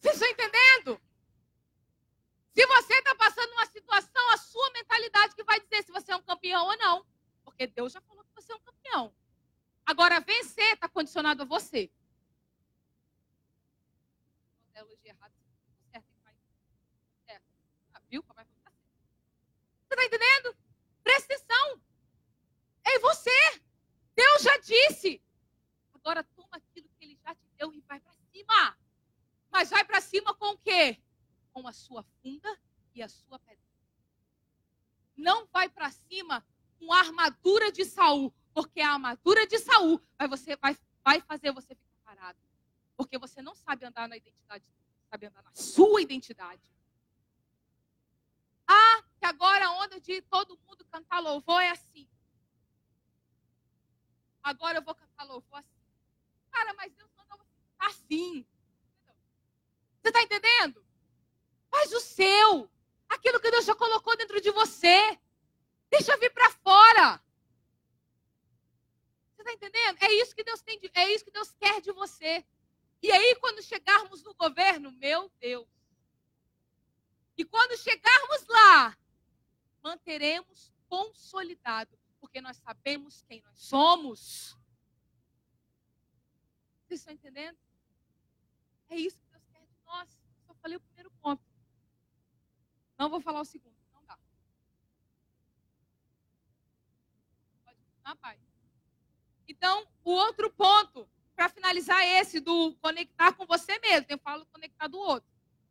Vocês 0.00 0.14
estão 0.14 0.28
entendendo? 0.30 1.00
Se 2.54 2.66
você 2.66 2.94
está 2.94 3.14
passando 3.14 3.52
uma 3.52 3.66
situação, 3.66 4.30
a 4.30 4.36
sua 4.38 4.70
mentalidade 4.72 5.34
que 5.34 5.44
vai 5.44 5.60
dizer 5.60 5.82
se 5.84 5.92
você 5.92 6.12
é 6.12 6.16
um 6.16 6.22
campeão 6.22 6.66
ou 6.66 6.76
não. 6.78 7.06
Porque 7.44 7.66
Deus 7.66 7.92
já 7.92 8.00
falou 8.00 8.24
que 8.24 8.34
você 8.34 8.52
é 8.52 8.56
um 8.56 8.60
campeão. 8.60 9.14
Agora, 9.84 10.20
vencer 10.20 10.72
está 10.74 10.88
condicionado 10.88 11.42
a 11.42 11.44
você. 11.44 11.90
Errado. 15.04 15.32
Certo, 15.92 16.08
certo. 17.24 17.44
Ah, 17.94 18.00
é 18.10 18.20
tá 18.20 18.44
Você 19.86 19.94
está 19.94 20.04
entendendo? 20.04 20.56
Presta 21.04 21.34
atenção. 21.34 21.80
É 22.84 22.98
você. 22.98 23.30
Deus 24.16 24.42
já 24.42 24.56
disse. 24.58 25.22
Agora 25.94 26.24
toma 26.24 26.56
aquilo 26.56 26.88
que 26.98 27.04
ele 27.04 27.16
já 27.22 27.34
te 27.34 27.46
deu 27.56 27.72
e 27.72 27.80
vai 27.82 28.00
para 28.00 28.12
cima. 28.32 28.75
Mas 29.56 29.70
vai 29.70 29.84
para 29.84 30.00
cima 30.00 30.34
com 30.34 30.50
o 30.52 30.58
quê? 30.58 31.00
com 31.56 31.66
a 31.66 31.72
sua 31.72 32.02
funda 32.20 32.54
e 32.94 33.02
a 33.02 33.08
sua 33.08 33.38
pedra. 33.38 33.64
Não 35.16 35.46
vai 35.46 35.70
para 35.70 35.90
cima 35.90 36.46
com 36.78 36.92
a 36.92 36.98
armadura 36.98 37.72
de 37.72 37.82
Saul, 37.82 38.30
porque 38.52 38.82
a 38.82 38.92
armadura 38.92 39.46
de 39.46 39.58
Saul 39.58 39.98
vai, 40.18 40.28
você, 40.28 40.54
vai, 40.56 40.76
vai 41.02 41.22
fazer 41.22 41.52
você 41.52 41.74
ficar 41.74 41.96
parado. 42.04 42.38
Porque 42.94 43.16
você 43.16 43.40
não 43.40 43.54
sabe 43.54 43.86
andar 43.86 44.06
na 44.06 44.18
identidade, 44.18 44.66
sabe 45.08 45.26
andar 45.28 45.42
na 45.42 45.54
sua 45.54 46.02
identidade. 46.02 46.70
Ah, 48.68 49.02
que 49.18 49.24
agora 49.24 49.68
a 49.68 49.72
onda 49.82 49.98
de 49.98 50.20
todo 50.20 50.60
mundo 50.66 50.84
cantar 50.84 51.20
louvor 51.20 51.62
é 51.62 51.70
assim. 51.70 52.06
Agora 54.42 54.76
eu 54.76 54.82
vou 54.82 54.94
cantar 54.94 55.24
louvor 55.24 55.58
assim. 55.58 55.80
Cara, 56.50 56.74
mas 56.74 56.92
Deus 56.92 57.10
mandou 57.16 57.38
você 57.38 57.56
assim. 57.78 58.46
Você 60.06 60.10
está 60.10 60.22
entendendo? 60.22 60.86
Faz 61.68 61.92
o 61.92 61.98
seu. 61.98 62.70
Aquilo 63.08 63.40
que 63.40 63.50
Deus 63.50 63.64
já 63.64 63.74
colocou 63.74 64.16
dentro 64.16 64.40
de 64.40 64.52
você. 64.52 65.18
Deixa 65.90 66.16
vir 66.16 66.32
para 66.32 66.48
fora. 66.48 67.20
Você 69.34 69.42
está 69.42 69.52
entendendo? 69.52 69.98
É 70.00 70.12
isso 70.12 70.32
que 70.32 70.44
Deus 70.44 70.62
tem, 70.62 70.78
de, 70.78 70.88
é 70.94 71.12
isso 71.12 71.24
que 71.24 71.32
Deus 71.32 71.50
quer 71.58 71.80
de 71.80 71.90
você. 71.90 72.46
E 73.02 73.10
aí, 73.10 73.34
quando 73.40 73.60
chegarmos 73.64 74.22
no 74.22 74.32
governo, 74.36 74.92
meu 74.92 75.28
Deus. 75.40 75.66
E 77.36 77.44
quando 77.44 77.76
chegarmos 77.76 78.46
lá, 78.46 78.96
manteremos 79.82 80.72
consolidado, 80.88 81.98
porque 82.20 82.40
nós 82.40 82.58
sabemos 82.58 83.22
quem 83.22 83.42
nós 83.42 83.58
somos. 83.58 84.56
Vocês 86.84 87.00
estão 87.00 87.12
entendendo? 87.12 87.58
É 88.88 88.96
isso 88.96 89.18
que 89.18 89.26
Deus 89.30 89.44
quer 89.52 89.66
de 89.66 89.76
nós. 89.84 90.08
Eu 90.38 90.46
só 90.46 90.54
falei 90.54 90.76
o 90.76 90.80
primeiro 90.80 91.10
ponto. 91.22 91.42
Não 92.98 93.05
vou 93.16 93.22
falar 93.22 93.40
o 93.40 93.44
segundo, 93.44 93.74
não 93.94 94.04
dá. 94.04 94.18
Pode 97.64 97.78
continuar, 97.80 98.16
pai. 98.16 98.38
Então, 99.48 99.86
o 100.04 100.10
outro 100.10 100.50
ponto, 100.52 101.08
para 101.34 101.48
finalizar 101.48 102.02
esse 102.02 102.40
do 102.40 102.74
conectar 102.76 103.32
com 103.32 103.46
você 103.46 103.78
mesmo, 103.78 104.06
eu 104.10 104.18
falo 104.18 104.46
conectar 104.46 104.86
do 104.88 104.98
outro. 104.98 105.28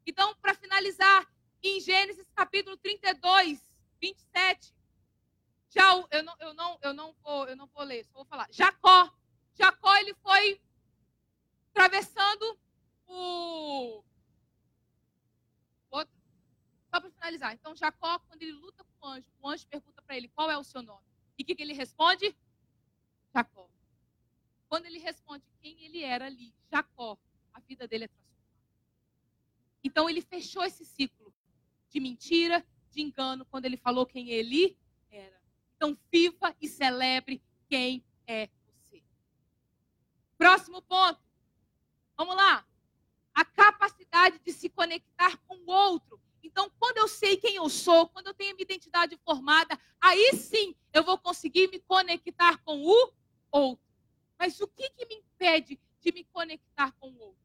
Então, 0.08 0.36
para 0.36 0.56
finalizar, 0.56 1.28
em 1.62 1.80
Gênesis 1.80 2.32
capítulo 2.36 2.78
32, 2.78 3.60
27, 4.02 4.74
já 5.70 5.92
eu 6.12 6.24
não, 6.24 6.36
eu 6.40 6.54
não, 6.54 6.80
eu 6.82 6.94
não 6.94 7.14
vou, 7.22 7.48
eu 7.48 7.56
não 7.56 7.68
vou 7.68 7.84
ler, 7.84 8.06
só 8.06 8.14
vou 8.14 8.26
falar. 8.26 8.48
Jacó, 8.52 9.12
Jacó 9.56 9.96
ele 9.98 10.14
foi 10.16 10.62
atravessando 11.72 12.58
o 13.08 14.04
só 16.96 17.02
para 17.02 17.10
finalizar. 17.10 17.54
Então, 17.54 17.76
Jacó, 17.76 18.20
quando 18.20 18.42
ele 18.42 18.54
luta 18.54 18.84
com 18.84 19.08
o 19.08 19.10
anjo, 19.10 19.28
o 19.42 19.50
anjo 19.50 19.68
pergunta 19.68 20.02
para 20.02 20.16
ele 20.16 20.30
qual 20.30 20.50
é 20.50 20.58
o 20.58 20.64
seu 20.64 20.82
nome. 20.82 21.06
E 21.38 21.44
o 21.44 21.46
que, 21.46 21.54
que 21.54 21.62
ele 21.62 21.74
responde? 21.74 22.34
Jacó. 23.34 23.70
Quando 24.70 24.86
ele 24.86 25.00
responde 25.00 25.44
quem 25.62 25.84
ele 25.84 26.04
era 26.04 26.26
ali, 26.26 26.54
Jacó, 26.72 27.18
a 27.54 27.60
vida 27.60 27.86
dele 27.88 28.06
é 28.06 28.08
transformada. 28.08 28.46
Então, 29.84 30.10
ele 30.10 30.22
fechou 30.22 30.64
esse 30.64 30.86
ciclo 30.86 31.34
de 31.90 32.00
mentira, 32.00 32.66
de 32.92 33.02
engano, 33.02 33.46
quando 33.46 33.66
ele 33.66 33.78
falou 33.78 34.06
quem 34.06 34.30
ele 34.30 34.78
era. 35.12 35.42
Então, 35.76 35.98
viva 36.10 36.56
e 36.62 36.68
celebre 36.68 37.44
quem 37.68 38.06
é 38.26 38.50
você. 38.68 39.04
Próximo 40.38 40.82
ponto. 40.82 41.20
Vamos 42.16 42.38
lá. 42.38 42.66
A 43.34 43.44
capacidade 43.44 44.40
de 44.40 44.54
se 44.54 44.70
conectar 44.70 45.38
com 45.46 45.58
o 45.58 45.70
outro. 45.70 46.25
Então, 46.46 46.72
quando 46.80 46.98
eu 46.98 47.08
sei 47.08 47.38
quem 47.38 47.56
eu 47.56 47.68
sou, 47.68 48.08
quando 48.08 48.28
eu 48.28 48.34
tenho 48.34 48.56
minha 48.56 48.64
identidade 48.64 49.18
formada, 49.26 49.80
aí 50.00 50.32
sim 50.36 50.76
eu 50.94 51.04
vou 51.04 51.18
conseguir 51.18 51.68
me 51.70 51.80
conectar 51.80 52.58
com 52.60 52.78
o 52.78 52.84
outro. 53.52 53.80
Mas 54.38 54.60
o 54.62 54.68
que, 54.68 54.88
que 54.92 55.08
me 55.08 55.16
impede 55.16 55.80
de 56.00 56.12
me 56.12 56.24
conectar 56.26 56.92
com 57.00 57.10
o 57.10 57.18
outro? 57.18 57.44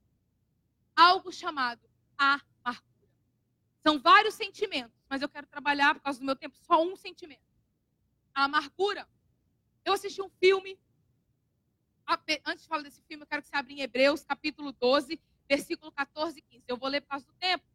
Algo 0.95 1.33
chamado 1.33 1.81
amargura. 2.19 3.11
São 3.83 3.99
vários 3.99 4.35
sentimentos, 4.35 5.03
mas 5.09 5.23
eu 5.23 5.31
quero 5.31 5.47
trabalhar, 5.47 5.95
por 5.95 6.03
causa 6.03 6.19
do 6.19 6.27
meu 6.27 6.37
tempo, 6.37 6.55
só 6.59 6.83
um 6.83 6.95
sentimento. 6.95 7.41
A 8.35 8.45
amargura. 8.45 9.09
Eu 9.83 9.95
assisti 9.95 10.21
um 10.21 10.29
filme. 10.29 10.79
Antes 12.45 12.65
de 12.65 12.69
falar 12.69 12.83
desse 12.83 13.01
filme, 13.05 13.23
eu 13.23 13.27
quero 13.27 13.41
que 13.41 13.49
você 13.49 13.57
abra 13.57 13.73
em 13.73 13.81
Hebreus, 13.81 14.25
capítulo 14.25 14.73
12, 14.73 15.19
versículo 15.49 15.91
14 15.91 16.39
e 16.39 16.43
15. 16.43 16.65
Eu 16.69 16.77
vou 16.77 16.91
ler 16.91 17.01
por 17.01 17.09
causa 17.09 17.25
do 17.25 17.33
tempo 17.35 17.70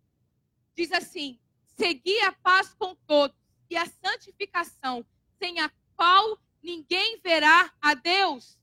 diz 0.76 0.92
assim: 0.92 1.40
segui 1.78 2.20
a 2.22 2.32
paz 2.32 2.74
com 2.74 2.96
todos 3.08 3.36
e 3.70 3.78
a 3.78 3.86
santificação, 3.86 5.06
sem 5.40 5.60
a 5.60 5.72
qual 5.96 6.40
ninguém 6.62 7.20
verá 7.24 7.74
a 7.82 7.94
Deus. 7.94 8.60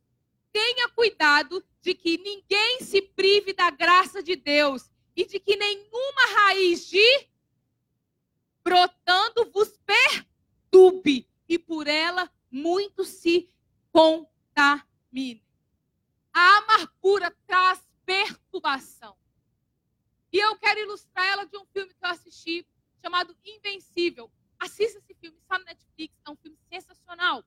Tenha 0.52 0.88
cuidado 0.90 1.64
de 1.80 1.94
que 1.94 2.18
ninguém 2.18 2.80
se 2.82 3.00
prive 3.00 3.52
da 3.52 3.70
graça 3.70 4.22
de 4.22 4.36
Deus 4.36 4.90
e 5.16 5.24
de 5.24 5.40
que 5.40 5.56
nenhuma 5.56 6.26
raiz 6.34 6.88
de 6.88 7.26
brotando 8.62 9.50
vos 9.50 9.78
perturbe 9.84 11.28
e 11.48 11.58
por 11.58 11.86
ela 11.86 12.30
muito 12.50 13.04
se 13.04 13.50
contamine. 13.90 15.42
A 16.32 16.58
amargura 16.58 17.34
traz 17.46 17.80
perturbação. 18.04 19.16
E 20.33 20.39
eu 20.39 20.57
quero 20.57 20.80
ilustrar 20.80 21.26
ela 21.26 21.45
de 21.45 21.57
um 21.57 21.64
filme 21.66 21.93
que 21.93 22.05
eu 22.05 22.09
assisti 22.09 22.66
chamado 23.03 23.37
Invencível. 23.45 24.30
Assista 24.59 24.99
esse 24.99 25.14
filme, 25.14 25.37
está 25.39 25.59
no 25.59 25.64
Netflix, 25.64 26.14
é 26.24 26.30
um 26.30 26.37
filme 26.37 26.57
sensacional. 26.68 27.45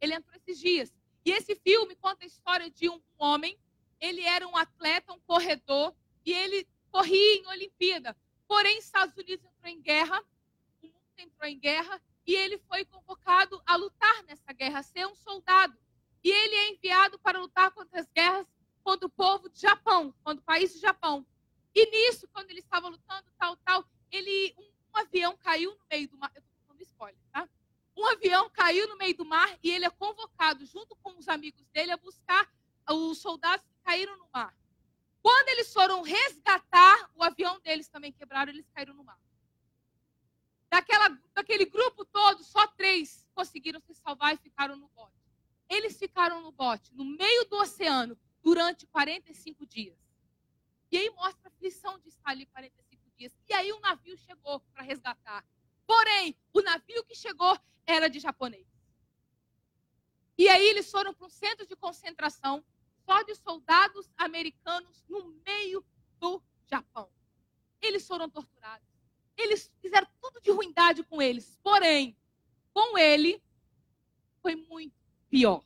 Ele 0.00 0.14
entrou 0.14 0.34
esses 0.36 0.58
dias. 0.58 0.94
E 1.24 1.30
esse 1.30 1.54
filme 1.56 1.94
conta 1.96 2.24
a 2.24 2.26
história 2.26 2.70
de 2.70 2.88
um 2.88 3.00
homem. 3.18 3.58
Ele 4.00 4.22
era 4.22 4.46
um 4.46 4.56
atleta, 4.56 5.12
um 5.12 5.20
corredor, 5.20 5.94
e 6.24 6.32
ele 6.32 6.66
corria 6.90 7.34
em 7.36 7.46
Olimpíada. 7.48 8.16
Porém, 8.48 8.78
Estados 8.78 9.16
Unidos 9.16 9.44
entrou 9.44 9.72
em 9.72 9.80
guerra, 9.80 10.18
o 10.82 10.86
mundo 10.86 10.96
entrou 11.18 11.48
em 11.48 11.58
guerra, 11.58 12.00
e 12.26 12.34
ele 12.34 12.58
foi 12.58 12.84
convocado 12.84 13.60
a 13.66 13.76
lutar 13.76 14.22
nessa 14.24 14.52
guerra, 14.52 14.80
a 14.80 14.82
ser 14.82 15.06
um 15.06 15.14
soldado. 15.14 15.76
E 16.24 16.30
ele 16.30 16.54
é 16.54 16.70
enviado 16.72 17.18
para 17.18 17.38
lutar 17.38 17.70
contra 17.72 18.00
as 18.00 18.08
guerras 18.10 18.46
contra 18.82 19.06
o 19.06 19.10
povo 19.10 19.48
de 19.48 19.60
Japão, 19.60 20.14
contra 20.24 20.40
o 20.40 20.44
país 20.44 20.72
do 20.72 20.80
Japão. 20.80 21.24
E 21.74 21.90
nisso, 21.90 22.28
quando 22.28 22.50
ele 22.50 22.60
estava 22.60 22.88
lutando, 22.88 23.30
tal, 23.38 23.56
tal, 23.58 23.84
ele 24.10 24.54
um, 24.58 24.62
um 24.94 24.98
avião 24.98 25.36
caiu 25.36 25.74
no 25.74 25.84
meio 25.90 26.08
do 26.08 26.16
mar. 26.18 26.30
Eu 26.34 26.40
estou 26.40 26.54
falando 26.66 26.82
spoiler, 26.82 27.20
tá? 27.32 27.48
Um 27.96 28.06
avião 28.06 28.48
caiu 28.50 28.88
no 28.88 28.96
meio 28.96 29.16
do 29.16 29.24
mar 29.24 29.58
e 29.62 29.70
ele 29.70 29.84
é 29.84 29.90
convocado, 29.90 30.64
junto 30.66 30.96
com 30.96 31.18
os 31.18 31.28
amigos 31.28 31.64
dele, 31.68 31.92
a 31.92 31.96
buscar 31.96 32.50
os 32.90 33.18
soldados 33.18 33.66
que 33.66 33.78
caíram 33.84 34.16
no 34.18 34.28
mar. 34.32 34.54
Quando 35.22 35.48
eles 35.50 35.72
foram 35.72 36.02
resgatar, 36.02 37.10
o 37.14 37.22
avião 37.22 37.60
deles 37.60 37.88
também 37.88 38.12
quebraram, 38.12 38.52
eles 38.52 38.68
caíram 38.74 38.94
no 38.94 39.04
mar. 39.04 39.20
Daquela, 40.68 41.08
daquele 41.34 41.66
grupo 41.66 42.04
todo, 42.04 42.42
só 42.42 42.66
três 42.66 43.28
conseguiram 43.34 43.80
se 43.80 43.94
salvar 43.94 44.34
e 44.34 44.38
ficaram 44.38 44.74
no 44.74 44.88
bote. 44.88 45.12
Eles 45.68 45.98
ficaram 45.98 46.40
no 46.40 46.50
bote, 46.50 46.92
no 46.94 47.04
meio 47.04 47.44
do 47.44 47.56
oceano, 47.56 48.18
durante 48.42 48.86
45 48.86 49.64
dias. 49.66 49.96
E 50.92 50.98
aí 50.98 51.10
mostra 51.10 51.48
a 51.48 51.48
aflição 51.48 51.98
de 51.98 52.10
estar 52.10 52.30
ali 52.30 52.44
45 52.44 53.10
dias. 53.16 53.34
E 53.48 53.54
aí 53.54 53.72
o 53.72 53.80
navio 53.80 54.14
chegou 54.18 54.60
para 54.74 54.82
resgatar. 54.82 55.42
Porém, 55.86 56.36
o 56.52 56.60
navio 56.60 57.02
que 57.04 57.14
chegou 57.14 57.58
era 57.86 58.08
de 58.08 58.20
japonês. 58.20 58.66
E 60.36 60.50
aí 60.50 60.68
eles 60.68 60.90
foram 60.90 61.14
para 61.14 61.26
um 61.26 61.30
centro 61.30 61.66
de 61.66 61.74
concentração 61.74 62.62
só 63.06 63.22
de 63.22 63.34
soldados 63.34 64.12
americanos 64.18 65.02
no 65.08 65.24
meio 65.46 65.82
do 66.20 66.42
Japão. 66.66 67.10
Eles 67.80 68.06
foram 68.06 68.28
torturados. 68.28 68.86
Eles 69.34 69.72
fizeram 69.80 70.06
tudo 70.20 70.42
de 70.42 70.50
ruindade 70.50 71.02
com 71.04 71.22
eles. 71.22 71.58
Porém, 71.62 72.14
com 72.74 72.98
ele 72.98 73.42
foi 74.42 74.56
muito 74.56 74.94
pior. 75.30 75.64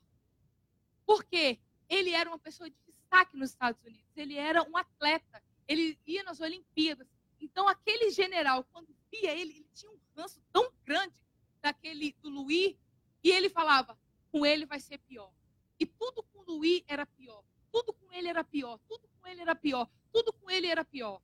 Por 1.04 1.24
quê? 1.24 1.58
Ele 1.88 2.12
era 2.12 2.30
uma 2.30 2.38
pessoa 2.38 2.70
de 2.70 2.76
destaque 3.06 3.36
nos 3.36 3.50
Estados 3.50 3.82
Unidos. 3.82 4.16
Ele 4.16 4.36
era 4.36 4.62
um 4.62 4.76
atleta. 4.76 5.42
Ele 5.66 5.98
ia 6.06 6.22
nas 6.24 6.40
Olimpíadas. 6.40 7.06
Então, 7.40 7.68
aquele 7.68 8.10
general, 8.10 8.64
quando 8.72 8.94
via 9.10 9.32
ele, 9.32 9.52
ele 9.52 9.70
tinha 9.72 9.90
um 9.90 9.98
ranço 10.16 10.40
tão 10.52 10.70
grande 10.84 11.14
daquele 11.60 12.12
do 12.20 12.28
Luiz, 12.28 12.76
e 13.22 13.30
ele 13.30 13.48
falava: 13.48 13.98
com 14.30 14.44
ele 14.44 14.66
vai 14.66 14.80
ser 14.80 14.98
pior. 14.98 15.32
E 15.78 15.86
tudo 15.86 16.22
com 16.22 16.42
Luiz 16.42 16.82
era 16.86 17.06
pior. 17.06 17.44
Tudo 17.70 17.92
com 17.92 18.12
ele 18.12 18.28
era 18.28 18.42
pior. 18.42 18.78
Tudo 18.88 19.08
com 19.08 19.26
ele 19.26 19.40
era 19.40 19.54
pior. 19.54 19.88
Tudo 20.12 20.32
com 20.32 20.50
ele 20.50 20.66
era 20.66 20.84
pior. 20.84 21.20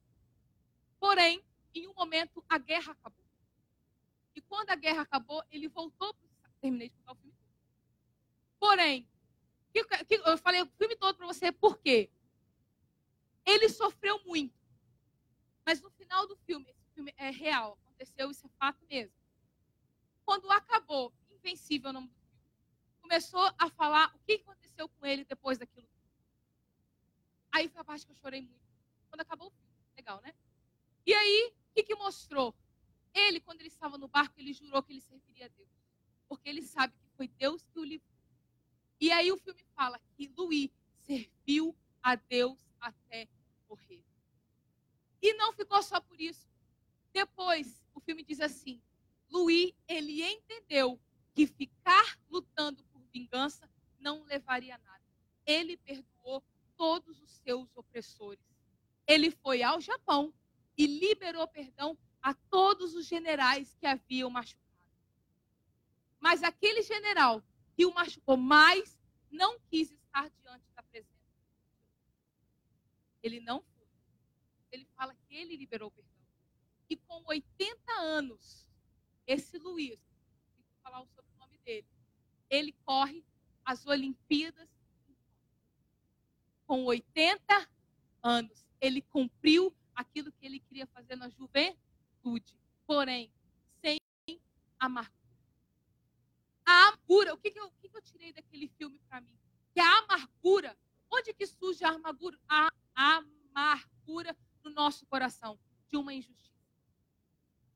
Porém, 1.01 1.43
em 1.75 1.89
um 1.89 1.95
momento, 1.95 2.45
a 2.49 2.59
guerra 2.59 2.93
acabou. 2.93 3.25
E 4.35 4.41
quando 4.43 4.71
a 4.71 4.77
guerra 4.77 5.03
acabou, 5.03 5.43
ele 5.51 5.69
voltou. 5.69 6.15
Terminei 6.61 6.91
de 6.91 6.97
contar 6.97 7.13
o 7.13 7.17
filme. 7.17 7.37
Porém, 8.61 9.09
eu 9.75 10.39
falei 10.39 10.63
o 10.63 10.67
filme 10.67 10.97
todo 10.97 11.17
para 11.17 11.27
você 11.27 11.51
por 11.51 11.79
quê? 11.79 12.11
Ele 13.45 13.69
sofreu 13.69 14.23
muito. 14.25 14.55
Mas 15.65 15.81
no 15.81 15.91
final 15.91 16.27
do 16.27 16.37
filme, 16.37 16.69
esse 16.69 16.87
filme 16.95 17.15
é 17.17 17.31
real, 17.31 17.79
aconteceu, 17.83 18.31
isso 18.31 18.47
é 18.47 18.51
fato 18.59 18.85
mesmo. 18.89 19.15
Quando 20.25 20.51
acabou, 20.51 21.13
Invencível 21.31 21.91
o 21.91 21.93
nome 21.93 22.07
do 22.07 22.15
filme, 22.15 22.33
começou 23.01 23.53
a 23.59 23.69
falar 23.69 24.15
o 24.15 24.19
que 24.21 24.35
aconteceu 24.35 24.89
com 24.89 25.05
ele 25.05 25.25
depois 25.25 25.59
daquilo. 25.59 25.89
Aí 27.51 27.69
foi 27.69 27.81
a 27.81 27.85
parte 27.85 28.07
que 28.07 28.13
eu 28.13 28.17
chorei 28.17 28.41
muito. 28.41 28.63
Quando 29.09 29.23
acabou 29.23 29.49
o 29.49 29.51
filme. 29.51 29.73
Legal, 29.97 30.21
né? 30.23 30.33
E 31.05 31.13
aí, 31.13 31.53
o 31.53 31.75
que, 31.75 31.83
que 31.83 31.95
mostrou? 31.97 32.55
Ele, 33.13 33.41
quando 33.41 33.61
ele 33.61 33.69
estava 33.69 33.99
no 33.99 34.09
barco, 34.09 34.39
ele 34.39 34.53
jurou 34.53 34.83
que 34.83 34.93
ele 34.93 35.01
serviria 35.01 35.47
a 35.47 35.49
Deus. 35.49 35.69
Porque 36.29 36.49
ele 36.49 36.63
sabe 36.63 36.95
que 36.95 37.09
foi 37.17 37.29
Deus 37.29 37.67
que 37.67 37.79
o 37.79 37.85
livrou 37.85 38.12
e 39.03 39.11
aí 39.11 39.33
o 39.33 39.37
filme 39.37 39.65
fala 39.75 40.01
que 40.17 40.33
Luí 40.39 40.73
serviu 41.01 41.77
a 42.01 42.15
Deus 42.15 42.57
até 42.81 43.29
morrer. 43.69 44.01
E 45.21 45.35
não 45.35 45.53
ficou 45.53 45.83
só 45.83 46.01
por 46.01 46.21
isso. 46.21 46.47
Depois, 47.13 47.85
o 47.93 47.99
filme 47.99 48.23
diz 48.23 48.41
assim: 48.41 48.81
Luí, 49.29 49.75
ele 49.89 50.23
entendeu 50.23 51.01
que 51.35 51.49
ficar 51.49 52.17
lutando 52.31 52.85
por 52.93 53.03
vingança 53.13 53.69
não 53.99 54.23
levaria 54.23 54.77
a 54.77 54.79
nada. 54.79 55.05
Ele 55.45 55.77
perdoou 55.79 56.41
todos 56.77 57.21
os 57.21 57.33
seus 57.39 57.77
opressores. 57.77 58.45
Ele 59.05 59.33
foi 59.33 59.65
ao 59.65 59.81
Japão 59.81 60.33
e 60.79 60.87
liberou 60.87 61.49
perdão 61.49 61.99
a 62.23 62.35
todos 62.35 62.95
os 62.95 63.09
generais 63.09 63.75
que 63.81 63.87
haviam 63.87 64.31
machucado. 64.31 64.63
Mas 66.21 66.45
aquele 66.45 66.83
general 66.83 67.43
que 67.83 67.87
o 67.87 67.93
machucou 67.93 68.37
mais, 68.37 68.97
não 69.29 69.59
quis 69.69 69.91
estar 69.91 70.31
diante 70.41 70.65
da 70.73 70.85
presença. 70.85 71.11
Ele 73.21 73.41
não 73.41 73.61
foi. 73.61 73.89
Ele 74.71 74.87
fala 74.95 75.13
que 75.17 75.35
ele 75.35 75.57
liberou 75.57 75.89
o 75.89 75.91
perdão. 75.91 76.13
E 76.89 76.97
com 76.97 77.25
80 77.27 77.93
anos, 77.95 78.69
esse 79.27 79.59
Luiz, 79.59 79.99
vou 80.57 80.65
falar 80.81 81.01
o 81.01 81.09
sobrenome 81.09 81.59
dele, 81.65 81.89
ele 82.49 82.73
corre 82.85 83.25
as 83.65 83.85
Olimpíadas 83.85 84.71
com 86.65 86.85
80 86.85 87.69
anos. 88.23 88.65
Ele 88.81 89.03
cumpriu 89.03 89.75
aquilo 89.93 90.31
que 90.31 90.47
ele 90.47 90.61
queria 90.61 90.87
fazer 90.87 91.17
na 91.17 91.29
juventude, 91.31 92.57
porém, 92.87 93.33
sem 93.81 93.99
amargura. 94.79 95.22
A 96.73 96.89
amargura, 96.89 97.35
o 97.35 97.39
que, 97.39 97.51
que, 97.51 97.59
eu, 97.59 97.67
o 97.67 97.73
que, 97.81 97.89
que 97.89 97.97
eu 97.97 98.03
tirei 98.03 98.33
daquele 98.33 98.67
filme 98.67 98.99
para 99.01 99.21
mim? 99.21 99.39
Que 99.75 99.81
a 99.81 99.99
amargura, 99.99 100.77
onde 101.11 101.35
que 101.35 101.47
surge 101.47 101.85
a 101.85 101.91
amargura? 101.91 102.39
A 102.49 102.73
amargura 102.95 104.35
no 104.65 104.71
nosso 104.71 105.05
coração 105.07 105.59
de 105.89 105.97
uma 105.99 106.15
injustiça. 106.15 106.51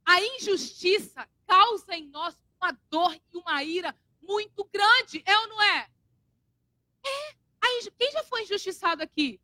A 0.05 0.23
injustiça 0.23 1.29
causa 1.47 1.95
em 1.95 2.09
nós 2.09 2.39
uma 2.59 2.73
dor 2.89 3.15
e 3.15 3.37
uma 3.37 3.63
ira 3.63 3.95
muito 4.23 4.65
grande, 4.65 5.23
é 5.27 5.39
ou 5.41 5.49
não 5.49 5.63
é? 5.63 5.91
É. 7.05 7.37
Quem 7.99 8.11
já 8.13 8.23
foi 8.25 8.43
injustiçado 8.43 9.03
aqui? 9.03 9.41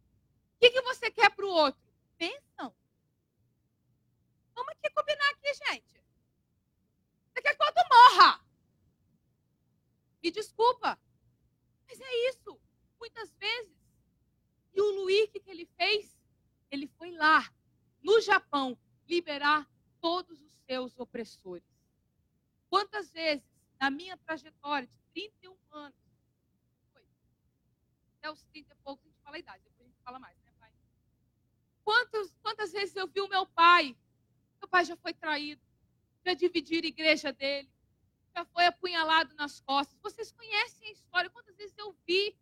O 0.56 0.60
que, 0.60 0.70
que 0.70 0.80
você 0.82 1.10
quer 1.10 1.30
para 1.30 1.44
o 1.44 1.50
outro? 1.50 1.80
Pensam. 2.16 2.74
Vamos 4.54 4.72
aqui 4.72 4.90
combinar 4.94 5.30
aqui, 5.30 5.54
gente. 5.66 6.04
Você 7.28 7.42
quer 7.42 7.54
que 7.54 7.62
o 7.62 7.66
outro 7.66 7.82
morra. 7.90 8.41
Me 10.22 10.30
desculpa. 10.30 10.98
Mas 11.86 12.00
é 12.00 12.28
isso. 12.28 12.60
Muitas 12.98 13.34
vezes. 13.34 13.76
E 14.72 14.80
o 14.80 14.90
Luí, 14.90 15.24
o 15.24 15.28
que 15.28 15.42
ele 15.46 15.66
fez? 15.76 16.16
Ele 16.70 16.86
foi 16.86 17.10
lá, 17.10 17.52
no 18.02 18.20
Japão, 18.20 18.78
liberar 19.06 19.68
todos 20.00 20.40
os 20.40 20.52
seus 20.66 20.98
opressores. 20.98 21.64
Quantas 22.70 23.12
vezes, 23.12 23.44
na 23.78 23.90
minha 23.90 24.16
trajetória 24.16 24.88
de 24.88 24.96
31 25.12 25.56
anos, 25.70 25.98
foi, 26.92 27.04
até 28.16 28.30
os 28.30 28.42
30 28.44 28.72
e 28.72 28.76
poucos 28.76 29.04
a 29.04 29.08
gente 29.08 29.20
fala 29.20 29.36
a 29.36 29.38
idade, 29.38 29.64
depois 29.64 29.86
a 29.86 29.90
gente 29.90 30.02
fala 30.02 30.18
mais, 30.18 30.38
né, 30.40 30.52
pai? 30.58 30.72
Quantas, 31.84 32.34
quantas 32.42 32.72
vezes 32.72 32.96
eu 32.96 33.06
vi 33.06 33.20
o 33.20 33.28
meu 33.28 33.44
pai? 33.46 33.94
Meu 34.60 34.68
pai 34.68 34.84
já 34.84 34.96
foi 34.96 35.12
traído, 35.12 35.60
já 36.24 36.32
dividiram 36.32 36.86
a 36.86 36.88
igreja 36.88 37.32
dele, 37.32 37.70
já 38.34 38.44
foi 38.46 38.66
apunhalado 38.66 39.34
nas 39.34 39.60
costas. 39.60 39.98
Vocês 40.00 40.32
conhecem 40.32 40.88
a 40.88 40.92
história. 40.92 41.30
Quantas 41.30 41.56
vezes 41.56 41.76
eu 41.76 41.92
vi? 42.06 42.36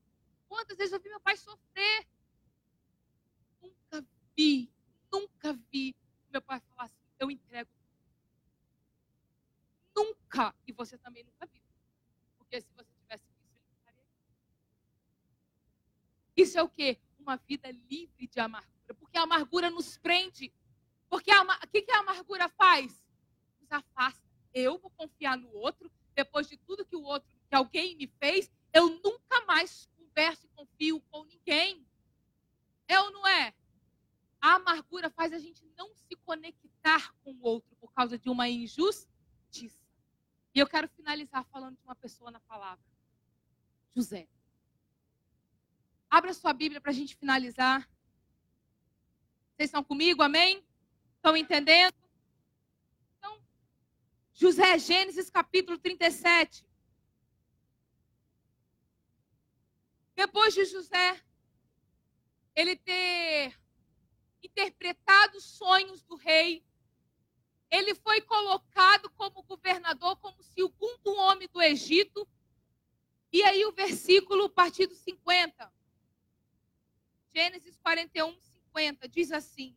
Quantas 0.48 0.76
vezes 0.76 0.92
eu 0.92 1.00
vi 1.00 1.08
meu 1.08 1.20
pai 1.20 1.36
sofrer? 1.36 2.06
Nunca 3.60 4.06
vi, 4.36 4.72
nunca 5.12 5.52
vi 5.70 5.96
meu 6.30 6.40
pai 6.42 6.60
falar 6.60 6.84
assim: 6.84 7.02
eu 7.18 7.30
entrego. 7.30 7.70
Nunca. 9.94 10.54
E 10.66 10.72
você 10.72 10.96
também 10.98 11.24
nunca 11.24 11.46
viu. 11.46 11.62
Porque 12.38 12.60
se 12.60 12.72
você 12.74 12.92
tivesse 12.94 13.26
visto, 13.42 13.56
ele 13.64 13.74
estaria 13.74 14.02
aqui. 14.02 14.34
Isso 16.36 16.58
é 16.58 16.62
o 16.62 16.68
quê? 16.68 16.98
Uma 17.18 17.36
vida 17.36 17.70
livre 17.70 18.26
de 18.26 18.40
amargura. 18.40 18.94
Porque 18.94 19.18
a 19.18 19.22
amargura 19.22 19.70
nos 19.70 19.98
prende. 19.98 20.52
Porque 21.08 21.30
o 21.32 21.68
que, 21.68 21.82
que 21.82 21.92
a 21.92 21.98
amargura 21.98 22.48
faz? 22.48 23.04
Nos 23.60 23.70
afasta 23.70 24.29
eu 24.52 24.78
vou 24.78 24.90
confiar 24.90 25.36
no 25.36 25.50
outro, 25.54 25.90
depois 26.14 26.48
de 26.48 26.56
tudo 26.56 26.84
que 26.84 26.96
o 26.96 27.02
outro, 27.02 27.28
que 27.48 27.54
alguém 27.54 27.96
me 27.96 28.06
fez, 28.06 28.50
eu 28.72 28.88
nunca 29.02 29.44
mais 29.46 29.88
converso 29.96 30.46
e 30.46 30.50
confio 30.50 31.00
com 31.10 31.24
ninguém. 31.24 31.86
É 32.86 32.98
ou 33.00 33.10
não 33.12 33.26
é? 33.26 33.54
A 34.40 34.54
amargura 34.54 35.10
faz 35.10 35.32
a 35.32 35.38
gente 35.38 35.64
não 35.76 35.94
se 35.94 36.16
conectar 36.16 37.12
com 37.22 37.32
o 37.32 37.42
outro 37.42 37.76
por 37.76 37.92
causa 37.92 38.18
de 38.18 38.28
uma 38.28 38.48
injustiça. 38.48 39.80
E 40.54 40.58
eu 40.58 40.66
quero 40.66 40.88
finalizar 40.88 41.44
falando 41.44 41.76
de 41.76 41.84
uma 41.84 41.94
pessoa 41.94 42.30
na 42.30 42.40
palavra. 42.40 42.84
José. 43.94 44.28
Abra 46.08 46.34
sua 46.34 46.52
Bíblia 46.52 46.80
para 46.80 46.90
a 46.90 46.94
gente 46.94 47.14
finalizar. 47.14 47.88
Vocês 49.54 49.68
estão 49.68 49.84
comigo? 49.84 50.22
Amém? 50.22 50.64
Estão 51.16 51.36
entendendo? 51.36 51.94
José, 54.40 54.78
Gênesis 54.78 55.28
capítulo 55.28 55.76
37. 55.76 56.64
Depois 60.14 60.54
de 60.54 60.64
José, 60.64 61.22
ele 62.54 62.74
ter 62.74 63.54
interpretado 64.42 65.36
os 65.36 65.44
sonhos 65.44 66.02
do 66.04 66.16
rei, 66.16 66.64
ele 67.70 67.94
foi 67.94 68.22
colocado 68.22 69.10
como 69.10 69.42
governador, 69.42 70.16
como 70.16 70.42
segundo 70.42 71.14
homem 71.16 71.46
do 71.52 71.60
Egito. 71.60 72.26
E 73.30 73.42
aí 73.42 73.66
o 73.66 73.72
versículo, 73.72 74.48
partido 74.48 74.94
50, 74.94 75.70
Gênesis 77.34 77.76
41, 77.76 78.40
50, 78.40 79.06
diz 79.06 79.32
assim: 79.32 79.76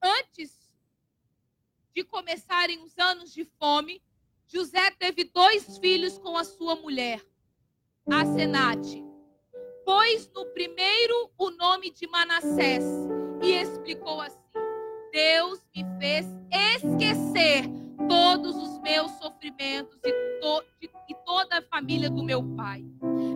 Antes 0.00 0.61
de 1.94 2.04
começarem 2.04 2.82
os 2.82 2.98
anos 2.98 3.32
de 3.32 3.44
fome, 3.58 4.02
José 4.46 4.90
teve 4.98 5.24
dois 5.24 5.78
filhos 5.78 6.18
com 6.18 6.36
a 6.36 6.44
sua 6.44 6.74
mulher, 6.76 7.24
Asenate. 8.10 9.02
Pôs 9.84 10.30
no 10.34 10.46
primeiro 10.46 11.30
o 11.38 11.50
nome 11.50 11.90
de 11.90 12.06
Manassés 12.06 12.84
e 13.42 13.52
explicou 13.52 14.20
assim: 14.20 14.38
Deus 15.12 15.60
me 15.74 15.84
fez 15.98 16.26
esquecer 16.50 17.64
todos 18.08 18.56
os 18.56 18.78
meus 18.80 19.10
sofrimentos 19.12 19.98
e, 20.04 20.12
to, 20.40 20.64
e, 20.80 21.14
toda 21.24 21.58
a 21.58 21.62
família 21.62 22.10
do 22.10 22.22
meu 22.22 22.42
pai. 22.56 22.84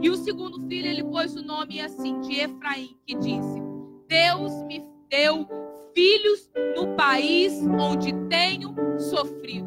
E 0.03 0.11
o 0.11 0.17
segundo 0.17 0.67
filho, 0.69 0.89
ele 0.89 1.03
pôs 1.03 1.35
o 1.35 1.43
nome 1.43 1.81
assim, 1.81 2.21
de 2.21 2.41
Efraim, 2.41 2.97
que 3.07 3.15
disse: 3.15 3.61
Deus 4.07 4.53
me 4.65 4.85
deu 5.09 5.47
filhos 5.97 6.51
no 6.77 6.95
país 6.95 7.55
onde 7.67 8.13
tenho 8.29 8.75
sofrido. 9.01 9.67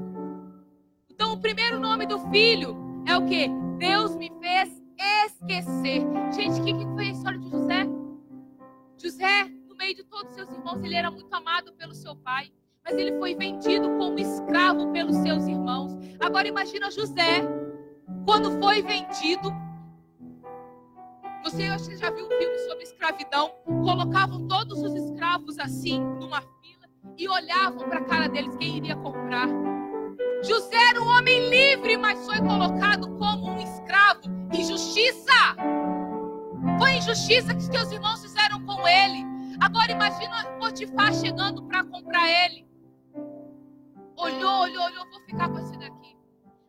Então, 1.09 1.33
o 1.33 1.41
primeiro 1.41 1.79
nome 1.79 2.05
do 2.05 2.19
filho 2.29 2.77
é 3.07 3.17
o 3.17 3.25
que? 3.25 3.49
Deus 3.79 4.15
me 4.15 4.31
fez 4.39 4.69
esquecer. 5.25 6.03
Gente, 6.35 6.61
o 6.61 6.63
que, 6.63 6.73
que 6.73 6.85
foi 6.93 7.07
a 7.07 7.11
história 7.11 7.39
de 7.39 7.49
José? 7.49 7.87
José, 9.01 9.43
no 9.67 9.75
meio 9.75 9.95
de 9.95 10.03
todos 10.03 10.29
os 10.29 10.35
seus 10.35 10.51
irmãos, 10.51 10.83
ele 10.83 10.95
era 10.95 11.09
muito 11.09 11.33
amado 11.33 11.73
pelo 11.73 11.95
seu 11.95 12.15
pai 12.15 12.51
mas 12.89 12.97
ele 12.97 13.19
foi 13.19 13.35
vendido 13.35 13.87
como 13.97 14.17
escravo 14.17 14.91
pelos 14.91 15.15
seus 15.17 15.45
irmãos. 15.47 15.91
Agora 16.19 16.47
imagina 16.47 16.89
José, 16.89 17.43
quando 18.25 18.59
foi 18.59 18.81
vendido. 18.81 19.53
Você, 21.43 21.97
já 21.97 22.09
viu 22.09 22.25
um 22.25 22.29
filme 22.29 22.57
sobre 22.67 22.83
escravidão? 22.83 23.51
Colocavam 23.65 24.47
todos 24.47 24.81
os 24.81 24.93
escravos 24.93 25.57
assim, 25.59 25.99
numa 25.99 26.41
fila, 26.41 26.87
e 27.17 27.27
olhavam 27.27 27.87
para 27.87 27.99
a 27.99 28.03
cara 28.03 28.27
deles 28.27 28.55
quem 28.57 28.77
iria 28.77 28.95
comprar. 28.95 29.47
José 30.43 30.77
era 30.89 31.01
um 31.01 31.07
homem 31.07 31.49
livre, 31.49 31.97
mas 31.97 32.25
foi 32.25 32.39
colocado 32.39 33.09
como 33.17 33.51
um 33.51 33.59
escravo. 33.59 34.21
Injustiça! 34.53 35.55
Foi 36.77 36.91
injustiça 36.91 37.53
que 37.53 37.63
seus 37.63 37.91
irmãos 37.91 38.21
fizeram 38.21 38.63
com 38.65 38.87
ele. 38.87 39.25
Agora 39.59 39.91
imagina 39.91 40.45
Potifar 40.59 41.13
chegando 41.13 41.63
para 41.63 41.83
comprar 41.83 42.29
ele 42.29 42.69
olhou, 44.19 44.61
olhou, 44.61 44.85
olhou, 44.85 45.09
vou 45.09 45.21
ficar 45.21 45.49
com 45.49 45.59
esse 45.59 45.77
daqui. 45.77 46.17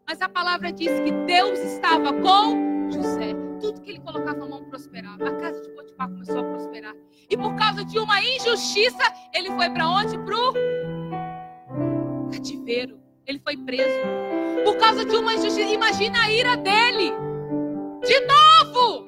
Mas 0.06 0.20
a 0.22 0.28
palavra 0.28 0.72
diz 0.72 0.90
que 1.00 1.12
Deus 1.26 1.58
estava 1.58 2.12
com 2.12 2.90
José. 2.90 3.49
Tudo 3.60 3.80
que 3.82 3.90
ele 3.90 4.00
colocava 4.00 4.42
a 4.42 4.48
mão 4.48 4.64
prosperava. 4.64 5.28
A 5.28 5.34
casa 5.36 5.60
de 5.60 5.68
Potifar 5.70 6.08
começou 6.08 6.38
a 6.38 6.44
prosperar. 6.44 6.94
E 7.28 7.36
por 7.36 7.54
causa 7.56 7.84
de 7.84 7.98
uma 7.98 8.20
injustiça, 8.22 9.02
ele 9.34 9.50
foi 9.50 9.68
para 9.70 9.88
onde? 9.88 10.18
Pro 10.18 10.54
cativeiro. 12.32 12.98
Ele 13.26 13.38
foi 13.38 13.56
preso. 13.58 14.00
Por 14.64 14.76
causa 14.78 15.04
de 15.04 15.14
uma 15.14 15.34
injustiça. 15.34 15.68
Imagina 15.68 16.22
a 16.22 16.30
ira 16.30 16.56
dele. 16.56 17.12
De 18.06 18.20
novo! 18.20 19.06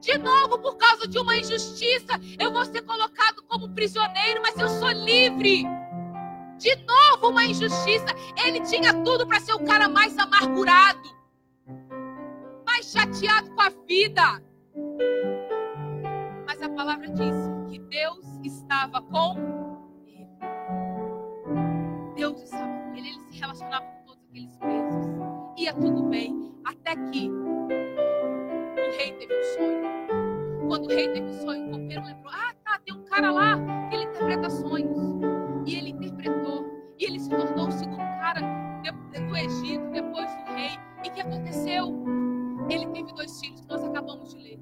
De 0.00 0.16
novo, 0.16 0.58
por 0.58 0.76
causa 0.78 1.06
de 1.06 1.18
uma 1.18 1.36
injustiça, 1.36 2.18
eu 2.38 2.50
vou 2.50 2.64
ser 2.64 2.80
colocado 2.82 3.42
como 3.46 3.68
prisioneiro, 3.74 4.40
mas 4.40 4.56
eu 4.58 4.68
sou 4.68 4.90
livre. 4.90 5.64
De 6.56 6.74
novo, 6.86 7.28
uma 7.28 7.44
injustiça. 7.44 8.06
Ele 8.44 8.60
tinha 8.60 8.94
tudo 9.04 9.26
para 9.26 9.38
ser 9.40 9.52
o 9.52 9.64
cara 9.64 9.88
mais 9.88 10.18
amargurado, 10.18 11.09
chateado 13.10 13.50
com 13.50 13.60
a 13.60 13.70
vida. 13.86 14.42
Mas 16.46 16.62
a 16.62 16.68
palavra 16.68 17.08
diz 17.08 17.34
que 17.68 17.78
Deus 17.80 18.24
estava 18.44 19.02
com 19.02 19.36
ele. 20.06 20.28
Deus 22.14 22.42
estava 22.42 22.68
com 22.68 22.94
ele. 22.96 23.08
Ele 23.08 23.20
se 23.20 23.38
relacionava 23.40 23.84
com 23.84 24.06
todos 24.06 24.24
aqueles 24.28 24.56
presos. 24.58 25.06
Ia 25.58 25.74
tudo 25.74 26.04
bem. 26.04 26.54
Até 26.64 26.94
que 27.10 27.28
o 27.30 27.68
rei 28.96 29.12
teve 29.18 29.34
um 29.36 29.42
sonho. 29.42 30.68
Quando 30.68 30.84
o 30.86 30.88
rei 30.88 31.08
teve 31.08 31.26
um 31.26 31.32
sonho, 31.32 31.66
o 31.66 31.70
copeiro 31.72 32.04
lembrou: 32.04 32.32
Ah, 32.32 32.54
tá, 32.64 32.78
tem 32.84 32.94
um 32.94 33.04
cara 33.04 33.32
lá 33.32 33.58
que 33.88 33.96
ele 33.96 34.04
interpreta 34.04 34.50
sonhos. 34.50 34.98
E 35.66 35.74
ele 35.74 35.90
e 36.98 37.04
ele 37.06 37.18
se 37.18 37.30
tornou 37.30 37.68
o 37.68 37.72
segundo 37.72 37.96
cara 37.96 38.40
do 38.40 39.36
Egito, 39.36 39.90
depois 39.90 40.30
do 40.36 40.52
rei. 40.52 40.78
E 41.02 41.08
o 41.08 41.12
que 41.12 41.20
aconteceu? 41.22 42.19
Ele 42.70 42.86
teve 42.86 43.12
dois 43.12 43.40
filhos 43.40 43.60
que 43.60 43.68
nós 43.68 43.82
acabamos 43.82 44.32
de 44.32 44.40
ler. 44.40 44.60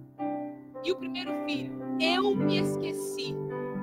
E 0.84 0.90
o 0.90 0.96
primeiro 0.96 1.32
filho, 1.44 1.78
eu 2.00 2.34
me 2.34 2.58
esqueci. 2.58 3.34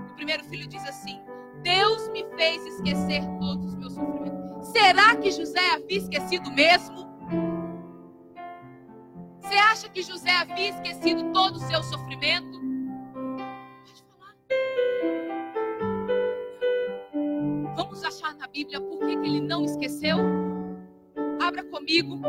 O 0.09 0.13
primeiro 0.15 0.43
filho 0.45 0.67
diz 0.67 0.84
assim: 0.88 1.19
Deus 1.61 2.09
me 2.09 2.26
fez 2.36 2.65
esquecer 2.65 3.21
todos 3.39 3.65
os 3.65 3.76
meus 3.76 3.93
sofrimentos. 3.93 4.67
Será 4.67 5.15
que 5.15 5.32
José 5.32 5.71
havia 5.73 5.97
esquecido 5.97 6.51
mesmo? 6.51 7.05
Você 9.39 9.55
acha 9.55 9.89
que 9.89 10.01
José 10.01 10.32
havia 10.32 10.69
esquecido 10.69 11.32
todo 11.32 11.57
o 11.57 11.59
seu 11.59 11.84
sofrimento? 11.84 12.65
na 18.45 18.47
Bíblia 18.47 18.80
por 18.80 18.99
que, 18.99 19.13
ele 19.13 19.41
não 19.41 19.63
esqueceu? 19.65 20.17
Abra 21.41 21.63
comigo 21.63 22.21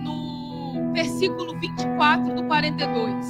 no, 0.00 0.74
no 0.74 0.92
versículo 0.92 1.58
24 1.58 2.34
do 2.34 2.44
42. 2.44 3.26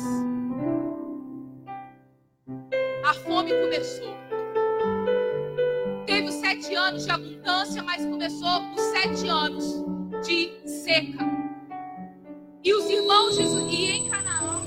A 3.05 3.15
fome 3.15 3.51
começou. 3.51 4.17
Teve 6.07 6.29
os 6.29 6.35
sete 6.35 6.75
anos 6.75 7.05
de 7.05 7.11
abundância, 7.11 7.83
mas 7.83 8.05
começou 8.05 8.61
os 8.75 8.81
sete 8.81 9.29
anos 9.29 9.85
de 10.27 10.69
seca. 10.69 11.25
E 12.65 12.75
os 12.75 12.89
irmãos 12.91 13.37
de 13.37 13.43
e 13.43 13.91
em 13.91 14.11
Canaã, 14.11 14.63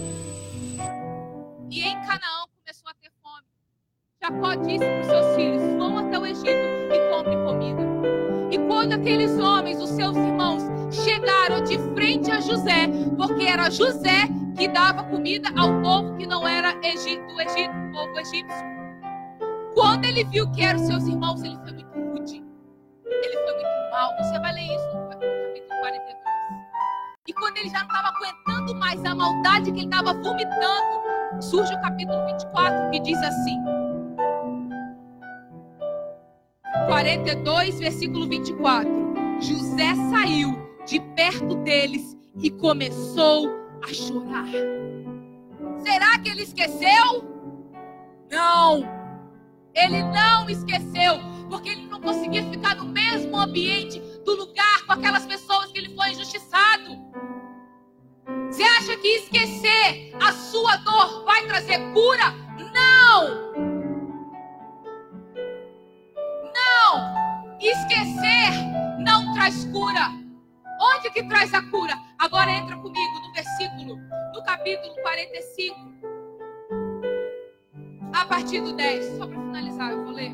e 1.69 1.81
em 1.81 1.95
Canaã 2.01 2.45
começou 2.57 2.89
a 2.89 2.93
ter 2.95 3.11
fome. 3.21 3.45
Jacó 4.21 4.55
disse 4.55 4.85
para 4.85 5.01
os 5.01 5.07
seus 5.07 5.35
filhos: 5.35 5.61
vão 5.77 5.97
até 5.97 6.19
o 6.19 6.25
Egito 6.25 6.47
e 6.47 7.11
comprem 7.11 7.43
comida. 7.43 7.80
E 8.51 8.57
quando 8.67 8.91
aqueles 8.91 9.39
homens, 9.39 9.81
os 9.81 9.89
seus 9.91 10.15
irmãos, 10.15 10.61
chegaram 10.91 11.63
de 11.63 11.79
frente 11.95 12.29
a 12.29 12.41
José, 12.41 12.89
porque 13.15 13.45
era 13.45 13.69
José 13.69 14.27
que 14.57 14.67
dava 14.67 15.05
comida 15.05 15.49
ao 15.57 15.81
povo 15.81 16.15
que 16.17 16.27
não 16.27 16.45
era 16.45 16.75
Egito, 16.83 17.39
Egito, 17.39 17.73
povo 17.93 18.19
egípcio. 18.19 18.71
Quando 19.73 20.03
ele 20.03 20.25
viu 20.25 20.51
que 20.51 20.61
eram 20.61 20.79
seus 20.79 21.07
irmãos, 21.07 21.41
ele 21.43 21.55
foi 21.63 21.71
muito 21.71 22.11
rude. 22.11 22.43
Ele 23.05 23.37
foi 23.37 23.53
muito 23.53 23.91
mal. 23.91 24.11
Você 24.17 24.37
vai 24.39 24.53
ler 24.53 24.75
isso 24.75 24.97
no 24.97 25.09
capítulo 25.09 25.79
42. 25.79 26.17
E 27.27 27.33
quando 27.33 27.57
ele 27.57 27.69
já 27.69 27.79
não 27.79 27.87
estava 27.87 28.07
aguentando 28.09 28.75
mais 28.75 29.05
a 29.05 29.15
maldade 29.15 29.71
que 29.71 29.79
ele 29.79 29.85
estava 29.85 30.13
vomitando, 30.13 31.41
surge 31.41 31.73
o 31.73 31.81
capítulo 31.81 32.25
24 32.25 32.91
que 32.91 32.99
diz 32.99 33.17
assim: 33.23 33.80
42, 36.87 37.79
versículo 37.79 38.27
24. 38.27 38.89
José 39.39 39.95
saiu 40.09 40.57
de 40.85 40.99
perto 41.15 41.55
deles 41.55 42.17
e 42.41 42.49
começou 42.49 43.49
a 43.83 43.93
chorar. 43.93 44.47
Será 45.83 46.19
que 46.19 46.29
ele 46.29 46.43
esqueceu? 46.43 47.23
Não. 48.29 48.83
Ele 49.73 50.03
não 50.03 50.49
esqueceu, 50.49 51.19
porque 51.49 51.69
ele 51.69 51.87
não 51.87 51.99
conseguia 52.01 52.43
ficar 52.49 52.75
no 52.75 52.85
mesmo 52.85 53.35
ambiente 53.37 53.99
do 54.25 54.35
lugar 54.35 54.85
com 54.85 54.93
aquelas 54.93 55.25
pessoas 55.25 55.71
que 55.71 55.79
ele 55.79 55.95
foi 55.95 56.11
injustiçado. 56.11 56.99
Você 58.49 58.63
acha 58.63 58.97
que 58.97 59.07
esquecer 59.07 60.13
a 60.21 60.31
sua 60.33 60.75
dor 60.77 61.23
vai 61.25 61.45
trazer 61.47 61.79
cura? 61.93 62.31
Não! 62.73 63.20
Traz 69.41 69.65
cura. 69.65 70.11
Onde 70.79 71.09
que 71.09 71.23
traz 71.23 71.51
a 71.51 71.63
cura? 71.63 71.97
Agora 72.19 72.51
entra 72.51 72.75
comigo 72.77 73.19
no 73.21 73.33
versículo, 73.33 73.97
no 74.35 74.43
capítulo 74.43 74.93
45. 75.01 75.75
A 78.13 78.25
partir 78.25 78.61
do 78.61 78.73
10, 78.73 79.17
só 79.17 79.25
para 79.25 79.41
finalizar, 79.41 79.91
eu 79.91 80.03
vou 80.03 80.13
ler. 80.13 80.31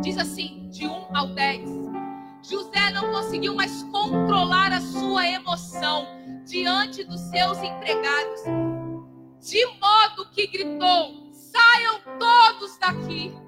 Diz 0.00 0.16
assim, 0.16 0.68
de 0.68 0.86
1 0.86 1.16
ao 1.16 1.26
10. 1.28 1.68
José 2.48 2.90
não 2.92 3.10
conseguiu 3.10 3.56
mais 3.56 3.82
controlar 3.84 4.72
a 4.72 4.80
sua 4.80 5.26
emoção. 5.26 6.06
diante 6.46 7.02
dos 7.04 7.20
seus 7.30 7.56
empregados, 7.56 8.42
de 9.40 9.64
modo 9.80 10.30
que 10.30 10.46
gritou: 10.46 11.32
saiam 11.32 12.00
todos 12.18 12.76
daqui. 12.78 13.43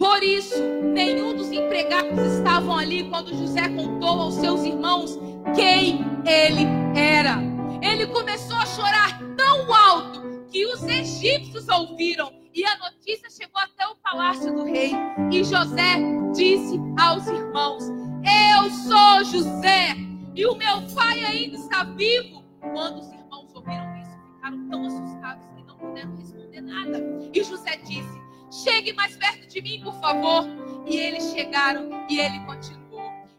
Por 0.00 0.22
isso, 0.22 0.58
nenhum 0.94 1.36
dos 1.36 1.52
empregados 1.52 2.18
estavam 2.38 2.78
ali 2.78 3.04
quando 3.10 3.36
José 3.36 3.68
contou 3.68 4.22
aos 4.22 4.34
seus 4.36 4.64
irmãos 4.64 5.18
quem 5.54 6.00
ele 6.26 6.64
era. 6.98 7.36
Ele 7.82 8.06
começou 8.06 8.56
a 8.56 8.64
chorar 8.64 9.20
tão 9.36 9.70
alto 9.74 10.46
que 10.50 10.64
os 10.64 10.82
egípcios 10.84 11.68
ouviram 11.68 12.32
e 12.54 12.64
a 12.64 12.78
notícia 12.78 13.28
chegou 13.28 13.60
até 13.60 13.86
o 13.88 13.96
palácio 13.96 14.50
do 14.54 14.64
rei. 14.64 14.92
E 15.30 15.44
José 15.44 15.98
disse 16.34 16.80
aos 16.98 17.26
irmãos: 17.26 17.84
Eu 18.24 18.70
sou 18.70 19.24
José 19.24 19.96
e 20.34 20.46
o 20.46 20.56
meu 20.56 20.80
pai 20.94 21.22
ainda 21.26 21.58
está 21.58 21.84
vivo. 21.84 22.42
Quando 22.72 23.00
os 23.00 23.12
irmãos 23.12 23.54
ouviram 23.54 24.00
isso, 24.00 24.18
ficaram 24.34 24.66
tão 24.70 24.86
assustados 24.86 25.46
que 25.54 25.62
não 25.62 25.76
puderam 25.76 26.16
responder 26.16 26.62
nada. 26.62 26.98
E 27.34 27.44
José 27.44 27.76
disse: 27.86 28.19
Chegue 28.50 28.92
mais 28.92 29.16
perto 29.16 29.46
de 29.48 29.62
mim, 29.62 29.80
por 29.82 29.94
favor. 30.00 30.46
E 30.86 30.96
eles 30.96 31.30
chegaram 31.32 32.06
e 32.08 32.18
ele 32.18 32.38
continuou. 32.40 32.80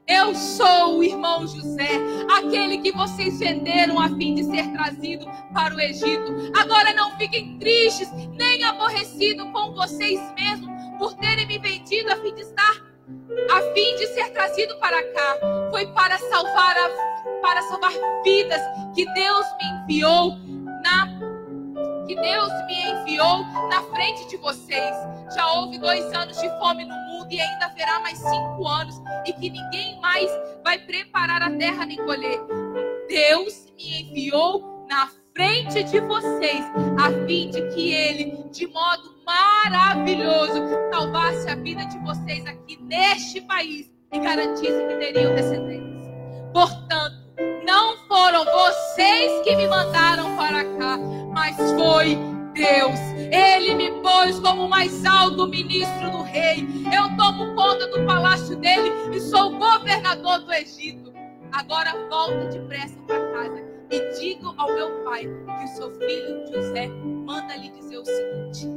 Eu 0.08 0.36
sou 0.36 0.98
o 0.98 1.04
irmão 1.04 1.48
José, 1.48 1.90
aquele 2.38 2.80
que 2.80 2.92
vocês 2.92 3.40
venderam 3.40 4.00
a 4.00 4.10
fim 4.10 4.36
de 4.36 4.44
ser 4.44 4.68
trazido 4.72 5.26
para 5.54 5.74
o 5.74 5.80
Egito. 5.80 6.52
Agora 6.58 6.94
não 6.94 7.18
fiquem 7.18 7.58
tristes 7.60 8.10
nem 8.34 8.64
aborrecidos 8.64 9.50
com 9.52 9.74
vocês 9.74 10.20
mesmos 10.36 10.70
por 10.98 11.14
terem 11.16 11.46
me 11.48 11.58
vendido 11.60 12.12
a 12.12 12.18
fim 12.18 12.34
de 12.36 12.42
estar 12.42 12.92
a 13.52 13.62
fim 13.74 13.96
de 13.96 14.08
ser 14.08 14.30
trazido 14.32 14.78
para 14.80 15.02
cá. 15.14 15.38
Foi 15.70 15.86
para 15.94 16.18
salvar 16.18 16.76
a, 16.78 16.90
para 17.42 17.62
salvar 17.64 17.92
vidas 18.24 18.62
que 18.94 19.06
Deus 19.14 19.46
me 19.58 19.96
enviou 19.96 20.38
na 20.84 21.21
que 22.06 22.16
Deus 22.16 22.52
me 22.66 22.82
enviou 22.84 23.44
na 23.70 23.82
frente 23.84 24.28
de 24.28 24.38
vocês. 24.38 24.96
Já 25.36 25.54
houve 25.54 25.78
dois 25.78 26.04
anos 26.14 26.40
de 26.40 26.50
fome 26.60 26.86
no 26.86 26.96
mundo 26.96 27.32
e 27.32 27.40
ainda 27.40 27.66
haverá 27.66 28.00
mais 28.00 28.18
cinco 28.18 28.68
anos, 28.68 29.02
e 29.26 29.34
que 29.34 29.50
ninguém 29.50 30.00
mais 30.02 30.30
vai 30.64 30.78
preparar 30.80 31.42
a 31.42 31.50
terra 31.52 31.86
nem 31.86 31.98
colher. 31.98 32.40
Deus 33.08 33.72
me 33.78 34.02
enviou 34.02 34.86
na 34.90 35.10
frente 35.34 35.84
de 35.84 36.00
vocês, 36.02 36.66
a 37.00 37.26
fim 37.26 37.50
de 37.50 37.62
que 37.70 37.94
Ele, 37.94 38.44
de 38.52 38.68
modo 38.68 39.16
maravilhoso, 39.26 40.62
salvasse 40.92 41.50
a 41.50 41.56
vida 41.56 41.86
de 41.86 41.98
vocês 42.00 42.46
aqui 42.46 42.78
neste 42.82 43.42
país 43.42 43.90
e 44.12 44.20
garantisse 44.20 44.88
que 44.88 44.96
teriam 44.98 45.34
descendentes. 45.34 46.02
Portanto, 46.54 47.21
não 47.66 47.98
foram 48.08 48.46
vocês 48.46 49.42
que 49.44 49.56
me 49.56 49.68
mandaram 49.68 50.36
para 50.36 50.64
cá, 50.78 50.98
mas 51.34 51.56
foi 51.74 52.18
Deus. 52.54 53.00
Ele 53.32 53.76
me 53.76 53.92
pôs 54.02 54.40
como 54.40 54.68
mais 54.68 55.06
alto 55.06 55.48
ministro 55.48 56.12
do 56.12 56.22
rei. 56.24 56.68
Eu 56.94 57.16
tomo 57.18 57.56
conta 57.56 57.88
do 57.88 58.06
palácio 58.06 58.56
dele 58.58 58.92
e 59.14 59.20
sou 59.20 59.58
governador 59.58 60.40
do 60.40 60.54
Egito. 60.54 61.12
Agora 61.52 61.94
volta 62.10 62.46
depressa 62.46 62.98
para 63.08 63.20
casa 63.32 63.64
e 63.90 64.20
diga 64.20 64.54
ao 64.58 64.74
meu 64.74 65.04
pai 65.04 65.22
que 65.24 65.66
o 65.66 65.68
seu 65.68 65.92
filho 66.00 66.48
José 66.48 66.88
manda 66.88 67.56
lhe 67.56 67.70
dizer 67.70 67.98
o 67.98 68.06
seguinte: 68.06 68.68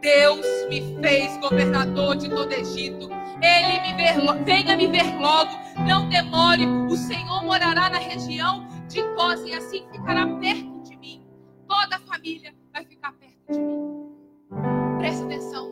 Deus 0.00 0.46
me 0.68 0.96
fez 1.00 1.36
governador 1.38 2.16
de 2.16 2.28
todo 2.28 2.52
Egito. 2.52 3.08
Ele 3.42 3.80
me 3.80 3.94
ver, 3.94 4.44
venha 4.44 4.76
me 4.76 4.86
ver 4.88 5.18
logo. 5.18 5.50
Não 5.86 6.08
demore. 6.08 6.66
O 6.66 6.96
Senhor 6.96 7.44
morará 7.44 7.90
na 7.90 7.98
região 7.98 8.66
de 8.88 9.02
Cós 9.14 9.42
e 9.44 9.52
assim 9.52 9.84
ficará 9.92 10.26
perto 10.38 10.82
de 10.82 10.96
mim. 10.96 11.22
Toda 11.68 11.96
a 11.96 12.00
família 12.00 12.54
vai 12.72 12.84
ficar 12.84 13.12
perto 13.12 13.52
de 13.52 13.60
mim. 13.60 13.78
Presta 14.98 15.24
atenção. 15.24 15.68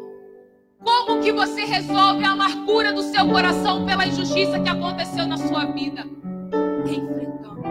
Como 0.84 1.20
que 1.20 1.32
você 1.32 1.64
resolve 1.64 2.24
a 2.24 2.30
amargura 2.30 2.92
do 2.92 3.02
seu 3.02 3.26
coração 3.28 3.84
pela 3.84 4.06
injustiça 4.06 4.60
que 4.60 4.68
aconteceu 4.68 5.26
na 5.26 5.36
sua 5.36 5.64
vida? 5.66 6.04
É 6.86 6.92
enfrentando. 6.92 7.62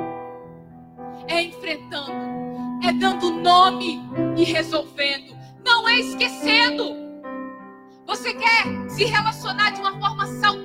É 1.27 1.41
enfrentando. 1.43 2.35
É 2.83 2.91
dando 2.93 3.31
nome 3.31 4.01
e 4.35 4.43
resolvendo. 4.43 5.35
Não 5.65 5.87
é 5.87 5.99
esquecendo. 5.99 7.05
Você 8.05 8.33
quer 8.33 8.89
se 8.89 9.05
relacionar 9.05 9.71
de 9.71 9.79
uma 9.79 9.97
forma 9.99 10.25
saudável 10.27 10.64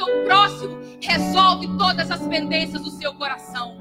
seu 0.00 0.24
próximo? 0.24 0.78
Resolve 1.02 1.68
todas 1.76 2.10
as 2.10 2.26
pendências 2.26 2.82
do 2.82 2.90
seu 2.90 3.12
coração. 3.14 3.76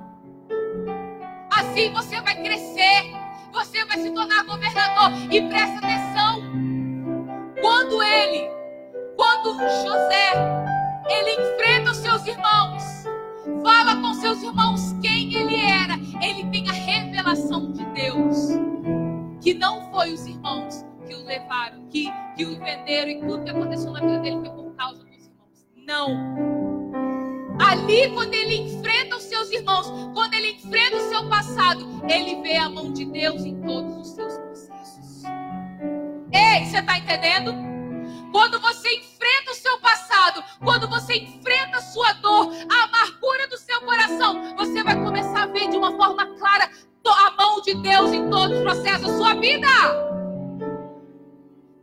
Assim 1.49 1.91
você 1.93 2.19
vai 2.21 2.35
crescer. 2.41 3.13
Você 3.53 3.83
vai 3.85 3.97
se 3.99 4.11
tornar 4.11 4.43
governador. 4.43 5.11
E 5.31 5.41
presta 5.43 5.77
atenção. 5.77 6.41
Quando 7.61 8.03
ele, 8.03 8.49
quando 9.15 9.53
José, 9.53 10.33
ele 11.09 11.31
enfrenta 11.31 11.91
os 11.91 11.97
seus 11.97 12.25
irmãos, 12.25 12.83
fala 13.63 13.95
com 14.01 14.13
seus 14.13 14.41
irmãos 14.43 14.95
quem 15.01 15.33
ele 15.33 15.55
era, 15.55 15.95
ele 16.21 16.45
tem 16.49 16.69
a 16.69 16.73
revelação 16.73 17.71
de 17.71 17.83
Deus. 17.85 18.49
Que 19.41 19.53
não 19.53 19.89
foi 19.91 20.13
os 20.13 20.25
irmãos 20.25 20.85
que 21.05 21.15
o 21.15 21.25
levaram, 21.25 21.85
que, 21.89 22.11
que 22.35 22.45
o 22.45 22.59
venderam 22.59 23.09
e 23.09 23.19
tudo 23.21 23.43
que 23.43 23.49
aconteceu 23.49 23.91
na 23.91 24.01
vida 24.01 24.19
dele 24.19 24.39
foi 24.39 24.49
por. 24.49 24.68
Não. 25.89 26.11
Ali, 27.59 28.11
quando 28.13 28.31
ele 28.35 28.57
enfrenta 28.57 29.15
os 29.15 29.23
seus 29.23 29.49
irmãos, 29.49 29.87
quando 30.13 30.35
ele 30.35 30.51
enfrenta 30.51 30.97
o 30.97 31.09
seu 31.09 31.27
passado, 31.27 31.83
ele 32.07 32.43
vê 32.43 32.57
a 32.57 32.69
mão 32.69 32.93
de 32.93 33.05
Deus 33.05 33.43
em 33.43 33.59
todos 33.61 33.97
os 33.97 34.07
seus 34.09 34.37
processos. 34.37 35.23
Ei, 36.31 36.63
você 36.63 36.77
está 36.77 36.95
entendendo? 36.95 37.55
Quando 38.31 38.61
você 38.61 38.87
enfrenta 38.97 39.49
o 39.49 39.55
seu 39.55 39.79
passado, 39.79 40.43
quando 40.63 40.87
você 40.87 41.15
enfrenta 41.15 41.77
a 41.77 41.81
sua 41.81 42.13
dor, 42.13 42.53
a 42.69 42.83
amargura 42.83 43.47
do 43.47 43.57
seu 43.57 43.81
coração, 43.81 44.55
você 44.57 44.83
vai 44.83 44.95
começar 45.03 45.41
a 45.41 45.47
ver 45.47 45.71
de 45.71 45.77
uma 45.77 45.97
forma 45.97 46.23
clara 46.37 46.69
a 47.03 47.31
mão 47.31 47.59
de 47.61 47.73
Deus 47.73 48.13
em 48.13 48.29
todos 48.29 48.57
os 48.57 48.61
processos 48.61 49.07
da 49.07 49.17
sua 49.17 49.33
vida. 49.33 49.67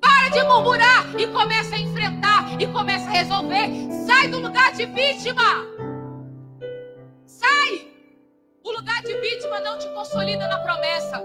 Para 0.06 0.28
de 0.28 0.42
murmurar 0.44 1.20
e 1.20 1.26
começa 1.26 1.74
a 1.74 1.78
enfrentar 1.80 2.60
e 2.60 2.66
começa 2.68 3.06
a 3.06 3.12
resolver. 3.12 3.68
Sai 4.06 4.28
do 4.28 4.38
lugar 4.38 4.72
de 4.72 4.86
vítima. 4.86 5.66
Sai. 7.26 7.88
O 8.62 8.70
lugar 8.70 9.02
de 9.02 9.20
vítima 9.20 9.58
não 9.58 9.76
te 9.78 9.88
consolida 9.88 10.46
na 10.46 10.58
promessa. 10.60 11.24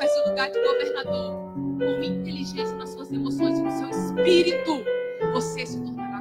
Mas 0.00 0.10
o 0.16 0.30
lugar 0.30 0.50
de 0.50 0.60
governador, 0.60 1.32
com 1.78 2.02
inteligência 2.02 2.76
nas 2.76 2.90
suas 2.90 3.12
emoções 3.12 3.56
e 3.56 3.62
no 3.62 3.70
seu 3.70 3.88
espírito, 3.88 4.84
você 5.32 5.64
se 5.64 5.80
tornará 5.80 6.20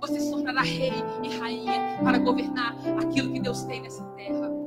você 0.00 0.20
se 0.20 0.30
tornará 0.30 0.62
rei 0.62 0.92
e 1.22 1.38
rainha 1.38 1.98
para 2.02 2.18
governar 2.18 2.76
aquilo 3.00 3.32
que 3.32 3.40
Deus 3.40 3.64
tem 3.64 3.80
nessa 3.80 4.04
terra. 4.16 4.65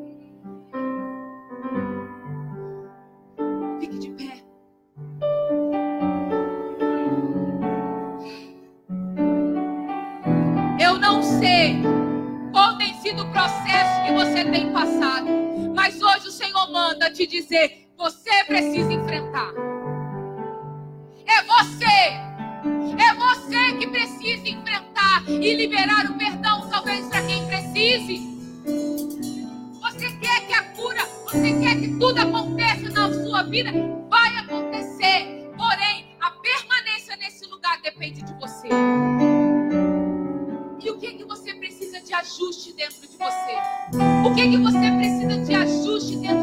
Qual 13.09 13.15
tem 13.15 13.15
sido 13.15 13.23
o 13.23 13.31
processo 13.31 14.05
que 14.05 14.11
você 14.13 14.45
tem 14.45 14.71
passado, 14.71 15.27
mas 15.75 16.01
hoje 16.01 16.27
o 16.27 16.31
Senhor 16.31 16.71
manda 16.71 17.11
te 17.11 17.25
dizer: 17.25 17.89
você 17.97 18.43
precisa 18.45 18.91
enfrentar. 18.91 19.51
É 21.25 21.43
você. 21.43 22.29
É 23.01 23.13
você 23.15 23.77
que 23.77 23.87
precisa 23.87 24.49
enfrentar 24.49 25.23
e 25.27 25.55
liberar 25.55 26.11
o 26.11 26.17
perdão, 26.17 26.69
talvez 26.69 27.07
para 27.07 27.21
quem 27.23 27.45
precise. 27.47 28.27
Você 29.81 30.11
quer 30.17 30.47
que 30.47 30.53
a 30.53 30.63
cura, 30.73 31.05
você 31.23 31.59
quer 31.59 31.79
que 31.79 31.87
tudo 31.99 32.19
aconteça 32.19 32.89
na 32.89 33.13
sua 33.13 33.43
vida? 33.43 33.71
Vai 34.09 34.35
acontecer. 34.37 34.68
Ajuste 42.29 42.73
dentro 42.73 43.01
de 43.01 43.17
você? 43.17 43.55
O 44.23 44.35
que 44.35 44.49
que 44.49 44.57
você 44.57 44.91
precisa 44.91 45.37
de 45.43 45.55
ajuste 45.55 46.15
dentro 46.17 46.38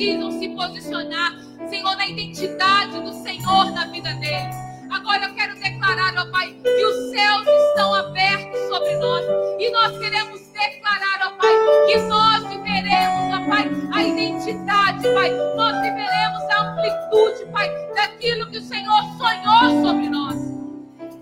precisam 0.00 0.30
se 0.30 0.48
posicionar, 0.48 1.36
Senhor, 1.68 1.94
na 1.96 2.08
identidade 2.08 2.98
do 3.02 3.12
Senhor 3.22 3.70
na 3.72 3.84
vida 3.88 4.14
deles. 4.14 4.56
Agora 4.90 5.26
eu 5.26 5.34
quero 5.34 5.54
declarar, 5.60 6.14
ó 6.16 6.30
Pai, 6.30 6.54
que 6.54 6.84
os 6.86 7.10
céus 7.10 7.46
estão 7.46 7.94
abertos 7.94 8.60
sobre 8.68 8.96
nós 8.96 9.24
e 9.58 9.70
nós 9.70 9.98
queremos 9.98 10.40
declarar, 10.52 11.26
ó 11.26 11.30
Pai, 11.36 11.52
que 11.86 11.98
nós 11.98 12.44
viveremos, 12.48 13.34
ó 13.34 13.46
Pai, 13.46 13.70
a 13.92 14.02
identidade, 14.02 15.02
Pai, 15.12 15.30
nós 15.54 15.80
viveremos 15.82 16.42
a 16.50 16.62
amplitude, 16.62 17.52
Pai, 17.52 17.68
daquilo 17.94 18.50
que 18.50 18.56
o 18.56 18.62
Senhor 18.62 19.02
sonhou 19.18 19.86
sobre 19.86 20.08
nós. 20.08 20.36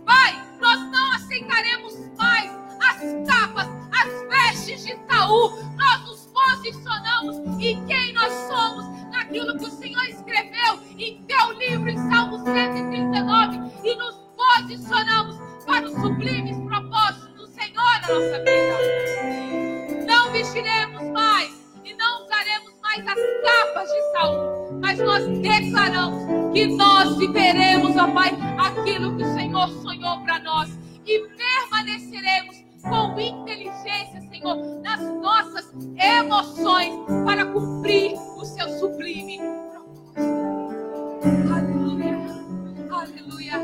Pai, 0.06 0.40
nós 0.60 0.78
não 0.92 1.12
aceitaremos 1.14 1.94
mais 2.16 2.48
as 2.80 3.26
capas, 3.28 3.66
as 3.92 4.28
vestes 4.28 4.84
de 4.84 4.96
Saul. 5.10 5.50
Nós 5.76 6.00
nos 6.06 6.17
posicionamos 6.38 7.36
em 7.60 7.84
quem 7.86 8.12
nós 8.12 8.32
somos, 8.48 8.86
naquilo 9.10 9.58
que 9.58 9.64
o 9.64 9.70
Senhor 9.70 10.04
escreveu 10.04 10.80
em 10.96 11.22
teu 11.24 11.52
livro, 11.52 11.88
em 11.88 11.98
Salmo 12.10 12.38
139, 12.44 13.58
e 13.84 13.94
nos 13.96 14.14
posicionamos 14.36 15.36
para 15.66 15.86
os 15.86 15.92
sublimes 15.94 16.56
propósitos 16.58 17.34
do 17.34 17.46
Senhor 17.48 18.00
na 18.02 18.08
nossa 18.08 18.38
vida. 18.38 20.06
Não 20.06 20.32
vestiremos 20.32 21.02
mais 21.12 21.50
e 21.84 21.94
não 21.94 22.24
usaremos 22.24 22.72
mais 22.82 23.06
as 23.06 23.18
capas 23.44 23.88
de 23.88 24.12
Saul, 24.12 24.80
mas 24.80 24.98
nós 24.98 25.26
declaramos 25.26 26.52
que 26.52 26.66
nós 26.68 27.16
viveremos, 27.18 27.96
ó 27.96 28.08
Pai, 28.12 28.30
aquilo 28.58 29.16
que 29.16 29.24
o 29.24 29.34
Senhor 29.34 29.68
sonhou 29.82 30.20
para 30.22 30.38
nós 30.40 30.70
e 31.04 31.18
permaneceremos 31.36 32.56
com 32.82 33.20
inteligência, 33.20 34.27
Senhor, 34.38 34.80
nas 34.82 35.00
nossas 35.00 35.68
emoções 35.98 36.94
para 37.24 37.44
cumprir 37.46 38.14
o 38.36 38.44
seu 38.44 38.68
sublime 38.78 39.38
propósito. 39.72 40.20
Aleluia, 41.52 42.16
aleluia. 42.88 43.54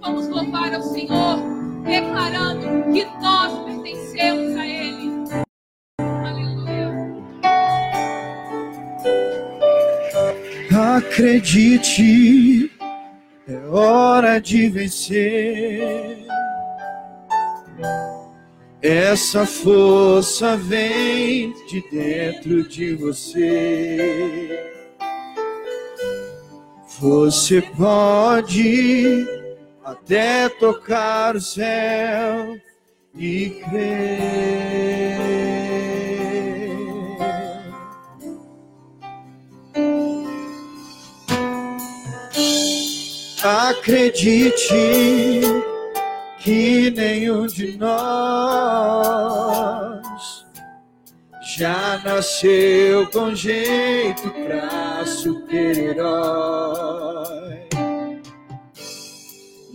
Vamos 0.00 0.28
louvar 0.28 0.74
ao 0.74 0.82
Senhor, 0.82 1.38
declarando 1.84 2.92
que 2.92 3.04
nós 3.20 3.64
pertencemos 3.64 4.56
a 4.56 4.66
Ele. 4.66 5.24
Aleluia. 6.00 6.88
Acredite, 10.96 12.72
é 13.46 13.66
hora 13.68 14.40
de 14.40 14.68
vencer. 14.68 16.26
Essa 18.80 19.44
força 19.44 20.56
vem 20.56 21.52
de 21.66 21.82
dentro 21.90 22.62
de 22.62 22.94
você. 22.94 24.72
Você 27.00 27.60
pode 27.76 29.26
até 29.84 30.48
tocar 30.48 31.34
o 31.34 31.40
céu 31.40 32.56
e 33.16 33.50
crer. 33.68 35.18
Acredite 43.42 44.72
que 46.48 46.90
nenhum 46.92 47.46
de 47.46 47.76
nós 47.76 48.00
já 51.58 52.00
nasceu 52.02 53.06
com 53.10 53.34
jeito 53.34 54.30
pra 54.30 55.04
super-herói. 55.04 56.08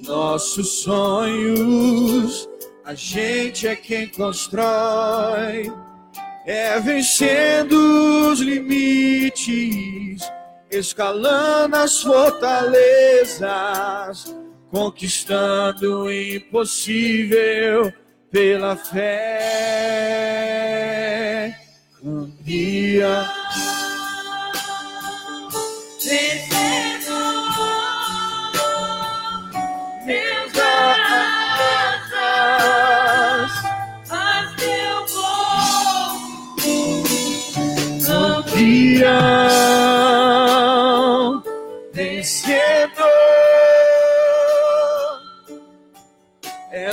Nossos 0.04 0.82
sonhos, 0.82 2.50
a 2.84 2.96
gente 2.96 3.68
é 3.68 3.76
quem 3.76 4.08
constrói, 4.08 5.72
é 6.44 6.80
vencendo 6.80 8.32
os 8.32 8.40
limites, 8.40 10.24
escalando 10.72 11.76
as 11.76 12.02
fortalezas, 12.02 13.44
conquistando 14.74 16.06
o 16.06 16.12
impossível 16.12 17.94
pela 18.32 18.76
fé. 18.76 19.06
Um 22.02 22.26
dia 22.42 23.24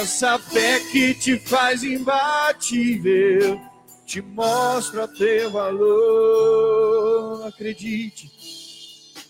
Essa 0.00 0.38
fé 0.38 0.80
que 0.90 1.12
te 1.12 1.38
faz 1.38 1.82
imbatível, 1.82 3.60
te 4.06 4.22
mostra 4.22 5.06
teu 5.06 5.50
valor. 5.50 7.46
Acredite, 7.46 8.30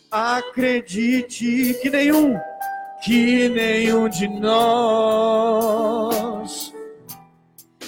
acredite 0.09 1.76
que 1.82 1.90
nenhum, 1.90 2.38
que 3.02 3.48
nenhum 3.48 4.09
de 4.09 4.28
nós 4.28 5.51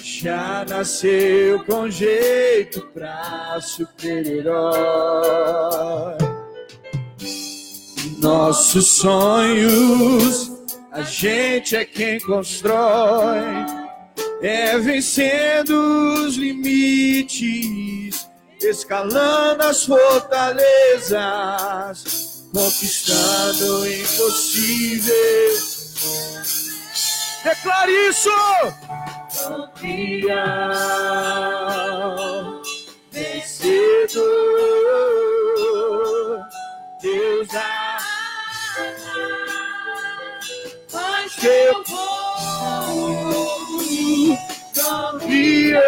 já 0.01 0.65
nasceu 0.67 1.63
com 1.63 1.89
jeito 1.89 2.81
pra 2.93 3.61
super-herói. 3.61 4.57
Nossos 8.19 8.87
sonhos, 8.87 10.52
a 10.93 11.01
gente 11.01 11.75
é 11.75 11.83
quem 11.83 12.19
constrói, 12.19 13.41
é 14.43 14.77
vencendo 14.77 15.71
os 16.27 16.35
limites, 16.35 18.29
escalando 18.61 19.63
as 19.63 19.85
fortalezas, 19.85 21.15
conquistando 22.53 23.79
o 23.79 23.87
impossível. 23.87 25.13
Declare 27.43 27.91
isso! 28.09 28.29
Campeão, 29.41 30.31
vencedor, 33.11 34.52
Povo 41.43 43.03
campeão, 44.73 45.83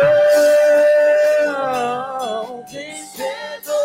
vencedor. 2.69 3.75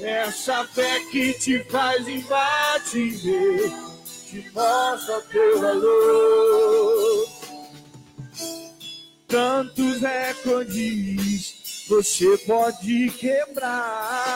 Essa 0.00 0.64
fé 0.64 0.98
que 1.12 1.34
te 1.34 1.62
faz 1.70 2.08
imbatível, 2.08 3.70
te 4.28 4.50
mostra 4.52 5.20
teu 5.30 5.60
valor. 5.60 7.28
Tantos 9.28 10.00
recordes 10.00 11.54
você 11.88 12.36
pode 12.38 13.08
quebrar. 13.10 14.26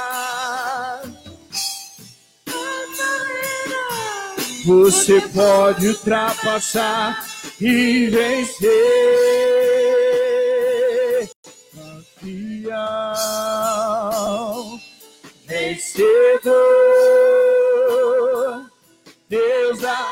Você 4.64 5.20
pode 5.32 5.88
ultrapassar 5.88 7.26
e 7.60 8.08
vencer. 8.08 8.70
Campeão, 12.20 12.78
vencedor, 15.46 16.54
Deus 19.28 19.78
dá. 19.80 20.06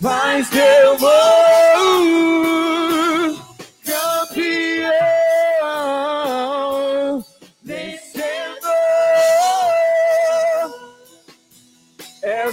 Faz 0.00 0.48
teu 0.48 0.94
amor, 0.94 2.59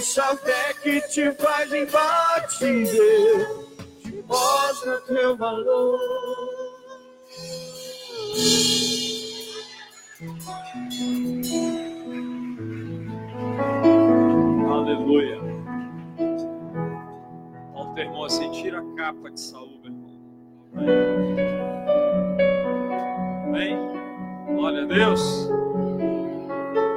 Essa 0.08 0.34
fé 0.38 0.72
que 0.82 1.02
te 1.02 1.30
faz 1.32 1.70
imbatível, 1.70 3.68
te 4.00 4.24
mostra 4.26 4.98
teu 5.02 5.36
valor. 5.36 6.00
Aleluia. 14.72 15.40
Ó, 17.74 17.92
teu 17.92 18.04
irmão 18.04 18.24
assim, 18.24 18.50
tira 18.50 18.80
a 18.80 18.96
capa 18.96 19.30
de 19.30 19.38
Saúl, 19.38 19.78
irmão. 19.84 20.18
Amém? 23.44 23.76
Glória 24.54 24.84
a 24.84 24.86
Deus. 24.86 25.50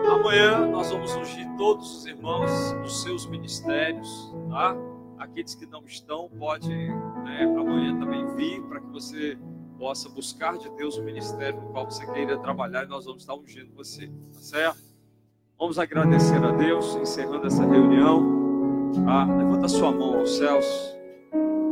Amanhã 0.10 0.66
nós 0.68 0.90
vamos 0.90 1.14
ungir 1.14 1.51
todos 1.62 1.96
os 1.96 2.06
irmãos 2.08 2.50
dos 2.82 3.04
seus 3.04 3.28
ministérios, 3.28 4.34
tá? 4.50 4.76
Aqueles 5.20 5.54
que 5.54 5.68
não 5.68 5.86
estão, 5.86 6.28
pode 6.28 6.68
né, 6.68 7.44
amanhã 7.44 8.00
também 8.00 8.26
vir 8.34 8.64
para 8.64 8.80
que 8.80 8.88
você 8.88 9.38
possa 9.78 10.10
buscar 10.10 10.58
de 10.58 10.68
Deus 10.72 10.98
o 10.98 11.04
ministério 11.04 11.62
no 11.62 11.70
qual 11.70 11.86
você 11.86 12.04
queira 12.14 12.36
trabalhar 12.40 12.86
e 12.86 12.88
nós 12.88 13.06
vamos 13.06 13.22
estar 13.22 13.36
ungindo 13.36 13.72
você, 13.76 14.08
tá 14.08 14.40
certo? 14.40 14.82
Vamos 15.60 15.78
agradecer 15.78 16.44
a 16.44 16.50
Deus, 16.50 16.96
encerrando 16.96 17.46
essa 17.46 17.64
reunião. 17.64 18.92
Ah, 19.08 19.26
levanta 19.26 19.68
sua 19.68 19.92
mão 19.92 20.18
aos 20.18 20.38
céus. 20.38 20.66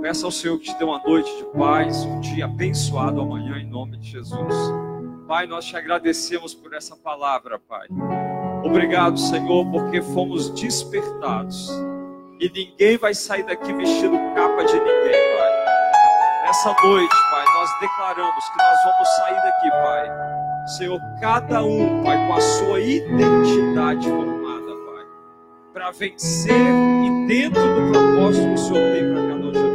Peça 0.04 0.28
ao 0.28 0.32
Senhor 0.32 0.60
que 0.60 0.66
te 0.66 0.78
dê 0.78 0.84
uma 0.84 1.00
noite 1.00 1.36
de 1.36 1.46
paz, 1.58 2.06
um 2.06 2.20
dia 2.20 2.46
abençoado 2.46 3.22
amanhã, 3.22 3.58
em 3.58 3.68
nome 3.68 3.98
de 3.98 4.08
Jesus. 4.08 4.56
Pai, 5.28 5.48
nós 5.48 5.66
te 5.66 5.76
agradecemos 5.76 6.54
por 6.54 6.76
essa 6.76 6.96
palavra, 6.96 7.58
Pai. 7.58 7.88
Obrigado, 8.64 9.18
Senhor, 9.18 9.66
porque 9.72 10.02
fomos 10.02 10.50
despertados. 10.50 11.70
E 12.40 12.50
ninguém 12.50 12.98
vai 12.98 13.14
sair 13.14 13.44
daqui 13.44 13.74
vestindo 13.74 14.18
capa 14.34 14.64
de 14.64 14.74
ninguém, 14.74 15.38
Pai. 15.38 16.46
Nessa 16.46 16.76
noite, 16.84 17.16
Pai, 17.32 17.46
nós 17.54 17.70
declaramos 17.80 18.50
que 18.50 18.58
nós 18.58 18.78
vamos 18.86 19.10
sair 19.18 19.36
daqui, 19.36 19.70
Pai. 19.70 20.10
Senhor, 20.78 21.00
cada 21.20 21.64
um, 21.64 22.04
Pai, 22.04 22.28
com 22.28 22.34
a 22.34 22.42
sua 22.42 22.80
identidade 22.80 24.08
formada, 24.08 24.72
Pai, 24.86 25.06
para 25.74 25.92
vencer 25.92 26.54
e 26.54 27.28
dentro 27.28 27.62
do 27.62 27.92
propósito 27.92 28.48
que 28.48 28.54
o 28.54 28.58
Senhor 28.58 28.94
tem 28.94 29.14
para 29.14 29.22
cada 29.28 29.48
um 29.48 29.52
de 29.52 29.60
nós. 29.60 29.69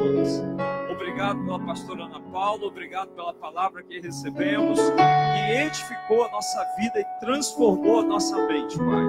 Obrigado 1.24 1.44
pela 1.46 1.60
pastora 1.60 2.04
Ana 2.04 2.20
Paula, 2.20 2.66
obrigado 2.66 3.08
pela 3.14 3.32
palavra 3.32 3.82
que 3.82 3.98
recebemos, 3.98 4.78
que 4.78 5.52
edificou 5.52 6.22
a 6.22 6.30
nossa 6.30 6.62
vida 6.76 7.00
e 7.00 7.04
transformou 7.18 8.00
a 8.00 8.04
nossa 8.04 8.46
mente, 8.46 8.76
Pai. 8.76 9.04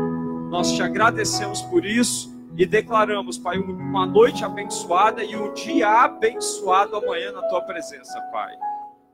Nós 0.50 0.72
te 0.72 0.82
agradecemos 0.82 1.62
por 1.64 1.86
isso 1.86 2.34
e 2.56 2.66
declaramos, 2.66 3.38
Pai, 3.38 3.58
uma 3.58 4.06
noite 4.06 4.46
abençoada 4.46 5.26
e 5.26 5.36
um 5.36 5.54
dia 5.54 5.90
abençoado 6.06 6.96
amanhã 6.96 7.34
na 7.34 7.42
tua 7.50 7.62
presença, 7.64 8.18
Pai. 8.32 8.56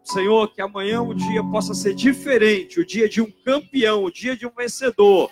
Senhor, 0.04 0.54
que 0.54 0.62
amanhã 0.62 1.02
o 1.02 1.16
dia 1.16 1.44
possa 1.44 1.74
ser 1.74 1.96
diferente, 1.96 2.80
o 2.80 2.86
dia 2.86 3.10
de 3.10 3.20
um 3.20 3.32
campeão, 3.44 4.04
o 4.04 4.12
dia 4.12 4.38
de 4.38 4.46
um 4.46 4.52
vencedor, 4.52 5.32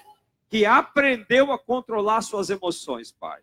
que 0.49 0.65
aprendeu 0.65 1.51
a 1.51 1.59
controlar 1.59 2.21
suas 2.23 2.49
emoções, 2.49 3.11
Pai. 3.11 3.41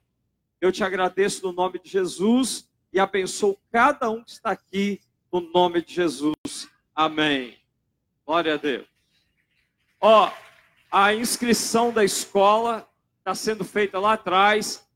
Eu 0.61 0.73
te 0.73 0.83
agradeço 0.83 1.47
no 1.47 1.53
nome 1.53 1.79
de 1.79 1.89
Jesus 1.89 2.69
e 2.97 2.99
abençoo 2.99 3.59
cada 3.71 4.09
um 4.09 4.25
que 4.25 4.31
está 4.31 4.51
aqui 4.53 5.03
no 5.31 5.43
nome 5.53 5.83
de 5.83 5.93
Jesus. 5.93 6.35
Amém. 6.95 7.59
Glória 8.25 8.55
a 8.55 8.57
Deus. 8.57 8.87
Ó, 10.01 10.33
a 10.91 11.13
inscrição 11.13 11.93
da 11.93 12.03
escola 12.03 12.89
está 13.19 13.35
sendo 13.35 13.67
feita 13.67 14.01
lá 14.01 14.15
atrás. 14.15 14.89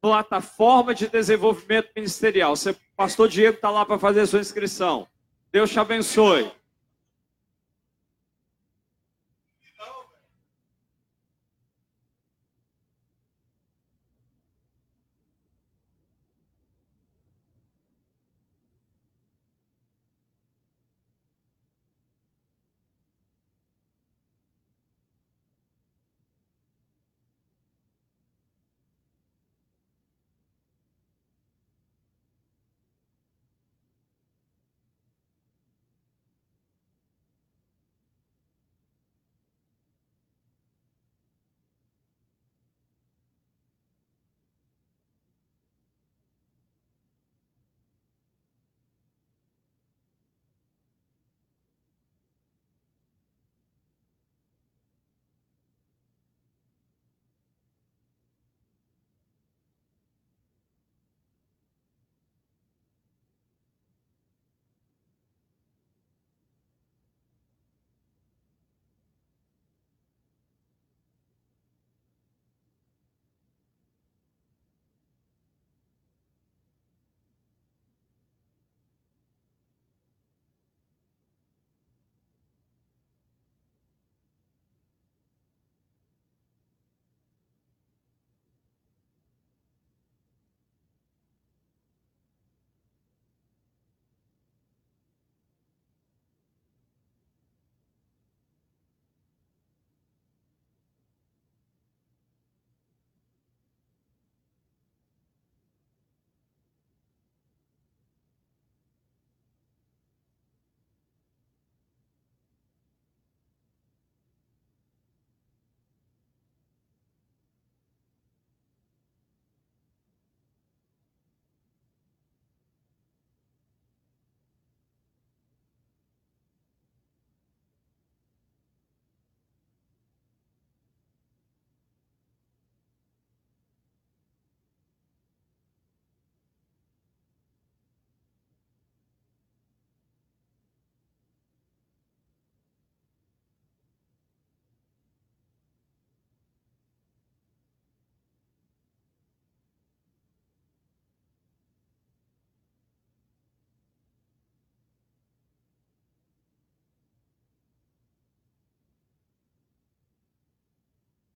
Plataforma 0.00 0.92
de 0.96 1.06
desenvolvimento 1.06 1.90
ministerial. 1.94 2.56
Você, 2.56 2.76
pastor 2.96 3.28
Diego 3.28 3.54
está 3.54 3.70
lá 3.70 3.86
para 3.86 4.00
fazer 4.00 4.22
a 4.22 4.26
sua 4.26 4.40
inscrição. 4.40 5.06
Deus 5.52 5.70
te 5.70 5.78
abençoe. 5.78 6.50